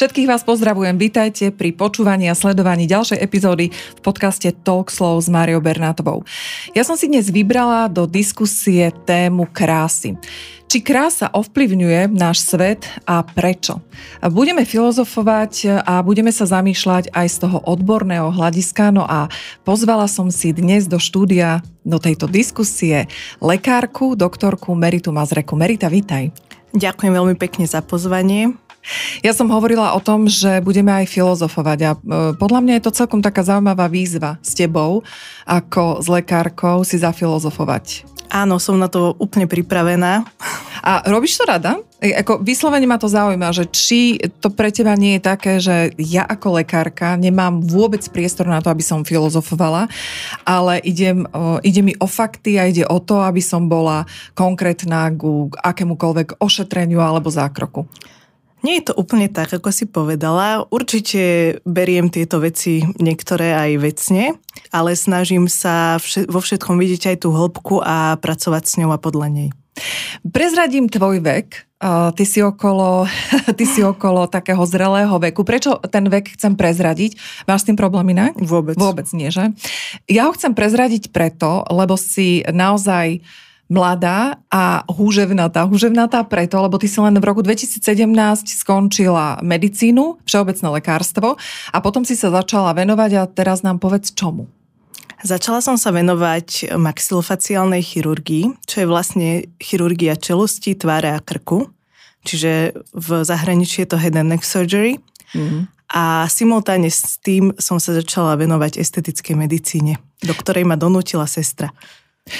Všetkých 0.00 0.32
vás 0.32 0.40
pozdravujem, 0.48 0.96
vítajte 0.96 1.52
pri 1.52 1.76
počúvaní 1.76 2.32
a 2.32 2.32
sledovaní 2.32 2.88
ďalšej 2.88 3.20
epizódy 3.20 3.68
v 3.68 4.00
podcaste 4.00 4.48
Talk 4.64 4.88
Slow 4.88 5.20
s 5.20 5.28
Máriou 5.28 5.60
Bernátovou. 5.60 6.24
Ja 6.72 6.88
som 6.88 6.96
si 6.96 7.04
dnes 7.04 7.28
vybrala 7.28 7.84
do 7.84 8.08
diskusie 8.08 8.96
tému 9.04 9.44
krásy. 9.52 10.16
Či 10.72 10.80
krása 10.80 11.28
ovplyvňuje 11.36 12.16
náš 12.16 12.48
svet 12.48 12.88
a 13.04 13.20
prečo? 13.20 13.84
Budeme 14.24 14.64
filozofovať 14.64 15.84
a 15.84 16.00
budeme 16.00 16.32
sa 16.32 16.48
zamýšľať 16.48 17.12
aj 17.12 17.26
z 17.28 17.36
toho 17.44 17.60
odborného 17.68 18.32
hľadiska. 18.32 18.96
No 18.96 19.04
a 19.04 19.28
pozvala 19.68 20.08
som 20.08 20.32
si 20.32 20.56
dnes 20.56 20.88
do 20.88 20.96
štúdia, 20.96 21.60
do 21.84 22.00
tejto 22.00 22.24
diskusie 22.24 23.04
lekárku, 23.44 24.16
doktorku 24.16 24.72
Meritu 24.72 25.12
Mazreku. 25.12 25.60
Merita, 25.60 25.92
vítaj. 25.92 26.32
Ďakujem 26.72 27.12
veľmi 27.12 27.36
pekne 27.36 27.68
za 27.68 27.84
pozvanie. 27.84 28.56
Ja 29.20 29.36
som 29.36 29.52
hovorila 29.52 29.92
o 29.92 30.00
tom, 30.00 30.24
že 30.26 30.64
budeme 30.64 30.90
aj 31.04 31.12
filozofovať 31.12 31.78
a 31.84 31.90
e, 31.92 31.98
podľa 32.40 32.60
mňa 32.64 32.74
je 32.80 32.84
to 32.88 32.96
celkom 32.96 33.20
taká 33.20 33.44
zaujímavá 33.44 33.92
výzva 33.92 34.40
s 34.40 34.56
tebou, 34.56 35.04
ako 35.44 36.00
s 36.00 36.08
lekárkou 36.08 36.80
si 36.82 36.96
zafilozofovať. 36.96 38.08
Áno, 38.30 38.62
som 38.62 38.78
na 38.78 38.86
to 38.86 39.18
úplne 39.18 39.50
pripravená. 39.50 40.22
A 40.80 41.02
robíš 41.10 41.36
to 41.36 41.44
rada? 41.44 41.82
E, 42.00 42.14
ako 42.16 42.40
vyslovene 42.40 42.88
ma 42.88 42.96
to 42.96 43.10
zaujíma, 43.10 43.52
že 43.52 43.68
či 43.68 44.16
to 44.40 44.48
pre 44.48 44.72
teba 44.72 44.96
nie 44.96 45.18
je 45.18 45.22
také, 45.28 45.60
že 45.60 45.92
ja 46.00 46.24
ako 46.24 46.62
lekárka 46.62 47.20
nemám 47.20 47.60
vôbec 47.60 48.00
priestor 48.08 48.48
na 48.48 48.64
to, 48.64 48.72
aby 48.72 48.80
som 48.80 49.04
filozofovala, 49.04 49.92
ale 50.48 50.80
idem, 50.86 51.28
ide 51.60 51.82
mi 51.84 51.92
o 52.00 52.08
fakty 52.08 52.56
a 52.56 52.70
ide 52.70 52.88
o 52.88 52.96
to, 53.02 53.20
aby 53.20 53.44
som 53.44 53.68
bola 53.68 54.08
konkrétna 54.32 55.12
ku 55.12 55.52
akémukoľvek 55.52 56.40
ošetreniu 56.40 57.02
alebo 57.04 57.28
zákroku. 57.28 57.84
Nie 58.60 58.80
je 58.80 58.92
to 58.92 58.94
úplne 58.96 59.32
tak, 59.32 59.52
ako 59.56 59.72
si 59.72 59.88
povedala. 59.88 60.68
Určite 60.68 61.56
beriem 61.64 62.12
tieto 62.12 62.40
veci 62.40 62.84
niektoré 63.00 63.56
aj 63.56 63.70
vecne, 63.80 64.24
ale 64.68 64.92
snažím 64.92 65.48
sa 65.48 65.96
vo 66.28 66.40
všetkom 66.44 66.76
vidieť 66.76 67.16
aj 67.16 67.16
tú 67.24 67.32
hĺbku 67.32 67.80
a 67.80 68.20
pracovať 68.20 68.62
s 68.68 68.74
ňou 68.80 68.92
a 68.92 69.00
podľa 69.00 69.28
nej. 69.32 69.48
Prezradím 70.26 70.92
tvoj 70.92 71.24
vek. 71.24 71.70
Ty 72.12 72.24
si, 72.28 72.44
okolo, 72.44 73.08
ty 73.58 73.64
si 73.64 73.80
okolo 73.80 74.28
takého 74.28 74.60
zrelého 74.68 75.16
veku. 75.16 75.40
Prečo 75.48 75.80
ten 75.88 76.04
vek 76.12 76.36
chcem 76.36 76.52
prezradiť? 76.52 77.16
Máš 77.48 77.64
s 77.64 77.68
tým 77.72 77.78
problém 77.80 78.12
inak? 78.12 78.36
Vôbec. 78.36 78.76
Vôbec 78.76 79.08
nie, 79.16 79.32
že? 79.32 79.48
Ja 80.04 80.28
ho 80.28 80.36
chcem 80.36 80.52
prezradiť 80.52 81.08
preto, 81.08 81.64
lebo 81.72 81.96
si 81.96 82.44
naozaj 82.44 83.24
mladá 83.70 84.42
a 84.50 84.82
húževnatá. 84.90 85.62
Húževnatá 85.64 86.26
preto, 86.26 86.58
lebo 86.58 86.74
ty 86.76 86.90
si 86.90 86.98
len 86.98 87.14
v 87.14 87.24
roku 87.24 87.40
2017 87.40 87.80
skončila 88.50 89.38
medicínu, 89.46 90.18
všeobecné 90.26 90.66
lekárstvo 90.82 91.38
a 91.70 91.78
potom 91.78 92.02
si 92.02 92.18
sa 92.18 92.34
začala 92.34 92.74
venovať 92.74 93.10
a 93.14 93.22
teraz 93.30 93.62
nám 93.62 93.78
povedz 93.78 94.10
čomu. 94.10 94.50
Začala 95.22 95.60
som 95.62 95.76
sa 95.78 95.94
venovať 95.94 96.74
maxilofaciálnej 96.74 97.84
chirurgii, 97.84 98.66
čo 98.66 98.76
je 98.82 98.86
vlastne 98.88 99.28
chirurgia 99.60 100.16
čelosti, 100.16 100.74
tváre 100.74 101.12
a 101.12 101.20
krku. 101.20 101.70
Čiže 102.24 102.74
v 102.96 103.08
zahraničí 103.24 103.84
je 103.84 103.88
to 103.88 104.00
head 104.00 104.16
and 104.16 104.32
neck 104.32 104.44
surgery. 104.44 104.98
Mm-hmm. 105.36 105.68
A 105.92 106.24
simultáne 106.30 106.88
s 106.88 107.20
tým 107.20 107.52
som 107.60 107.76
sa 107.76 107.92
začala 107.92 108.38
venovať 108.40 108.80
estetickej 108.80 109.36
medicíne, 109.36 110.00
do 110.24 110.32
ktorej 110.32 110.64
ma 110.64 110.80
donútila 110.80 111.28
sestra. 111.28 111.74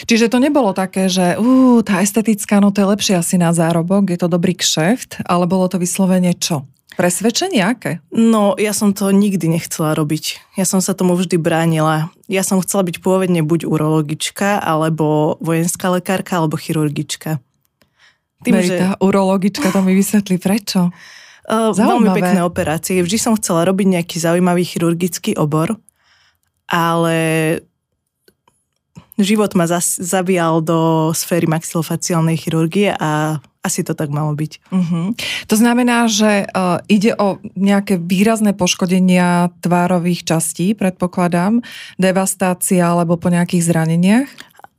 Čiže 0.06 0.30
to 0.30 0.38
nebolo 0.38 0.72
také, 0.72 1.10
že 1.10 1.36
uh, 1.36 1.80
tá 1.83 2.00
estetická, 2.00 2.62
no 2.62 2.70
to 2.70 2.83
je 2.83 2.91
lepšie 2.91 3.14
asi 3.19 3.36
na 3.36 3.50
zárobok, 3.50 4.10
je 4.10 4.19
to 4.19 4.28
dobrý 4.31 4.54
kšeft, 4.56 5.25
ale 5.26 5.44
bolo 5.50 5.66
to 5.66 5.76
vyslovene 5.76 6.34
čo? 6.34 6.66
Presvedčenie 6.98 7.62
aké? 7.62 8.03
No, 8.10 8.59
ja 8.59 8.75
som 8.75 8.91
to 8.91 9.14
nikdy 9.14 9.47
nechcela 9.47 9.94
robiť. 9.94 10.53
Ja 10.59 10.66
som 10.66 10.82
sa 10.82 10.92
tomu 10.92 11.14
vždy 11.14 11.38
bránila. 11.38 12.10
Ja 12.26 12.42
som 12.42 12.59
chcela 12.60 12.82
byť 12.82 12.98
pôvodne 12.98 13.41
buď 13.47 13.64
urologička, 13.64 14.59
alebo 14.59 15.38
vojenská 15.38 15.88
lekárka, 15.94 16.43
alebo 16.43 16.59
chirurgička. 16.59 17.38
Tým, 18.43 18.53
Merita, 18.53 18.97
že... 18.97 19.00
urologička, 19.00 19.70
to 19.70 19.81
mi 19.87 19.94
vysvetlí 19.94 20.37
prečo. 20.43 20.91
Uh, 21.47 21.70
veľmi 21.78 22.10
pekné 22.10 22.43
operácie. 22.43 23.00
Vždy 23.00 23.16
som 23.16 23.32
chcela 23.38 23.64
robiť 23.64 23.87
nejaký 23.97 24.16
zaujímavý 24.19 24.66
chirurgický 24.66 25.38
obor, 25.38 25.78
ale 26.66 27.19
život 29.22 29.53
ma 29.54 29.70
zas, 29.70 30.00
zabíjal 30.00 30.64
do 30.64 31.10
sféry 31.16 31.47
maxilofaciálnej 31.47 32.36
chirurgie 32.36 32.92
a 32.97 33.41
asi 33.60 33.84
to 33.84 33.92
tak 33.92 34.08
malo 34.08 34.32
byť. 34.32 34.53
Uh-huh. 34.72 35.12
To 35.53 35.54
znamená, 35.56 36.08
že 36.08 36.48
uh, 36.48 36.81
ide 36.88 37.12
o 37.20 37.36
nejaké 37.56 38.00
výrazné 38.00 38.56
poškodenia 38.56 39.53
tvárových 39.60 40.25
častí, 40.25 40.72
predpokladám, 40.72 41.60
devastácia 42.00 42.88
alebo 42.88 43.20
po 43.20 43.28
nejakých 43.28 43.69
zraneniach? 43.69 44.28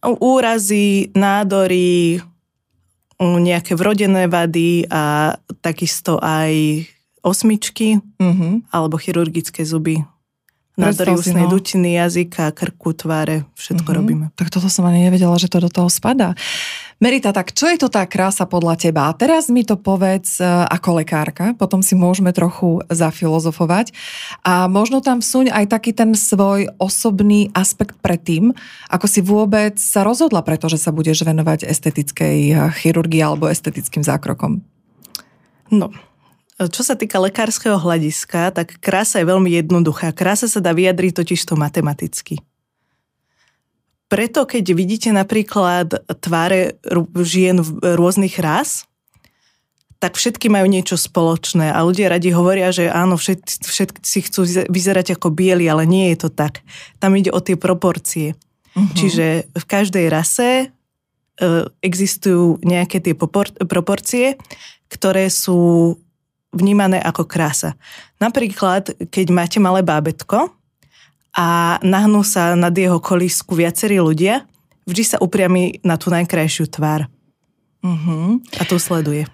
Úrazy, 0.01 1.13
nádory, 1.13 2.17
nejaké 3.21 3.77
vrodené 3.77 4.25
vady 4.25 4.89
a 4.89 5.37
takisto 5.61 6.17
aj 6.17 6.81
osmičky 7.21 8.01
uh-huh. 8.01 8.65
alebo 8.73 8.97
chirurgické 8.97 9.61
zuby 9.61 10.01
nádory 10.81 11.13
ústnej 11.13 11.45
no. 11.45 11.53
dutiny, 11.53 12.01
jazyka, 12.01 12.49
krku, 12.57 12.97
tváre, 12.97 13.45
všetko 13.53 13.85
mm-hmm. 13.85 13.99
robíme. 14.01 14.25
Tak 14.33 14.49
toto 14.49 14.65
som 14.67 14.89
ani 14.89 15.05
nevedela, 15.05 15.37
že 15.37 15.45
to 15.45 15.61
do 15.61 15.69
toho 15.69 15.87
spadá. 15.87 16.33
Merita, 17.01 17.33
tak 17.33 17.57
čo 17.57 17.65
je 17.65 17.81
to 17.81 17.89
tá 17.89 18.05
krása 18.05 18.45
podľa 18.45 18.77
teba? 18.77 19.09
A 19.09 19.17
teraz 19.17 19.49
mi 19.49 19.65
to 19.65 19.73
povedz 19.73 20.37
e, 20.37 20.45
ako 20.45 21.01
lekárka, 21.01 21.57
potom 21.57 21.81
si 21.81 21.97
môžeme 21.97 22.29
trochu 22.29 22.85
zafilozofovať. 22.93 23.89
A 24.45 24.69
možno 24.69 25.01
tam 25.01 25.17
vsuň 25.17 25.49
aj 25.49 25.65
taký 25.65 25.97
ten 25.97 26.13
svoj 26.13 26.69
osobný 26.77 27.49
aspekt 27.57 27.97
predtým, 28.05 28.53
ako 28.85 29.05
si 29.09 29.25
vôbec 29.25 29.81
sa 29.81 30.05
rozhodla, 30.05 30.45
pretože 30.45 30.77
sa 30.77 30.93
budeš 30.93 31.25
venovať 31.25 31.65
estetickej 31.65 32.37
e, 32.53 32.53
chirurgii 32.69 33.25
alebo 33.25 33.49
estetickým 33.49 34.05
zákrokom. 34.05 34.61
No, 35.73 35.89
čo 36.67 36.85
sa 36.85 36.93
týka 36.93 37.17
lekárskeho 37.17 37.79
hľadiska, 37.79 38.53
tak 38.53 38.77
krása 38.77 39.23
je 39.23 39.29
veľmi 39.29 39.49
jednoduchá. 39.49 40.11
Krása 40.13 40.45
sa 40.51 40.59
dá 40.59 40.75
vyjadriť 40.75 41.23
totiž 41.23 41.41
to 41.47 41.57
matematicky. 41.57 42.43
Preto, 44.11 44.43
keď 44.43 44.75
vidíte 44.75 45.09
napríklad 45.15 46.03
tváre 46.19 46.75
žien 47.23 47.63
v 47.63 47.95
rôznych 47.95 48.35
rás, 48.43 48.83
tak 50.01 50.17
všetky 50.17 50.49
majú 50.49 50.65
niečo 50.65 50.97
spoločné 50.97 51.69
a 51.69 51.79
ľudia 51.85 52.09
radi 52.09 52.33
hovoria, 52.33 52.73
že 52.73 52.89
áno, 52.89 53.21
všetci, 53.21 53.61
všetci 53.63 54.17
chcú 54.27 54.41
vyzerať 54.67 55.13
ako 55.15 55.29
bieli, 55.29 55.69
ale 55.69 55.85
nie 55.85 56.09
je 56.11 56.25
to 56.25 56.29
tak. 56.33 56.65
Tam 56.97 57.13
ide 57.13 57.29
o 57.29 57.37
tie 57.37 57.53
proporcie. 57.53 58.33
Uh-huh. 58.73 58.91
Čiže 58.97 59.53
v 59.53 59.65
každej 59.69 60.09
rase 60.09 60.49
e, 60.57 60.65
existujú 61.85 62.57
nejaké 62.65 62.97
tie 62.97 63.13
proporcie, 63.63 64.41
ktoré 64.89 65.29
sú 65.29 65.95
vnímané 66.51 66.99
ako 66.99 67.25
krása. 67.25 67.79
Napríklad, 68.19 68.95
keď 69.09 69.25
máte 69.31 69.57
malé 69.57 69.81
bábetko 69.81 70.51
a 71.31 71.79
nahnú 71.79 72.21
sa 72.27 72.53
nad 72.59 72.75
jeho 72.75 72.99
kolísku 72.99 73.55
viacerí 73.55 73.97
ľudia, 74.03 74.43
vždy 74.83 75.03
sa 75.03 75.17
upriami 75.23 75.79
na 75.81 75.95
tú 75.95 76.11
najkrajšiu 76.11 76.67
tvár. 76.67 77.07
Uh-huh. 77.81 78.37
A 78.59 78.63
tu 78.67 78.77
sleduje. 78.77 79.25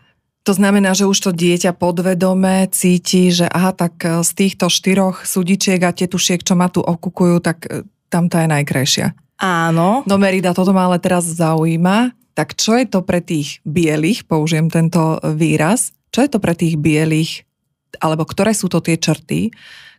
To 0.47 0.55
znamená, 0.55 0.95
že 0.95 1.03
už 1.03 1.19
to 1.19 1.31
dieťa 1.35 1.75
podvedome 1.75 2.71
cíti, 2.71 3.35
že 3.35 3.51
aha, 3.51 3.75
tak 3.75 3.99
e, 3.99 4.23
z 4.23 4.31
týchto 4.31 4.71
štyroch 4.71 5.27
súdičiek 5.27 5.83
a 5.83 5.91
tetušiek, 5.91 6.39
čo 6.39 6.55
ma 6.55 6.71
tu 6.71 6.79
okukujú, 6.79 7.43
tak 7.43 7.67
e, 7.67 7.83
tam 8.07 8.31
tá 8.31 8.47
je 8.47 8.55
najkrajšia. 8.55 9.11
Áno. 9.43 10.07
No 10.07 10.15
Merida, 10.15 10.55
toto 10.55 10.71
ma 10.71 10.87
ale 10.87 11.03
teraz 11.03 11.27
zaujíma. 11.27 12.15
Tak 12.31 12.55
čo 12.55 12.79
je 12.79 12.87
to 12.87 13.03
pre 13.03 13.19
tých 13.19 13.59
bielých, 13.67 14.23
použijem 14.23 14.71
tento 14.71 15.19
výraz, 15.35 15.96
čo 16.11 16.19
je 16.23 16.29
to 16.31 16.39
pre 16.39 16.53
tých 16.57 16.79
bielých, 16.79 17.47
alebo 18.03 18.27
ktoré 18.27 18.53
sú 18.53 18.67
to 18.67 18.83
tie 18.83 18.99
črty, 18.99 19.53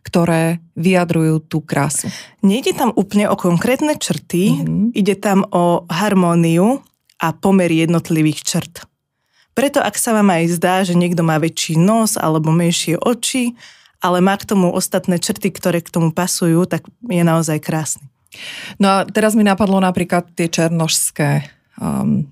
ktoré 0.05 0.63
vyjadrujú 0.79 1.43
tú 1.43 1.59
krásu? 1.59 2.07
Nejde 2.39 2.73
tam 2.75 2.95
úplne 2.95 3.27
o 3.27 3.35
konkrétne 3.35 3.99
črty, 3.99 4.55
mm-hmm. 4.55 4.85
ide 4.95 5.15
tam 5.19 5.43
o 5.51 5.83
harmóniu 5.91 6.79
a 7.19 7.35
pomer 7.35 7.69
jednotlivých 7.69 8.39
črt. 8.45 8.73
Preto 9.57 9.83
ak 9.83 9.99
sa 9.99 10.15
vám 10.15 10.31
aj 10.31 10.55
zdá, 10.55 10.75
že 10.87 10.95
niekto 10.95 11.19
má 11.19 11.35
väčší 11.35 11.75
nos 11.75 12.15
alebo 12.15 12.47
menšie 12.47 12.95
oči, 12.95 13.59
ale 13.99 14.23
má 14.23 14.39
k 14.39 14.47
tomu 14.47 14.71
ostatné 14.71 15.19
črty, 15.19 15.51
ktoré 15.51 15.83
k 15.83 15.91
tomu 15.91 16.15
pasujú, 16.15 16.63
tak 16.63 16.87
je 17.03 17.19
naozaj 17.19 17.59
krásny. 17.59 18.07
No 18.79 18.87
a 18.87 18.97
teraz 19.03 19.35
mi 19.35 19.43
napadlo 19.43 19.83
napríklad 19.83 20.31
tie 20.31 20.47
černožské 20.47 21.49
um, 21.75 22.23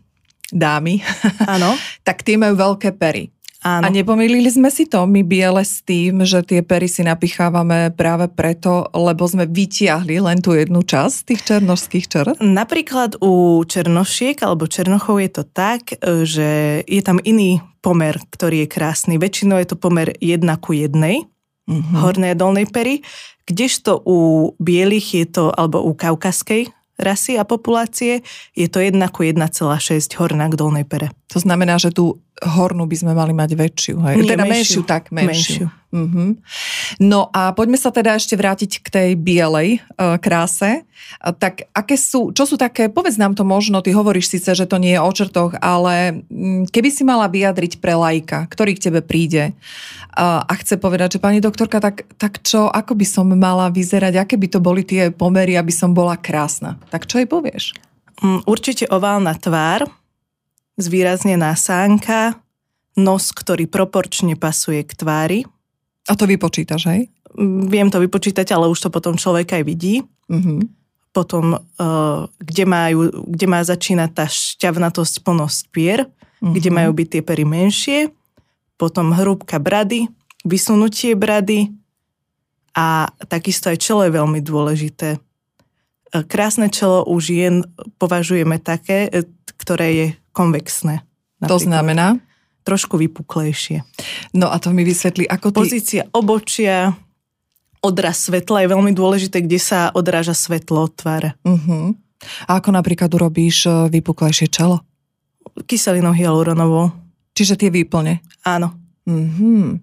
dámy. 0.54 1.04
Áno. 1.44 1.76
tak 2.08 2.24
tie 2.24 2.40
majú 2.40 2.56
veľké 2.56 2.96
pery. 2.96 3.34
Áno. 3.68 3.84
A 3.84 3.92
nepomýlili 3.92 4.48
sme 4.48 4.72
si 4.72 4.88
to, 4.88 5.04
my 5.04 5.28
biele 5.28 5.60
s 5.60 5.84
tým, 5.84 6.24
že 6.24 6.40
tie 6.40 6.64
pery 6.64 6.88
si 6.88 7.04
napichávame 7.04 7.92
práve 7.92 8.32
preto, 8.32 8.88
lebo 8.96 9.28
sme 9.28 9.44
vytiahli 9.44 10.24
len 10.24 10.40
tú 10.40 10.56
jednu 10.56 10.88
časť 10.88 11.28
tých 11.28 11.42
černošských 11.44 12.06
črt? 12.08 12.40
Napríklad 12.40 13.20
u 13.20 13.60
černošiek 13.68 14.40
alebo 14.40 14.72
černochov 14.72 15.20
je 15.20 15.32
to 15.36 15.44
tak, 15.44 16.00
že 16.24 16.80
je 16.88 17.02
tam 17.04 17.20
iný 17.28 17.60
pomer, 17.84 18.16
ktorý 18.32 18.64
je 18.64 18.72
krásny. 18.72 19.20
Väčšinou 19.20 19.60
je 19.60 19.68
to 19.68 19.76
pomer 19.76 20.16
jedna 20.24 20.56
ku 20.56 20.72
jednej, 20.72 21.28
uh-huh. 21.68 22.08
hornej 22.08 22.34
a 22.34 22.40
dolnej 22.40 22.72
pery, 22.72 23.04
kdežto 23.44 24.00
u 24.08 24.52
bielých 24.64 25.08
je 25.12 25.26
to, 25.28 25.46
alebo 25.52 25.84
u 25.84 25.92
kaukaskej 25.92 26.72
rasy 26.98 27.38
a 27.38 27.46
populácie, 27.46 28.26
je 28.58 28.68
to 28.72 28.82
1 28.82 28.98
ku 29.14 29.22
1,6 29.22 29.44
horná 30.18 30.50
k 30.50 30.56
dolnej 30.58 30.86
pere. 30.88 31.14
To 31.30 31.38
znamená, 31.38 31.78
že 31.78 31.94
tú 31.94 32.24
hornú 32.44 32.86
by 32.86 32.98
sme 32.98 33.12
mali 33.18 33.34
mať 33.34 33.58
väčšiu. 33.58 33.96
Hej? 33.98 34.16
Nie, 34.22 34.30
teda 34.30 34.46
menšiu. 34.46 34.54
menšiu, 34.54 34.82
tak 34.86 35.10
menšiu. 35.10 35.66
Menšiu. 35.66 35.68
Uh-huh. 35.88 36.36
No 37.00 37.32
a 37.32 37.56
poďme 37.56 37.80
sa 37.80 37.96
teda 37.96 38.20
ešte 38.20 38.36
vrátiť 38.36 38.84
k 38.84 38.88
tej 38.92 39.10
bielej 39.16 39.80
uh, 39.96 40.20
kráse. 40.20 40.84
Uh, 41.24 41.32
tak 41.32 41.66
aké 41.72 41.96
sú, 41.96 42.36
čo 42.36 42.44
sú 42.44 42.60
také, 42.60 42.92
povedz 42.92 43.16
nám 43.16 43.40
to 43.40 43.48
možno, 43.48 43.80
ty 43.80 43.96
hovoríš 43.96 44.36
síce, 44.36 44.52
že 44.52 44.68
to 44.68 44.78
nie 44.84 45.00
je 45.00 45.02
o 45.02 45.08
črtoch, 45.08 45.56
ale 45.64 46.28
mm, 46.28 46.68
keby 46.70 46.90
si 46.92 47.08
mala 47.08 47.32
vyjadriť 47.32 47.80
pre 47.80 47.96
lajka, 47.96 48.52
ktorý 48.52 48.76
k 48.76 48.84
tebe 48.92 49.00
príde 49.00 49.56
uh, 50.20 50.44
a 50.44 50.54
chce 50.60 50.76
povedať, 50.76 51.18
že 51.18 51.24
pani 51.24 51.40
doktorka, 51.40 51.80
tak, 51.80 52.04
tak 52.20 52.44
čo, 52.44 52.68
ako 52.68 52.92
by 52.92 53.06
som 53.08 53.32
mala 53.32 53.72
vyzerať, 53.72 54.28
aké 54.28 54.36
by 54.36 54.48
to 54.52 54.60
boli 54.60 54.84
tie 54.84 55.08
pomery, 55.10 55.56
aby 55.56 55.72
som 55.72 55.96
bola 55.96 56.20
krásna. 56.20 56.76
Tak 56.92 57.08
čo 57.08 57.24
jej 57.24 57.30
povieš? 57.32 57.72
Mm, 58.20 58.44
Určite 58.44 58.92
oválna 58.92 59.40
tvár, 59.40 59.88
zvýraznená 60.78 61.58
sánka, 61.58 62.38
nos, 62.98 63.30
ktorý 63.34 63.70
proporčne 63.70 64.38
pasuje 64.38 64.82
k 64.86 64.94
tvári. 64.98 65.40
A 66.10 66.18
to 66.18 66.26
vypočítaš, 66.26 66.90
hej? 66.90 67.02
Viem 67.70 67.94
to 67.94 68.02
vypočítať, 68.02 68.50
ale 68.56 68.72
už 68.72 68.88
to 68.88 68.90
potom 68.90 69.20
človek 69.20 69.62
aj 69.62 69.64
vidí. 69.66 70.02
Uh-huh. 70.30 70.66
Potom, 71.14 71.58
uh, 71.58 72.26
kde, 72.42 72.66
majú, 72.66 73.26
kde 73.30 73.46
má 73.46 73.62
začínať 73.62 74.10
tá 74.14 74.26
šťavnatosť 74.26 75.22
plnosť 75.22 75.62
pier, 75.70 76.00
uh-huh. 76.08 76.54
kde 76.54 76.70
majú 76.74 76.92
byť 76.98 77.08
tie 77.14 77.22
pery 77.22 77.46
menšie. 77.46 78.00
Potom 78.78 79.14
hrúbka 79.14 79.62
brady, 79.62 80.10
vysunutie 80.46 81.14
brady 81.14 81.74
a 82.78 83.10
takisto 83.26 83.74
aj 83.74 83.78
čelo 83.82 84.06
je 84.06 84.14
veľmi 84.14 84.40
dôležité. 84.46 85.18
E, 85.18 85.20
Krásne 86.30 86.70
čelo 86.70 87.02
u 87.10 87.18
žien 87.18 87.66
považujeme 87.98 88.62
také, 88.62 89.10
e, 89.10 89.26
ktoré 89.58 89.88
je 89.98 90.08
konvexné. 90.38 91.02
To 91.42 91.58
napríklad. 91.58 91.66
znamená? 91.66 92.08
Trošku 92.62 93.02
vypuklejšie. 93.02 93.82
No 94.38 94.54
a 94.54 94.62
to 94.62 94.70
mi 94.70 94.86
vysvetlí, 94.86 95.26
ako 95.26 95.50
ty... 95.50 95.58
Pozícia 95.66 96.04
obočia, 96.14 96.94
odraz 97.82 98.30
svetla 98.30 98.66
je 98.66 98.72
veľmi 98.74 98.92
dôležité, 98.94 99.42
kde 99.42 99.58
sa 99.58 99.90
odráža 99.94 100.38
svetlo 100.38 100.86
od 100.86 100.94
tváre. 100.94 101.34
Uh-huh. 101.42 101.98
A 102.50 102.60
ako 102.60 102.76
napríklad 102.76 103.10
urobíš 103.14 103.66
e, 103.66 103.88
vypuklejšie 103.88 104.52
čelo? 104.52 104.84
Kyselinou 105.66 106.14
hyaluronovou. 106.14 106.92
Čiže 107.34 107.56
tie 107.56 107.70
výplne. 107.72 108.20
Áno. 108.44 108.74
Uh-huh. 109.08 109.80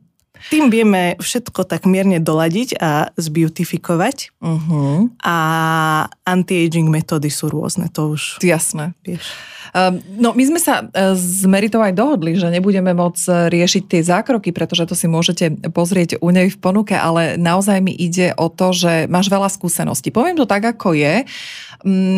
Tým 0.52 0.69
vieme 0.69 1.16
všetko 1.22 1.64
tak 1.64 1.88
mierne 1.88 2.20
doladiť 2.20 2.76
a 2.76 3.08
zbeautifikovať. 3.16 4.34
Uh-huh. 4.44 5.08
A 5.25 5.36
anti-aging 6.26 6.92
metódy 6.92 7.32
sú 7.32 7.48
rôzne, 7.48 7.88
to 7.88 8.12
už 8.19 8.44
Jasné. 8.44 8.92
vieš. 9.00 9.25
Um, 9.75 9.98
no 10.20 10.31
my 10.38 10.44
sme 10.46 10.60
sa 10.62 10.86
uh, 10.86 11.19
s 11.19 11.42
Meritou 11.48 11.82
aj 11.82 11.98
dohodli, 11.98 12.38
že 12.38 12.46
nebudeme 12.46 12.94
môcť 12.94 13.25
uh, 13.26 13.34
riešiť 13.50 13.82
tie 13.90 14.02
zákroky, 14.06 14.54
pretože 14.54 14.86
to 14.86 14.94
si 14.94 15.10
môžete 15.10 15.50
pozrieť 15.75 16.22
u 16.22 16.31
nej 16.31 16.46
v 16.46 16.58
ponuke, 16.60 16.94
ale 16.94 17.34
naozaj 17.34 17.82
mi 17.82 17.90
ide 17.90 18.36
o 18.38 18.46
to, 18.46 18.70
že 18.70 19.10
máš 19.10 19.26
veľa 19.26 19.50
skúseností. 19.50 20.14
Poviem 20.14 20.38
to 20.38 20.46
tak, 20.46 20.62
ako 20.62 20.94
je. 20.94 21.26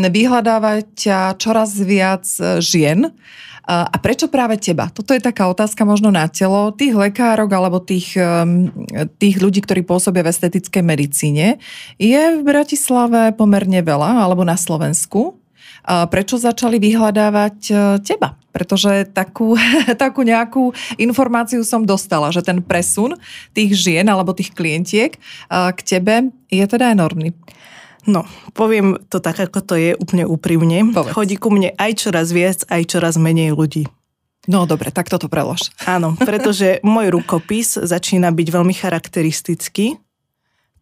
Vyhľadáva 0.07 0.87
ťa 0.95 1.35
čoraz 1.37 1.75
viac 1.83 2.25
uh, 2.39 2.63
žien, 2.63 3.11
a 3.67 3.99
prečo 3.99 4.31
práve 4.31 4.63
teba? 4.63 4.87
Toto 4.95 5.11
je 5.11 5.19
taká 5.19 5.51
otázka 5.51 5.83
možno 5.83 6.15
na 6.15 6.31
telo 6.31 6.71
tých 6.71 6.95
lekárok 6.95 7.51
alebo 7.51 7.83
tých, 7.83 8.15
um, 8.15 8.71
tých 9.19 9.43
ľudí, 9.43 9.59
ktorí 9.59 9.83
pôsobia 9.83 10.23
v 10.23 10.31
estetickej 10.31 10.87
medicíne. 10.87 11.59
Je 11.99 12.39
v 12.39 12.47
Bratislave 12.47 13.35
pomerne 13.35 13.83
veľa, 13.83 14.23
alebo 14.23 14.47
na 14.47 14.55
Slovensku. 14.55 15.43
Prečo 15.87 16.35
začali 16.35 16.83
vyhľadávať 16.83 17.59
e, 17.71 17.75
teba? 18.03 18.35
Pretože 18.51 19.07
takú, 19.07 19.55
takú 20.03 20.27
nejakú 20.27 20.75
informáciu 20.99 21.63
som 21.63 21.87
dostala, 21.87 22.35
že 22.35 22.43
ten 22.43 22.59
presun 22.59 23.15
tých 23.55 23.79
žien 23.79 24.07
alebo 24.11 24.35
tých 24.35 24.51
klientiek 24.51 25.15
e, 25.15 25.19
k 25.51 25.81
tebe 25.87 26.35
je 26.51 26.67
teda 26.67 26.91
enormný. 26.91 27.31
No, 28.07 28.23
poviem 28.55 29.03
to 29.11 29.19
tak, 29.19 29.43
ako 29.43 29.61
to 29.67 29.75
je, 29.75 29.91
úplne 29.99 30.23
úprimne. 30.25 30.95
Povedz. 30.95 31.13
Chodí 31.13 31.37
ku 31.37 31.51
mne 31.51 31.75
aj 31.75 32.07
čoraz 32.07 32.31
viac, 32.31 32.63
aj 32.71 32.83
čoraz 32.87 33.19
menej 33.19 33.53
ľudí. 33.53 33.91
No 34.47 34.63
dobre, 34.63 34.95
tak 34.95 35.11
toto 35.11 35.27
prelož. 35.27 35.75
Áno, 35.91 36.15
pretože 36.15 36.79
môj 36.87 37.11
rukopis 37.11 37.75
začína 37.75 38.31
byť 38.31 38.49
veľmi 38.49 38.75
charakteristický 38.75 39.99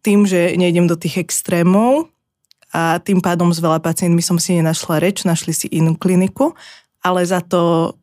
tým, 0.05 0.29
že 0.29 0.53
nejdem 0.53 0.85
do 0.85 0.93
tých 0.93 1.25
extrémov 1.25 2.13
a 2.69 3.01
tým 3.01 3.25
pádom 3.25 3.49
s 3.49 3.57
veľa 3.57 3.81
pacientmi 3.81 4.21
som 4.21 4.37
si 4.37 4.53
nenašla 4.53 5.01
reč, 5.01 5.25
našli 5.25 5.49
si 5.49 5.65
inú 5.73 5.97
kliniku, 5.97 6.53
ale 7.01 7.25
za 7.25 7.41
to 7.41 7.93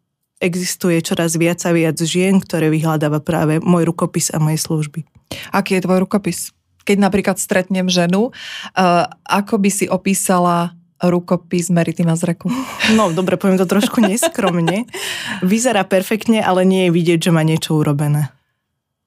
existuje 0.43 0.99
čoraz 0.99 1.39
viac 1.39 1.63
a 1.63 1.71
viac 1.71 1.95
žien, 2.03 2.43
ktoré 2.43 2.67
vyhľadáva 2.75 3.23
práve 3.23 3.63
môj 3.63 3.87
rukopis 3.87 4.35
a 4.35 4.43
moje 4.43 4.59
služby. 4.59 5.07
Aký 5.55 5.79
je 5.79 5.87
tvoj 5.87 6.03
rukopis? 6.03 6.51
Keď 6.83 6.97
napríklad 6.99 7.37
stretnem 7.39 7.87
ženu, 7.87 8.31
uh, 8.33 9.07
ako 9.25 9.63
by 9.63 9.71
si 9.71 9.87
opísala 9.87 10.75
rukopis 11.03 11.71
Merity 11.71 12.07
Mazreku? 12.07 12.47
No, 12.95 13.11
dobre, 13.11 13.35
poviem 13.35 13.59
to 13.59 13.67
trošku 13.67 13.99
neskromne. 13.99 14.87
Vyzerá 15.43 15.83
perfektne, 15.83 16.39
ale 16.39 16.63
nie 16.63 16.87
je 16.87 16.95
vidieť, 16.95 17.19
že 17.31 17.35
má 17.35 17.43
niečo 17.43 17.75
urobené. 17.75 18.31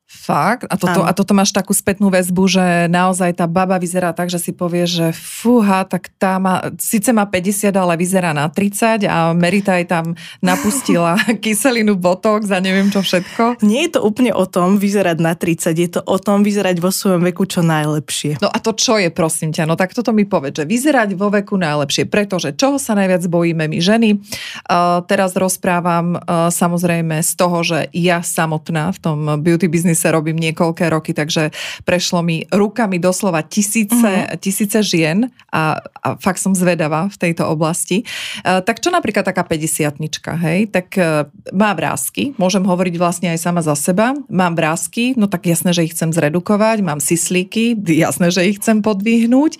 Fakt? 0.06 0.70
A 0.70 0.78
toto, 0.78 1.02
a 1.02 1.12
toto 1.18 1.34
máš 1.34 1.50
takú 1.50 1.74
spätnú 1.74 2.14
väzbu, 2.14 2.46
že 2.46 2.66
naozaj 2.94 3.42
tá 3.42 3.50
baba 3.50 3.82
vyzerá 3.82 4.14
tak, 4.14 4.30
že 4.30 4.38
si 4.38 4.54
povie, 4.54 4.86
že 4.86 5.10
fúha, 5.10 5.82
tak 5.82 6.14
tá 6.22 6.38
má, 6.38 6.62
síce 6.78 7.10
má 7.10 7.26
50, 7.26 7.74
ale 7.74 7.98
vyzerá 7.98 8.30
na 8.30 8.46
30 8.46 9.02
a 9.10 9.34
Merita 9.34 9.82
aj 9.82 9.86
tam 9.90 10.06
napustila 10.46 11.18
kyselinu, 11.44 11.98
botox 11.98 12.54
a 12.54 12.62
neviem 12.62 12.94
čo 12.94 13.02
všetko. 13.02 13.66
Nie 13.66 13.90
je 13.90 13.98
to 13.98 14.06
úplne 14.06 14.30
o 14.30 14.46
tom 14.46 14.78
vyzerať 14.78 15.18
na 15.18 15.34
30, 15.34 15.74
je 15.74 15.90
to 15.98 16.02
o 16.06 16.18
tom 16.22 16.46
vyzerať 16.46 16.78
vo 16.78 16.94
svojom 16.94 17.26
veku 17.26 17.50
čo 17.50 17.66
najlepšie. 17.66 18.46
No 18.46 18.54
a 18.54 18.62
to 18.62 18.78
čo 18.78 19.02
je, 19.02 19.10
prosím 19.10 19.58
ťa? 19.58 19.66
No 19.66 19.74
tak 19.74 19.98
toto 19.98 20.14
mi 20.14 20.30
povedz, 20.30 20.62
že 20.62 20.70
vyzerať 20.70 21.18
vo 21.18 21.34
veku 21.34 21.58
najlepšie, 21.58 22.06
pretože 22.06 22.54
čoho 22.54 22.78
sa 22.78 22.94
najviac 22.94 23.26
bojíme 23.26 23.66
my 23.66 23.78
ženy? 23.82 24.22
Uh, 24.70 25.02
teraz 25.10 25.34
rozprávam 25.34 26.22
uh, 26.22 26.54
samozrejme 26.54 27.26
z 27.26 27.32
toho, 27.34 27.58
že 27.66 27.90
ja 27.90 28.22
samotná 28.22 28.94
v 28.94 29.00
tom 29.02 29.20
beauty 29.42 29.66
biznise 29.96 30.12
robím 30.12 30.36
niekoľké 30.36 30.92
roky, 30.92 31.16
takže 31.16 31.56
prešlo 31.88 32.20
mi 32.20 32.44
rukami 32.52 33.00
doslova 33.00 33.48
tisíce, 33.48 33.96
mm-hmm. 33.96 34.36
tisíce 34.44 34.84
žien 34.84 35.32
a, 35.56 35.80
a 36.04 36.20
fakt 36.20 36.44
som 36.44 36.52
zvedavá 36.52 37.08
v 37.08 37.16
tejto 37.16 37.48
oblasti. 37.48 38.04
Uh, 38.44 38.60
tak 38.60 38.84
čo 38.84 38.92
napríklad 38.92 39.24
taká 39.24 39.48
50 39.48 39.96
hej? 40.44 40.60
Tak 40.68 40.88
uh, 41.00 41.32
má 41.56 41.72
vrázky, 41.72 42.36
môžem 42.36 42.68
hovoriť 42.68 42.96
vlastne 43.00 43.32
aj 43.32 43.40
sama 43.40 43.64
za 43.64 43.80
seba. 43.80 44.12
Mám 44.28 44.60
vrázky, 44.60 45.16
no 45.16 45.32
tak 45.32 45.48
jasné, 45.48 45.72
že 45.72 45.88
ich 45.88 45.96
chcem 45.96 46.12
zredukovať, 46.12 46.84
mám 46.84 47.00
syslíky, 47.00 47.80
jasné, 48.04 48.36
že 48.36 48.44
ich 48.44 48.60
chcem 48.60 48.84
podvihnúť. 48.84 49.56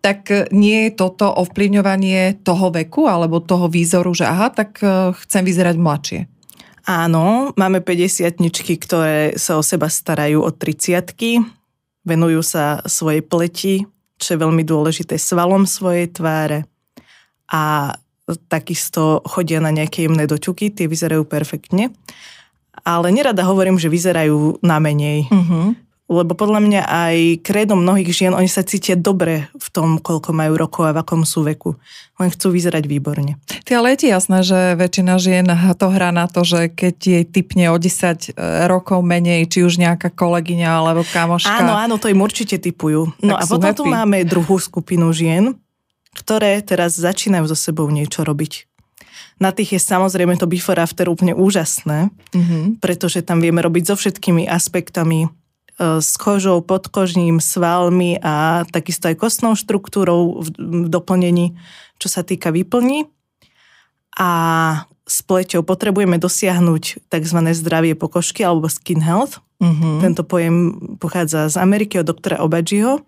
Tak 0.00 0.20
e, 0.32 0.48
nie 0.52 0.88
je 0.88 1.00
toto 1.00 1.28
ovplyvňovanie 1.28 2.44
toho 2.44 2.68
veku 2.72 3.08
alebo 3.08 3.40
toho 3.40 3.72
výzoru, 3.72 4.12
že 4.12 4.28
aha, 4.28 4.52
tak 4.52 4.80
e, 4.84 5.16
chcem 5.16 5.42
vyzerať 5.44 5.76
mladšie. 5.80 6.20
Áno, 6.84 7.56
máme 7.56 7.80
50 7.80 8.44
ktoré 8.76 9.40
sa 9.40 9.56
o 9.56 9.62
seba 9.64 9.88
starajú 9.88 10.44
od 10.44 10.54
30 10.60 11.16
venujú 12.04 12.44
sa 12.44 12.84
svojej 12.84 13.24
pleti, 13.24 13.88
čo 14.20 14.36
je 14.36 14.42
veľmi 14.44 14.62
dôležité, 14.62 15.16
svalom 15.16 15.64
svojej 15.64 16.12
tváre 16.12 16.68
a 17.48 17.96
takisto 18.48 19.20
chodia 19.24 19.60
na 19.60 19.72
nejaké 19.72 20.08
jemné 20.08 20.24
doťuky, 20.24 20.72
tie 20.72 20.88
vyzerajú 20.88 21.28
perfektne. 21.28 21.92
Ale 22.84 23.12
nerada 23.12 23.44
hovorím, 23.48 23.80
že 23.80 23.92
vyzerajú 23.92 24.60
na 24.60 24.80
menej. 24.80 25.28
Uh-huh. 25.28 25.76
Lebo 26.04 26.36
podľa 26.36 26.60
mňa 26.60 26.82
aj 26.84 27.16
kredom 27.40 27.80
mnohých 27.80 28.12
žien, 28.12 28.32
oni 28.36 28.44
sa 28.44 28.60
cítia 28.60 28.92
dobre 28.92 29.48
v 29.56 29.68
tom, 29.72 29.96
koľko 29.96 30.36
majú 30.36 30.52
rokov 30.60 30.84
a 30.84 30.92
v 30.92 31.00
akom 31.00 31.24
sú 31.24 31.40
veku. 31.48 31.80
Len 32.20 32.28
chcú 32.28 32.52
vyzerať 32.52 32.84
výborne. 32.84 33.40
Ty 33.64 33.80
ale 33.80 33.96
je 33.96 34.04
ti 34.04 34.06
jasné, 34.12 34.44
že 34.44 34.76
väčšina 34.76 35.16
žien 35.16 35.48
to 35.80 35.88
hrá 35.88 36.12
na 36.12 36.28
to, 36.28 36.44
že 36.44 36.68
keď 36.68 36.96
jej 37.00 37.24
typne 37.24 37.72
o 37.72 37.80
10 37.80 38.36
rokov 38.68 39.00
menej, 39.00 39.48
či 39.48 39.64
už 39.64 39.80
nejaká 39.80 40.12
kolegyňa 40.12 40.68
alebo 40.68 41.08
kamoška. 41.08 41.64
Áno, 41.64 41.72
áno, 41.72 41.96
to 41.96 42.12
im 42.12 42.20
určite 42.20 42.60
typujú. 42.60 43.08
No 43.24 43.40
a 43.40 43.48
potom 43.48 43.72
tu 43.72 43.88
happy. 43.88 43.96
máme 43.96 44.18
druhú 44.28 44.60
skupinu 44.60 45.08
žien, 45.16 45.56
ktoré 46.12 46.60
teraz 46.60 47.00
začínajú 47.00 47.48
so 47.48 47.56
sebou 47.56 47.88
niečo 47.88 48.22
robiť. 48.22 48.68
Na 49.42 49.50
tých 49.50 49.74
je 49.74 49.80
samozrejme 49.82 50.38
to 50.38 50.46
before 50.46 50.78
after 50.78 51.10
úplne 51.10 51.34
úžasné, 51.34 52.14
mm-hmm. 52.30 52.78
pretože 52.78 53.18
tam 53.26 53.42
vieme 53.42 53.58
robiť 53.58 53.90
so 53.90 53.94
všetkými 53.98 54.46
aspektami 54.46 55.26
e, 55.26 55.28
s 55.78 56.14
kožou, 56.14 56.62
podkožním, 56.62 57.42
svalmi 57.42 58.18
a 58.22 58.62
takisto 58.70 59.10
aj 59.10 59.18
kostnou 59.18 59.58
štruktúrou 59.58 60.38
v, 60.42 60.48
v 60.54 60.86
doplnení, 60.86 61.58
čo 61.98 62.06
sa 62.06 62.22
týka 62.22 62.54
výplní. 62.54 63.10
A 64.14 64.30
s 65.04 65.20
pleťou 65.26 65.66
potrebujeme 65.66 66.16
dosiahnuť 66.16 67.10
tzv. 67.10 67.38
zdravie 67.52 67.98
pokožky 67.98 68.46
alebo 68.46 68.70
skin 68.70 69.02
health. 69.02 69.42
Mm-hmm. 69.58 69.94
Tento 70.00 70.22
pojem 70.22 70.56
pochádza 70.96 71.50
z 71.50 71.56
Ameriky 71.58 72.00
od 72.00 72.06
doktora 72.06 72.40
Obadžiho 72.40 73.02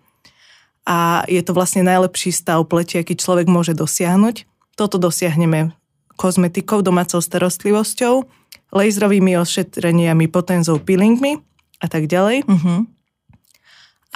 a 0.87 1.23
je 1.27 1.41
to 1.43 1.51
vlastne 1.55 1.87
najlepší 1.87 2.31
stav 2.35 2.63
pleti, 2.67 2.99
aký 2.99 3.15
človek 3.15 3.47
môže 3.49 3.73
dosiahnuť. 3.73 4.45
Toto 4.77 5.01
dosiahneme 5.01 5.73
kozmetikou, 6.19 6.83
domácou 6.83 7.23
starostlivosťou, 7.23 8.25
laserovými 8.75 9.39
ošetreniami, 9.39 10.27
potenzou, 10.27 10.77
peelingmi 10.81 11.39
a 11.77 11.85
tak 11.89 12.09
ďalej. 12.09 12.45
Uh-huh. 12.45 12.89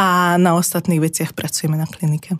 A 0.01 0.37
na 0.41 0.57
ostatných 0.57 1.01
veciach 1.03 1.37
pracujeme 1.37 1.77
na 1.77 1.85
klinike. 1.85 2.33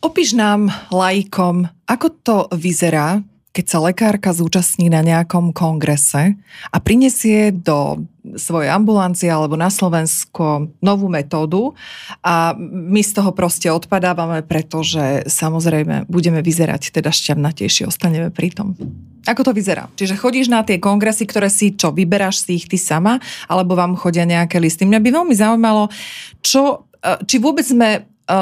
Opíš 0.00 0.32
nám 0.32 0.72
laikom, 0.90 1.68
ako 1.86 2.06
to 2.24 2.36
vyzerá, 2.56 3.20
keď 3.50 3.64
sa 3.66 3.78
lekárka 3.82 4.30
zúčastní 4.30 4.86
na 4.86 5.02
nejakom 5.02 5.50
kongrese 5.50 6.38
a 6.70 6.76
prinesie 6.78 7.50
do 7.50 8.06
svojej 8.38 8.70
ambulancie 8.70 9.26
alebo 9.26 9.58
na 9.58 9.72
Slovensko 9.72 10.70
novú 10.78 11.10
metódu 11.10 11.74
a 12.22 12.54
my 12.62 13.02
z 13.02 13.10
toho 13.18 13.34
proste 13.34 13.66
odpadávame, 13.72 14.46
pretože 14.46 15.26
samozrejme 15.26 16.06
budeme 16.06 16.38
vyzerať 16.46 16.94
teda 16.94 17.10
šťavnatejšie, 17.10 17.90
ostaneme 17.90 18.30
pri 18.30 18.54
tom. 18.54 18.78
Ako 19.26 19.42
to 19.42 19.52
vyzerá? 19.52 19.90
Čiže 19.98 20.16
chodíš 20.16 20.48
na 20.48 20.62
tie 20.62 20.78
kongresy, 20.78 21.26
ktoré 21.26 21.50
si 21.50 21.74
čo, 21.74 21.90
vyberáš 21.90 22.46
si 22.46 22.56
ich 22.56 22.70
ty 22.70 22.78
sama, 22.78 23.18
alebo 23.50 23.74
vám 23.76 23.98
chodia 23.98 24.24
nejaké 24.24 24.62
listy? 24.62 24.86
Mňa 24.86 25.00
by 25.02 25.10
veľmi 25.10 25.34
zaujímalo, 25.36 25.92
čo, 26.40 26.88
e, 27.02 27.20
či 27.28 27.36
vôbec 27.36 27.66
sme, 27.66 28.08
e, 28.24 28.36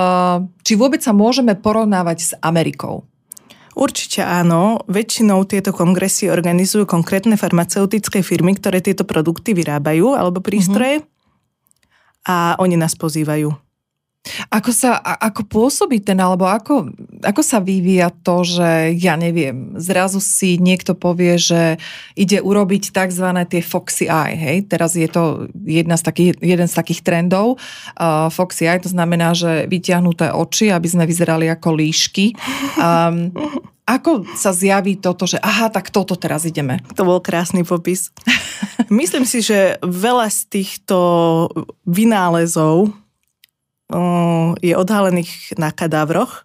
či 0.62 0.73
vôbec 0.79 1.03
sa 1.03 1.11
môžeme 1.11 1.59
porovnávať 1.59 2.19
s 2.23 2.31
Amerikou. 2.38 3.09
Určite 3.78 4.26
áno. 4.26 4.82
Väčšinou 4.90 5.47
tieto 5.47 5.70
kongresy 5.70 6.26
organizujú 6.26 6.82
konkrétne 6.82 7.38
farmaceutické 7.38 8.26
firmy, 8.26 8.58
ktoré 8.58 8.82
tieto 8.82 9.06
produkty 9.06 9.54
vyrábajú 9.54 10.18
alebo 10.18 10.42
prístroje 10.42 10.99
mm-hmm. 10.99 12.26
a 12.26 12.58
oni 12.58 12.75
nás 12.75 12.99
pozývajú. 12.99 13.68
Ako 14.53 14.71
sa, 14.77 15.01
ako 15.01 15.49
pôsobí 15.49 16.05
ten, 16.05 16.21
alebo 16.21 16.45
ako, 16.45 16.93
ako 17.25 17.43
sa 17.43 17.65
vyvíja 17.65 18.13
to, 18.23 18.45
že 18.45 18.93
ja 18.99 19.17
neviem, 19.17 19.75
zrazu 19.81 20.21
si 20.21 20.61
niekto 20.61 20.93
povie, 20.93 21.41
že 21.41 21.81
ide 22.13 22.43
urobiť 22.43 22.93
tzv. 22.93 23.27
tie 23.49 23.63
Foxy 23.65 24.07
Eye, 24.07 24.37
hej? 24.37 24.59
Teraz 24.69 24.95
je 24.95 25.09
to 25.09 25.49
jedna 25.65 25.97
z 25.97 26.03
takých, 26.05 26.33
jeden 26.45 26.69
z 26.69 26.75
takých 26.77 27.01
trendov. 27.03 27.57
Uh, 27.97 28.29
Foxy 28.29 28.69
Eye 28.69 28.83
to 28.83 28.93
znamená, 28.93 29.33
že 29.33 29.65
vyťahnuté 29.65 30.31
oči, 30.35 30.71
aby 30.71 30.89
sme 30.91 31.09
vyzerali 31.09 31.49
ako 31.49 31.69
líšky. 31.73 32.37
Um, 32.77 33.33
ako 33.89 34.29
sa 34.37 34.53
zjaví 34.53 35.01
toto, 35.01 35.25
že 35.25 35.41
aha, 35.41 35.73
tak 35.73 35.89
toto 35.89 36.13
teraz 36.21 36.45
ideme? 36.45 36.85
To 36.93 37.09
bol 37.09 37.25
krásny 37.25 37.65
popis. 37.65 38.13
Myslím 38.93 39.25
si, 39.25 39.41
že 39.41 39.81
veľa 39.81 40.29
z 40.29 40.41
týchto 40.53 40.99
vynálezov 41.89 42.93
je 44.61 44.75
odhalených 44.76 45.57
na 45.57 45.73
kadávroch. 45.73 46.45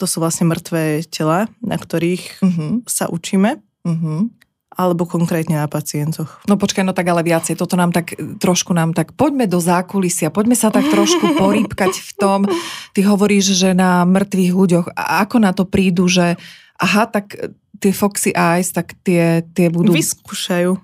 To 0.00 0.04
sú 0.04 0.20
vlastne 0.20 0.48
mŕtvé 0.48 1.04
tela, 1.08 1.48
na 1.64 1.76
ktorých 1.76 2.24
uh-huh. 2.40 2.72
sa 2.84 3.08
učíme. 3.08 3.60
Uh-huh. 3.84 4.28
Alebo 4.76 5.08
konkrétne 5.08 5.56
na 5.56 5.68
pacientoch. 5.72 6.44
No 6.44 6.60
počkaj, 6.60 6.84
no 6.84 6.92
tak 6.92 7.08
ale 7.08 7.24
viacej. 7.24 7.56
Toto 7.56 7.80
nám 7.80 7.96
tak, 7.96 8.12
trošku 8.36 8.76
nám 8.76 8.92
tak, 8.92 9.16
poďme 9.16 9.48
do 9.48 9.56
zákulisia, 9.56 10.28
poďme 10.28 10.52
sa 10.52 10.68
tak 10.68 10.84
trošku 10.92 11.32
porýpkať 11.40 11.92
v 11.96 12.10
tom. 12.20 12.40
Ty 12.92 13.00
hovoríš, 13.08 13.56
že 13.56 13.72
na 13.72 14.04
mŕtvych 14.04 14.52
ľuďoch, 14.52 14.86
a 14.92 15.24
ako 15.24 15.36
na 15.40 15.56
to 15.56 15.64
prídu, 15.64 16.12
že 16.12 16.36
aha, 16.76 17.08
tak 17.08 17.40
tie 17.80 17.92
Foxy 17.92 18.36
Eyes, 18.36 18.72
tak 18.72 18.96
tie, 19.00 19.40
tie 19.56 19.72
budú... 19.72 19.96
Vyskúšajú. 19.96 20.76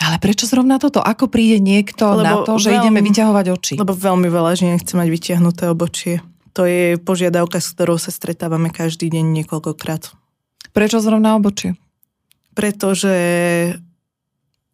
Ale 0.00 0.16
prečo 0.16 0.48
zrovna 0.48 0.80
toto? 0.80 1.04
Ako 1.04 1.28
príde 1.28 1.60
niekto 1.60 2.16
lebo 2.16 2.24
na 2.24 2.34
to, 2.42 2.56
že 2.56 2.72
veľmi, 2.72 2.80
ideme 2.80 3.00
vyťahovať 3.04 3.46
oči? 3.52 3.74
Lebo 3.76 3.92
veľmi 3.92 4.28
veľa 4.32 4.52
žien 4.56 4.74
chce 4.80 4.96
mať 4.96 5.08
vyťahnuté 5.12 5.64
obočie. 5.68 6.24
To 6.56 6.64
je 6.64 6.96
požiadavka, 6.96 7.60
s 7.60 7.76
ktorou 7.76 8.00
sa 8.00 8.08
stretávame 8.08 8.72
každý 8.72 9.12
deň 9.12 9.44
niekoľkokrát. 9.44 10.16
Prečo 10.72 10.98
zrovna 11.04 11.36
obočie? 11.36 11.76
Pretože 12.56 13.14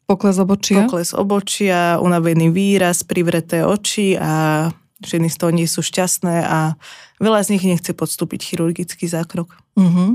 Pokles 0.07 0.39
obočia? 0.39 0.87
Pokles 0.87 1.11
obočia, 1.11 1.99
unavený 1.99 2.55
výraz, 2.55 3.03
privreté 3.03 3.67
oči 3.67 4.15
a 4.15 4.71
ženy 5.03 5.27
z 5.27 5.37
toho 5.37 5.51
nie 5.51 5.67
sú 5.67 5.83
šťastné 5.83 6.47
a 6.47 6.79
veľa 7.19 7.43
z 7.43 7.59
nich 7.59 7.65
nechce 7.67 7.91
podstúpiť 7.91 8.41
chirurgický 8.55 9.11
zákrok. 9.11 9.59
Uh-huh. 9.75 10.15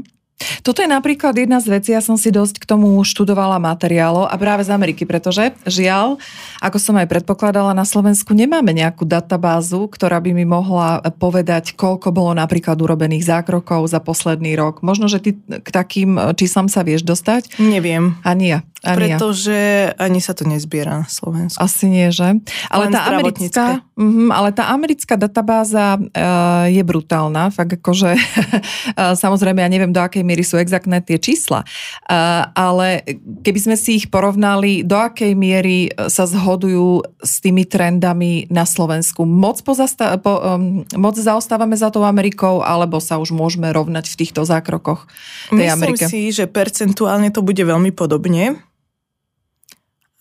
Toto 0.61 0.81
je 0.81 0.89
napríklad 0.89 1.33
jedna 1.37 1.59
z 1.59 1.79
vecí, 1.79 1.89
ja 1.93 2.03
som 2.03 2.15
si 2.15 2.29
dosť 2.29 2.61
k 2.61 2.65
tomu 2.69 2.97
študovala 3.01 3.57
materiálo 3.61 4.27
a 4.27 4.35
práve 4.35 4.65
z 4.67 4.73
Ameriky, 4.73 5.03
pretože 5.07 5.53
žiaľ, 5.65 6.17
ako 6.59 6.77
som 6.77 6.95
aj 6.97 7.07
predpokladala, 7.09 7.75
na 7.77 7.85
Slovensku 7.87 8.31
nemáme 8.33 8.75
nejakú 8.75 9.07
databázu, 9.07 9.87
ktorá 9.89 10.21
by 10.21 10.31
mi 10.35 10.45
mohla 10.45 11.01
povedať, 11.17 11.73
koľko 11.75 12.13
bolo 12.13 12.31
napríklad 12.37 12.77
urobených 12.77 13.27
zákrokov 13.27 13.87
za 13.89 13.99
posledný 14.01 14.55
rok. 14.57 14.85
Možno, 14.85 15.07
že 15.07 15.21
ty 15.21 15.37
k 15.37 15.69
takým 15.69 16.17
číslam 16.35 16.67
sa 16.67 16.85
vieš 16.85 17.05
dostať? 17.05 17.61
Neviem. 17.61 18.17
Ani 18.21 18.57
ja. 18.57 18.59
Ani 18.81 19.13
Pretože 19.13 19.93
ja. 19.93 19.97
ani 20.01 20.17
sa 20.17 20.33
to 20.33 20.41
nezbiera 20.41 21.05
na 21.05 21.07
Slovensku. 21.07 21.61
Asi 21.61 21.85
nie, 21.85 22.09
že? 22.09 22.41
Ale 22.65 22.89
tá, 22.89 23.13
americká, 23.13 23.77
uh, 23.77 24.29
ale 24.33 24.49
tá 24.57 24.73
americká 24.73 25.21
databáza 25.21 26.01
uh, 26.01 26.65
je 26.65 26.81
brutálna. 26.81 27.53
Fakt 27.53 27.77
akože, 27.77 28.17
samozrejme, 29.21 29.61
ja 29.61 29.69
neviem, 29.69 29.93
do 29.93 30.01
akej 30.01 30.25
miery 30.31 30.47
sú 30.47 30.55
exaktné 30.55 31.03
tie 31.03 31.19
čísla. 31.19 31.67
Uh, 32.07 32.47
ale 32.55 33.03
keby 33.43 33.59
sme 33.59 33.75
si 33.75 33.99
ich 33.99 34.07
porovnali, 34.07 34.87
do 34.87 34.95
akej 34.95 35.35
miery 35.35 35.91
sa 36.07 36.23
zhodujú 36.23 37.03
s 37.19 37.43
tými 37.43 37.67
trendami 37.67 38.47
na 38.47 38.63
Slovensku? 38.63 39.27
Moc, 39.27 39.59
pozasta- 39.67 40.15
po, 40.23 40.39
um, 40.39 40.87
moc 40.95 41.19
zaostávame 41.19 41.75
za 41.75 41.91
tou 41.91 42.07
Amerikou, 42.07 42.63
alebo 42.63 43.03
sa 43.03 43.19
už 43.19 43.35
môžeme 43.35 43.67
rovnať 43.75 44.07
v 44.07 44.15
týchto 44.23 44.47
zákrokoch 44.47 45.11
tej 45.51 45.67
Myslím 45.67 45.99
Amerike? 45.99 46.07
si, 46.07 46.31
že 46.31 46.47
percentuálne 46.47 47.27
to 47.35 47.43
bude 47.43 47.59
veľmi 47.59 47.91
podobne 47.91 48.55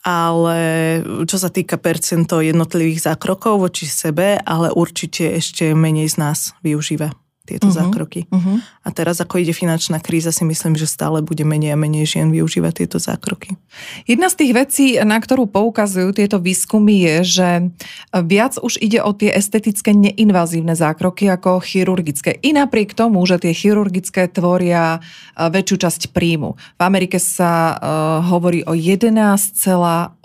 ale 0.01 0.59
čo 1.29 1.37
sa 1.37 1.53
týka 1.53 1.77
percento 1.77 2.41
jednotlivých 2.41 3.05
zákrokov 3.13 3.61
voči 3.61 3.85
sebe, 3.85 4.41
ale 4.41 4.73
určite 4.73 5.29
ešte 5.37 5.77
menej 5.77 6.09
z 6.09 6.17
nás 6.17 6.57
využíva 6.65 7.13
tieto 7.51 7.69
uh-huh, 7.69 7.81
zákroky. 7.83 8.31
Uh-huh. 8.31 8.63
A 8.87 8.89
teraz, 8.95 9.19
ako 9.19 9.43
ide 9.43 9.51
finančná 9.51 9.99
kríza, 9.99 10.31
si 10.31 10.47
myslím, 10.47 10.79
že 10.79 10.87
stále 10.87 11.19
bude 11.21 11.43
menej 11.43 11.75
a 11.75 11.81
menej 11.81 12.07
žien 12.07 12.31
využívať 12.31 12.87
tieto 12.87 13.03
zákroky. 13.03 13.59
Jedna 14.07 14.31
z 14.31 14.39
tých 14.39 14.53
vecí, 14.55 14.87
na 15.03 15.19
ktorú 15.19 15.51
poukazujú 15.51 16.15
tieto 16.15 16.39
výskumy, 16.39 17.03
je, 17.03 17.17
že 17.27 17.49
viac 18.25 18.57
už 18.63 18.79
ide 18.79 19.03
o 19.03 19.11
tie 19.11 19.35
estetické 19.35 19.91
neinvazívne 19.91 20.79
zákroky 20.79 21.27
ako 21.27 21.59
chirurgické. 21.61 22.39
I 22.41 22.55
napriek 22.55 22.95
tomu, 22.95 23.23
že 23.27 23.43
tie 23.43 23.51
chirurgické 23.51 24.31
tvoria 24.31 24.99
e, 25.35 25.51
väčšiu 25.51 25.77
časť 25.81 26.03
príjmu. 26.15 26.55
V 26.55 26.83
Amerike 26.83 27.17
sa 27.17 27.77
uh, 27.77 28.21
hovorí 28.27 28.65
o 28.67 28.75
11,8 28.77 30.21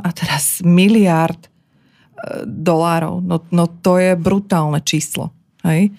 a 0.00 0.08
teraz 0.12 0.60
miliard 0.64 1.40
uh, 1.46 2.44
dolárov. 2.44 3.24
No, 3.24 3.40
no 3.50 3.64
to 3.68 3.96
je 3.96 4.12
brutálne 4.18 4.80
číslo. 4.84 5.32
Hej? 5.64 5.96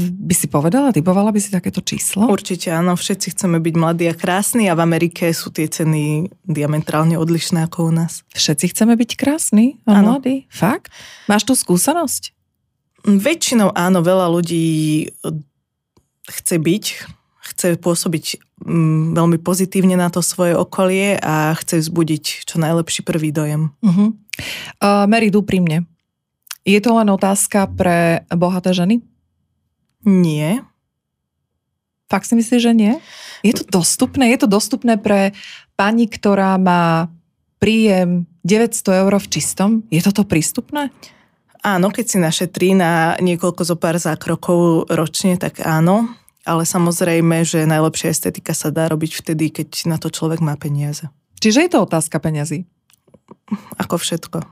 by 0.00 0.34
si 0.34 0.46
povedala, 0.48 0.94
typovala 0.94 1.34
by 1.34 1.40
si 1.42 1.52
takéto 1.52 1.84
číslo? 1.84 2.30
Určite 2.30 2.72
áno, 2.72 2.96
všetci 2.96 3.36
chceme 3.36 3.58
byť 3.60 3.74
mladí 3.76 4.06
a 4.08 4.16
krásni 4.16 4.70
a 4.70 4.78
v 4.78 4.80
Amerike 4.86 5.28
sú 5.34 5.52
tie 5.52 5.68
ceny 5.68 6.32
diametrálne 6.46 7.18
odlišné 7.20 7.66
ako 7.68 7.90
u 7.90 7.92
nás. 7.92 8.24
Všetci 8.32 8.72
chceme 8.72 8.96
byť 8.96 9.10
krásni 9.18 9.82
a 9.84 10.00
áno. 10.00 10.16
mladí? 10.16 10.48
Fakt? 10.48 10.88
Máš 11.28 11.44
tú 11.44 11.52
skúsenosť? 11.52 12.32
Väčšinou 13.02 13.74
áno, 13.74 14.00
veľa 14.00 14.30
ľudí 14.30 15.10
chce 16.30 16.56
byť, 16.56 16.84
chce 17.52 17.68
pôsobiť 17.82 18.40
mm, 18.62 19.18
veľmi 19.18 19.38
pozitívne 19.42 19.98
na 19.98 20.08
to 20.08 20.22
svoje 20.22 20.54
okolie 20.54 21.18
a 21.18 21.52
chce 21.58 21.82
vzbudiť 21.82 22.46
čo 22.46 22.56
najlepší 22.62 23.02
prvý 23.02 23.34
dojem. 23.34 23.74
Uh-huh. 23.82 24.14
Uh, 24.80 25.04
Mary, 25.10 25.34
úprimne. 25.34 25.91
Je 26.62 26.78
to 26.78 26.94
len 26.94 27.10
otázka 27.10 27.66
pre 27.74 28.22
bohaté 28.30 28.70
ženy? 28.70 29.02
Nie. 30.06 30.62
Fakt 32.06 32.30
si 32.30 32.38
myslíš, 32.38 32.60
že 32.62 32.72
nie? 32.74 32.94
Je 33.42 33.54
to 33.56 33.64
dostupné? 33.66 34.30
Je 34.30 34.38
to 34.44 34.48
dostupné 34.50 34.94
pre 34.98 35.34
pani, 35.74 36.06
ktorá 36.06 36.54
má 36.60 37.10
príjem 37.58 38.26
900 38.46 39.06
eur 39.06 39.12
v 39.18 39.30
čistom? 39.30 39.70
Je 39.90 40.02
toto 40.02 40.22
prístupné? 40.26 40.90
Áno, 41.62 41.94
keď 41.94 42.04
si 42.06 42.18
našetrí 42.18 42.74
na 42.74 43.14
niekoľko 43.22 43.62
zo 43.62 43.78
pár 43.78 43.94
zákrokov 43.98 44.90
ročne, 44.90 45.38
tak 45.38 45.62
áno. 45.62 46.10
ale 46.42 46.66
samozrejme, 46.66 47.46
že 47.46 47.70
najlepšia 47.70 48.10
estetika 48.10 48.50
sa 48.50 48.74
dá 48.74 48.90
robiť 48.90 49.14
vtedy, 49.14 49.54
keď 49.54 49.86
na 49.86 49.94
to 49.94 50.10
človek 50.10 50.42
má 50.42 50.58
peniaze. 50.58 51.06
Čiže 51.38 51.66
je 51.66 51.70
to 51.70 51.86
otázka 51.86 52.18
peňazí? 52.18 52.66
Ako 53.78 53.94
všetko 53.98 54.42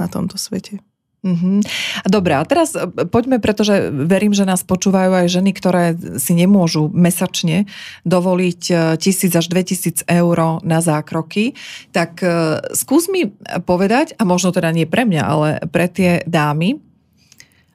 na 0.00 0.06
tomto 0.08 0.40
svete. 0.40 0.80
Mm-hmm. 1.24 1.56
Dobre, 2.04 2.36
a 2.36 2.44
teraz 2.44 2.76
e, 2.76 2.84
poďme, 3.08 3.40
pretože 3.40 3.88
verím, 3.88 4.36
že 4.36 4.44
nás 4.44 4.60
počúvajú 4.60 5.24
aj 5.24 5.32
ženy, 5.32 5.56
ktoré 5.56 5.96
si 6.20 6.36
nemôžu 6.36 6.92
mesačne 6.92 7.64
dovoliť 8.04 8.62
e, 8.68 8.74
tisíc 9.00 9.32
až 9.32 9.48
2000 9.48 10.04
eur 10.04 10.60
na 10.60 10.84
zákroky. 10.84 11.56
Tak 11.96 12.20
e, 12.20 12.28
skús 12.76 13.08
mi 13.08 13.32
povedať, 13.64 14.12
a 14.20 14.28
možno 14.28 14.52
teda 14.52 14.68
nie 14.76 14.84
pre 14.84 15.08
mňa, 15.08 15.22
ale 15.24 15.48
pre 15.72 15.88
tie 15.88 16.20
dámy, 16.28 16.76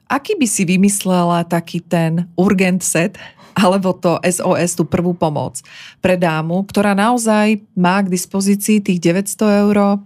aký 0.06 0.38
by 0.38 0.46
si 0.46 0.62
vymyslela 0.62 1.42
taký 1.42 1.82
ten 1.82 2.30
urgent 2.38 2.86
set, 2.86 3.18
alebo 3.58 3.98
to 3.98 4.22
SOS, 4.22 4.78
tú 4.78 4.86
prvú 4.86 5.10
pomoc 5.10 5.58
pre 5.98 6.14
dámu, 6.14 6.62
ktorá 6.70 6.94
naozaj 6.94 7.58
má 7.74 7.98
k 7.98 8.14
dispozícii 8.14 8.78
tých 8.78 9.02
900 9.02 9.66
eur 9.66 9.98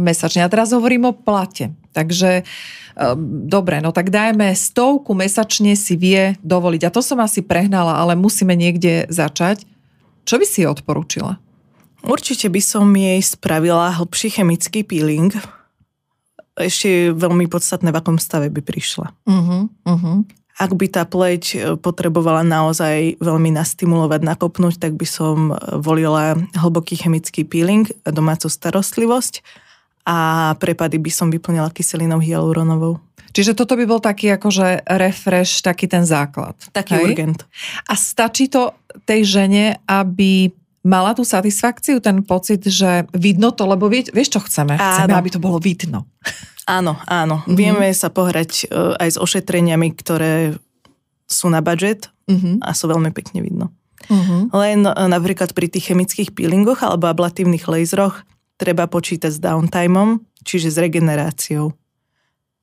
mesačne. 0.00 0.44
A 0.44 0.52
teraz 0.52 0.72
hovorím 0.76 1.08
o 1.08 1.16
plate. 1.16 1.72
Takže 1.98 2.46
ehm, 2.46 3.18
dobre, 3.50 3.82
no 3.82 3.90
tak 3.90 4.14
dajme 4.14 4.54
stovku 4.54 5.18
mesačne 5.18 5.74
si 5.74 5.98
vie 5.98 6.38
dovoliť. 6.46 6.86
A 6.86 6.94
to 6.94 7.02
som 7.02 7.18
asi 7.18 7.42
prehnala, 7.42 7.98
ale 7.98 8.14
musíme 8.14 8.54
niekde 8.54 9.10
začať. 9.10 9.66
Čo 10.22 10.38
by 10.38 10.46
si 10.46 10.62
odporúčila? 10.62 11.42
Určite 12.06 12.46
by 12.46 12.62
som 12.62 12.86
jej 12.94 13.18
spravila 13.18 13.90
hlbší 13.98 14.38
chemický 14.38 14.86
peeling. 14.86 15.34
Ešte 16.54 16.86
je 16.86 17.04
veľmi 17.10 17.50
podstatné, 17.50 17.90
v 17.90 17.98
akom 17.98 18.22
stave 18.22 18.46
by 18.46 18.62
prišla. 18.62 19.10
Uh-huh, 19.26 19.66
uh-huh. 19.66 20.22
Ak 20.58 20.74
by 20.74 20.86
tá 20.90 21.06
pleť 21.06 21.44
e, 21.54 21.58
potrebovala 21.78 22.42
naozaj 22.42 23.22
veľmi 23.22 23.54
nastimulovať, 23.54 24.26
nakopnúť, 24.26 24.78
tak 24.78 24.98
by 24.98 25.06
som 25.06 25.54
volila 25.78 26.34
hlboký 26.58 26.98
chemický 26.98 27.46
peeling, 27.46 27.86
domácu 28.02 28.50
starostlivosť 28.50 29.42
a 30.08 30.56
prepady 30.56 30.96
by 30.96 31.12
som 31.12 31.28
vyplnila 31.28 31.68
kyselinou 31.68 32.16
hyaluronovou. 32.16 32.96
Čiže 33.36 33.52
toto 33.52 33.76
by 33.76 33.84
bol 33.84 34.00
taký 34.00 34.32
akože 34.32 34.88
refresh, 34.88 35.60
taký 35.60 35.84
ten 35.84 36.08
základ. 36.08 36.56
Taký 36.72 36.96
hej? 36.96 37.04
urgent. 37.04 37.44
A 37.84 37.92
stačí 37.92 38.48
to 38.48 38.72
tej 39.04 39.28
žene, 39.28 39.76
aby 39.84 40.48
mala 40.80 41.12
tú 41.12 41.28
satisfakciu, 41.28 42.00
ten 42.00 42.24
pocit, 42.24 42.64
že 42.64 43.04
vidno 43.12 43.52
to, 43.52 43.68
lebo 43.68 43.92
vie, 43.92 44.08
vieš, 44.08 44.38
čo 44.38 44.40
chceme? 44.40 44.80
Chceme, 44.80 45.12
áno. 45.12 45.20
aby 45.20 45.28
to 45.28 45.38
bolo 45.42 45.60
vidno. 45.60 46.08
Áno, 46.64 46.96
áno. 47.04 47.44
Mm-hmm. 47.44 47.56
Vieme 47.56 47.88
sa 47.92 48.08
pohrať 48.08 48.68
e, 48.68 48.96
aj 48.96 49.08
s 49.16 49.18
ošetreniami, 49.20 49.88
ktoré 49.92 50.56
sú 51.28 51.52
na 51.52 51.60
budget 51.60 52.08
mm-hmm. 52.28 52.64
a 52.64 52.72
sú 52.72 52.88
veľmi 52.88 53.12
pekne 53.12 53.44
vidno. 53.44 53.72
Mm-hmm. 54.08 54.40
Len 54.52 54.80
e, 54.84 54.92
napríklad 54.92 55.52
pri 55.52 55.68
tých 55.68 55.92
chemických 55.92 56.32
peelingoch 56.32 56.80
alebo 56.80 57.08
ablatívnych 57.08 57.68
laseroch 57.68 58.24
treba 58.58 58.90
počítať 58.90 59.30
s 59.30 59.40
downtimeom, 59.40 60.20
čiže 60.42 60.74
s 60.74 60.76
regeneráciou. 60.76 61.72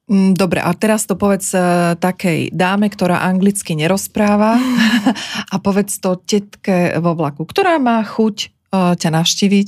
Mm, 0.05 0.37
dobre, 0.37 0.61
a 0.61 0.69
teraz 0.77 1.09
to 1.09 1.17
povedz 1.17 1.49
uh, 1.57 1.97
takej 1.97 2.53
dáme, 2.53 2.93
ktorá 2.93 3.25
anglicky 3.25 3.73
nerozpráva 3.73 4.61
a 5.53 5.55
povedz 5.57 5.97
to 5.97 6.21
tetke 6.21 6.93
vo 7.01 7.17
vlaku, 7.17 7.41
ktorá 7.41 7.81
má 7.81 8.05
chuť 8.05 8.35
uh, 8.69 8.93
ťa 8.93 9.09
navštíviť 9.09 9.67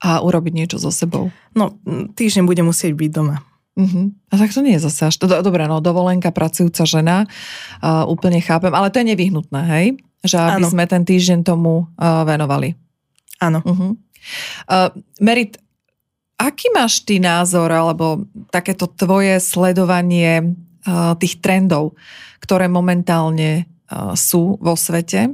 a 0.00 0.24
urobiť 0.24 0.52
niečo 0.56 0.76
so 0.80 0.88
sebou. 0.88 1.28
No, 1.52 1.76
týždeň 1.88 2.48
bude 2.48 2.64
musieť 2.64 2.96
byť 2.96 3.10
doma. 3.12 3.44
Uh-huh. 3.76 4.08
A 4.32 4.34
tak 4.40 4.56
to 4.56 4.64
nie 4.64 4.80
je 4.80 4.88
zase 4.88 5.12
až... 5.12 5.20
Dobre, 5.20 5.68
no 5.68 5.84
dovolenka, 5.84 6.32
pracujúca 6.32 6.88
žena, 6.88 7.28
uh, 7.84 8.08
úplne 8.08 8.40
chápem, 8.40 8.72
ale 8.72 8.88
to 8.88 9.04
je 9.04 9.12
nevyhnutné, 9.12 9.60
hej? 9.76 9.86
Že 10.24 10.36
aby 10.40 10.62
ano. 10.64 10.72
sme 10.72 10.84
ten 10.88 11.04
týždeň 11.04 11.44
tomu 11.44 11.84
uh, 11.84 12.24
venovali. 12.24 12.72
Áno. 13.44 13.60
Uh-huh. 13.60 13.92
Uh, 14.66 14.90
Merit, 15.22 15.58
aký 16.36 16.68
máš 16.74 17.00
ty 17.06 17.16
názor, 17.16 17.72
alebo 17.72 18.28
takéto 18.52 18.90
tvoje 18.90 19.40
sledovanie 19.40 20.52
uh, 20.84 21.16
tých 21.16 21.40
trendov, 21.40 21.96
ktoré 22.44 22.68
momentálne 22.68 23.64
uh, 23.88 24.12
sú 24.12 24.60
vo 24.60 24.76
svete? 24.76 25.32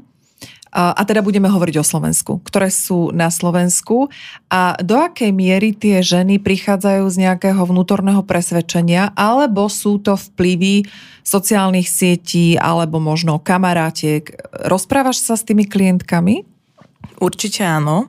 Uh, 0.72 0.96
a 0.96 1.04
teda 1.04 1.20
budeme 1.20 1.52
hovoriť 1.52 1.76
o 1.76 1.84
Slovensku, 1.84 2.40
ktoré 2.48 2.72
sú 2.72 3.12
na 3.12 3.28
Slovensku 3.28 4.08
a 4.48 4.72
do 4.80 4.96
akej 4.96 5.28
miery 5.28 5.76
tie 5.76 6.00
ženy 6.00 6.40
prichádzajú 6.40 7.04
z 7.12 7.16
nejakého 7.28 7.60
vnútorného 7.60 8.24
presvedčenia, 8.24 9.12
alebo 9.12 9.68
sú 9.68 10.00
to 10.00 10.16
vplyvy 10.16 10.88
sociálnych 11.20 11.92
sietí, 11.92 12.56
alebo 12.56 12.96
možno 13.04 13.36
kamarátiek. 13.36 14.32
Rozprávaš 14.64 15.20
sa 15.20 15.36
s 15.36 15.44
tými 15.44 15.68
klientkami? 15.68 16.48
Určite 17.20 17.68
áno. 17.68 18.08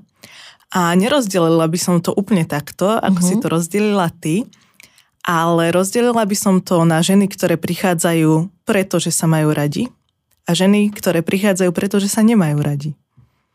A 0.74 0.98
nerozdelila 0.98 1.70
by 1.70 1.78
som 1.78 2.02
to 2.02 2.10
úplne 2.18 2.50
takto, 2.50 2.98
ako 2.98 3.20
uh-huh. 3.22 3.30
si 3.30 3.36
to 3.38 3.48
rozdelila 3.48 4.10
ty, 4.10 4.50
ale 5.22 5.70
rozdelila 5.70 6.26
by 6.26 6.36
som 6.36 6.60
to 6.60 6.82
na 6.84 7.00
ženy, 7.00 7.30
ktoré 7.30 7.56
prichádzajú 7.56 8.50
preto, 8.66 8.98
že 8.98 9.14
sa 9.14 9.30
majú 9.30 9.54
radi 9.54 9.88
a 10.44 10.52
ženy, 10.52 10.92
ktoré 10.92 11.24
prichádzajú 11.24 11.72
preto, 11.72 12.02
že 12.02 12.12
sa 12.12 12.26
nemajú 12.26 12.60
radi. 12.60 12.92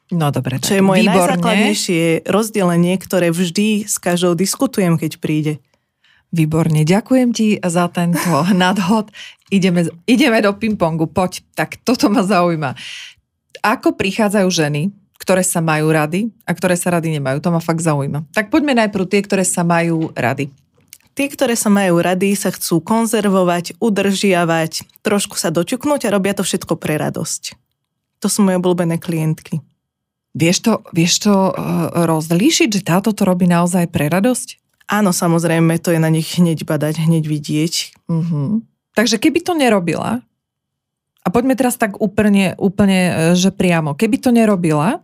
No 0.09 0.33
dobre, 0.33 0.57
Čo 0.57 0.81
je 0.81 0.85
moje 0.85 1.05
výborne. 1.05 1.37
najzákladnejšie 1.37 2.25
rozdelenie, 2.25 2.97
ktoré 2.97 3.29
vždy 3.29 3.85
s 3.85 4.01
každou 4.01 4.33
diskutujem, 4.33 4.97
keď 4.97 5.21
príde. 5.21 5.55
Výborne, 6.33 6.85
ďakujem 6.85 7.29
ti 7.37 7.61
za 7.61 7.93
tento 7.93 8.49
nadhod. 8.65 9.13
Ideme, 9.53 9.85
ideme 10.09 10.41
do 10.41 10.57
pingpongu, 10.57 11.13
poď. 11.13 11.45
Tak 11.53 11.85
toto 11.85 12.09
ma 12.09 12.25
zaujíma. 12.25 12.73
Ako 13.61 13.93
prichádzajú 14.01 14.49
ženy, 14.49 14.89
ktoré 15.19 15.43
sa 15.43 15.59
majú 15.59 15.91
rady 15.91 16.31
a 16.47 16.55
ktoré 16.55 16.79
sa 16.79 16.95
rady 16.95 17.19
nemajú. 17.19 17.43
To 17.43 17.51
ma 17.51 17.59
fakt 17.59 17.83
zaujíma. 17.83 18.31
Tak 18.33 18.55
poďme 18.55 18.79
najprv 18.79 19.05
tie, 19.11 19.21
ktoré 19.21 19.43
sa 19.43 19.67
majú 19.67 20.15
rady. 20.15 20.49
Tie, 21.19 21.27
ktoré 21.27 21.59
sa 21.59 21.67
majú 21.67 21.99
rady, 21.99 22.39
sa 22.39 22.55
chcú 22.55 22.79
konzervovať, 22.79 23.75
udržiavať, 23.83 25.03
trošku 25.03 25.35
sa 25.35 25.51
doťuknúť 25.51 26.07
a 26.07 26.15
robia 26.15 26.31
to 26.31 26.47
všetko 26.47 26.79
pre 26.79 26.95
radosť. 26.95 27.59
To 28.23 28.31
sú 28.31 28.47
moje 28.47 28.63
obľúbené 28.63 29.03
klientky. 29.03 29.59
Vieš 30.39 30.63
to, 30.63 30.73
vieš 30.95 31.27
to 31.27 31.35
uh, 31.35 31.91
rozlíšiť, 32.07 32.69
že 32.71 32.87
táto 32.87 33.11
to 33.11 33.27
robí 33.27 33.51
naozaj 33.51 33.91
pre 33.91 34.07
radosť? 34.07 34.63
Áno, 34.87 35.11
samozrejme, 35.11 35.83
to 35.83 35.91
je 35.91 35.99
na 35.99 36.07
nich 36.07 36.39
hneď 36.39 36.63
badať, 36.63 37.03
hneď 37.03 37.27
vidieť. 37.27 37.75
Uh-huh. 38.07 38.63
Takže 38.95 39.19
keby 39.19 39.43
to 39.43 39.59
nerobila, 39.59 40.23
a 41.29 41.33
poďme 41.33 41.53
teraz 41.61 41.77
tak 41.77 42.01
úplne, 42.01 42.57
úplne 42.57 43.01
e, 43.13 43.13
že 43.37 43.53
priamo. 43.53 43.93
Keby 43.93 44.17
to 44.17 44.33
nerobila, 44.33 44.97
e, 44.97 45.01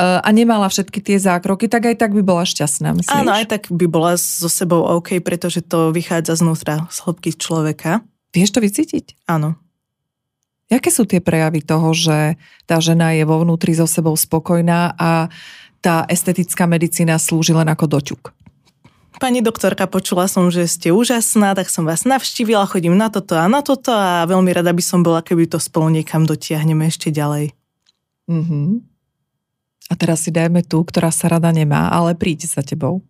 a 0.00 0.28
nemala 0.32 0.72
všetky 0.72 1.04
tie 1.04 1.20
zákroky, 1.20 1.68
tak 1.68 1.92
aj 1.92 2.00
tak 2.00 2.16
by 2.16 2.24
bola 2.24 2.48
šťastná, 2.48 2.96
myslíš? 2.96 3.12
Áno, 3.12 3.36
aj 3.36 3.44
tak 3.44 3.62
by 3.68 3.84
bola 3.84 4.16
so 4.16 4.48
sebou 4.48 4.88
OK, 4.88 5.20
pretože 5.20 5.60
to 5.60 5.92
vychádza 5.92 6.40
znútra, 6.40 6.88
z 6.88 6.98
hĺbky 7.04 7.36
človeka. 7.36 8.00
Vieš 8.32 8.56
to 8.56 8.64
vycítiť? 8.64 9.28
Áno. 9.28 9.60
Jaké 10.72 10.88
sú 10.88 11.04
tie 11.04 11.20
prejavy 11.20 11.60
toho, 11.60 11.92
že 11.92 12.40
tá 12.64 12.80
žena 12.80 13.12
je 13.12 13.26
vo 13.26 13.42
vnútri 13.42 13.74
so 13.76 13.90
sebou 13.90 14.14
spokojná 14.14 14.94
a 14.96 15.26
tá 15.82 16.06
estetická 16.06 16.64
medicína 16.64 17.18
slúži 17.18 17.52
len 17.52 17.66
ako 17.66 17.90
doťuk? 17.90 18.22
Pani 19.18 19.42
doktorka, 19.42 19.90
počula 19.90 20.30
som, 20.30 20.46
že 20.54 20.70
ste 20.70 20.94
úžasná, 20.94 21.58
tak 21.58 21.66
som 21.66 21.82
vás 21.82 22.06
navštívila, 22.06 22.70
chodím 22.70 22.94
na 22.94 23.10
toto 23.10 23.34
a 23.34 23.50
na 23.50 23.58
toto 23.58 23.90
a 23.90 24.22
veľmi 24.30 24.54
rada 24.54 24.70
by 24.70 24.82
som 24.84 25.02
bola, 25.02 25.18
keby 25.18 25.50
to 25.50 25.58
spolu 25.58 25.90
niekam 25.90 26.22
dotiahneme 26.22 26.86
ešte 26.86 27.10
ďalej. 27.10 27.50
Mm-hmm. 28.30 28.68
A 29.90 29.92
teraz 29.98 30.22
si 30.22 30.30
dajme 30.30 30.62
tú, 30.62 30.86
ktorá 30.86 31.10
sa 31.10 31.26
rada 31.26 31.50
nemá, 31.50 31.90
ale 31.90 32.14
príde 32.14 32.46
za 32.46 32.62
tebou. 32.62 33.02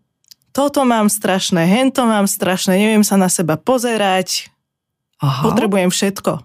Toto 0.56 0.82
mám 0.88 1.12
strašné, 1.12 1.68
hento 1.68 2.08
mám 2.08 2.24
strašné, 2.24 2.80
neviem 2.80 3.04
sa 3.04 3.20
na 3.20 3.28
seba 3.28 3.60
pozerať. 3.60 4.48
Aha. 5.20 5.44
Potrebujem 5.44 5.92
všetko. 5.92 6.40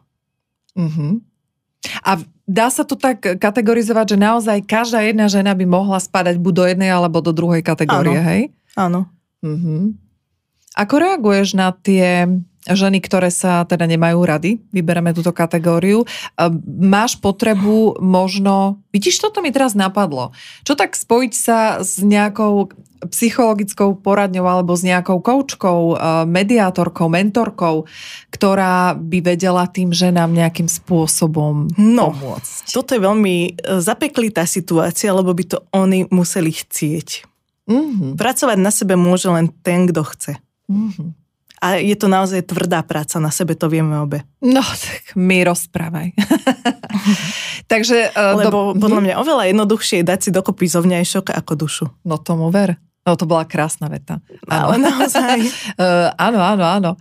Mm-hmm. 0.76 1.12
A 2.04 2.12
dá 2.44 2.68
sa 2.68 2.84
to 2.84 3.00
tak 3.00 3.24
kategorizovať, 3.24 4.14
že 4.14 4.18
naozaj 4.20 4.58
každá 4.68 5.00
jedna 5.02 5.32
žena 5.32 5.56
by 5.56 5.64
mohla 5.64 5.98
spadať 5.98 6.36
buď 6.44 6.54
do 6.54 6.64
jednej 6.68 6.92
alebo 6.92 7.24
do 7.24 7.32
druhej 7.32 7.64
kategórie, 7.64 8.20
Áno. 8.20 8.28
hej? 8.28 8.42
Áno. 8.76 9.00
Mm-hmm. 9.46 9.82
Ako 10.76 10.96
reaguješ 10.98 11.56
na 11.56 11.72
tie 11.72 12.28
ženy, 12.66 12.98
ktoré 12.98 13.30
sa 13.30 13.62
teda 13.70 13.86
nemajú 13.86 14.26
rady, 14.26 14.58
vybereme 14.74 15.14
túto 15.14 15.30
kategóriu, 15.30 16.02
máš 16.66 17.14
potrebu 17.22 18.02
možno, 18.02 18.82
vidíš, 18.90 19.22
toto 19.22 19.46
mi 19.46 19.54
teraz 19.54 19.78
napadlo, 19.78 20.34
čo 20.66 20.74
tak 20.74 20.98
spojiť 20.98 21.34
sa 21.38 21.86
s 21.86 22.02
nejakou 22.02 22.74
psychologickou 23.06 24.02
poradňou 24.02 24.50
alebo 24.50 24.74
s 24.74 24.82
nejakou 24.82 25.22
koučkou, 25.22 25.94
mediátorkou, 26.26 27.06
mentorkou, 27.06 27.86
ktorá 28.34 28.98
by 28.98 29.20
vedela 29.22 29.70
tým 29.70 29.94
ženám 29.94 30.34
nejakým 30.34 30.66
spôsobom 30.66 31.70
no, 31.78 32.06
pomôcť. 32.10 32.74
Toto 32.74 32.98
je 32.98 33.02
veľmi 33.06 33.36
e, 33.38 33.52
zapeklitá 33.78 34.50
situácia, 34.50 35.14
lebo 35.14 35.38
by 35.38 35.44
to 35.46 35.58
oni 35.70 36.10
museli 36.10 36.50
chcieť. 36.50 37.35
Mm-hmm. 37.66 38.18
Pracovať 38.18 38.58
na 38.62 38.72
sebe 38.72 38.94
môže 38.94 39.26
len 39.30 39.50
ten, 39.66 39.90
kto 39.90 40.06
chce. 40.06 40.34
Mm-hmm. 40.70 41.10
A 41.66 41.82
je 41.82 41.96
to 41.98 42.06
naozaj 42.06 42.46
tvrdá 42.46 42.86
práca, 42.86 43.18
na 43.18 43.34
sebe 43.34 43.58
to 43.58 43.72
vieme 43.72 43.98
obe. 43.98 44.22
No, 44.44 44.62
tak 44.62 45.18
mi 45.18 45.42
rozprávaj. 45.42 46.14
Takže, 47.72 48.14
uh, 48.14 48.38
Lebo 48.38 48.76
do... 48.76 48.82
podľa 48.86 49.02
mňa 49.02 49.14
oveľa 49.18 49.44
jednoduchšie 49.50 50.04
je 50.04 50.06
dať 50.06 50.20
si 50.20 50.30
dokopy 50.30 50.70
zovňajšok 50.70 51.34
ako 51.34 51.54
dušu. 51.58 51.86
No 52.06 52.22
tomu 52.22 52.54
ver. 52.54 52.78
No 53.06 53.14
to 53.14 53.30
bola 53.30 53.46
krásna 53.46 53.86
veta. 53.86 54.18
Áno, 54.50 54.74
Ale 54.74 54.76
naozaj. 54.82 55.38
uh, 55.78 56.10
áno, 56.28 56.40
áno, 56.42 56.64
áno. 56.66 56.92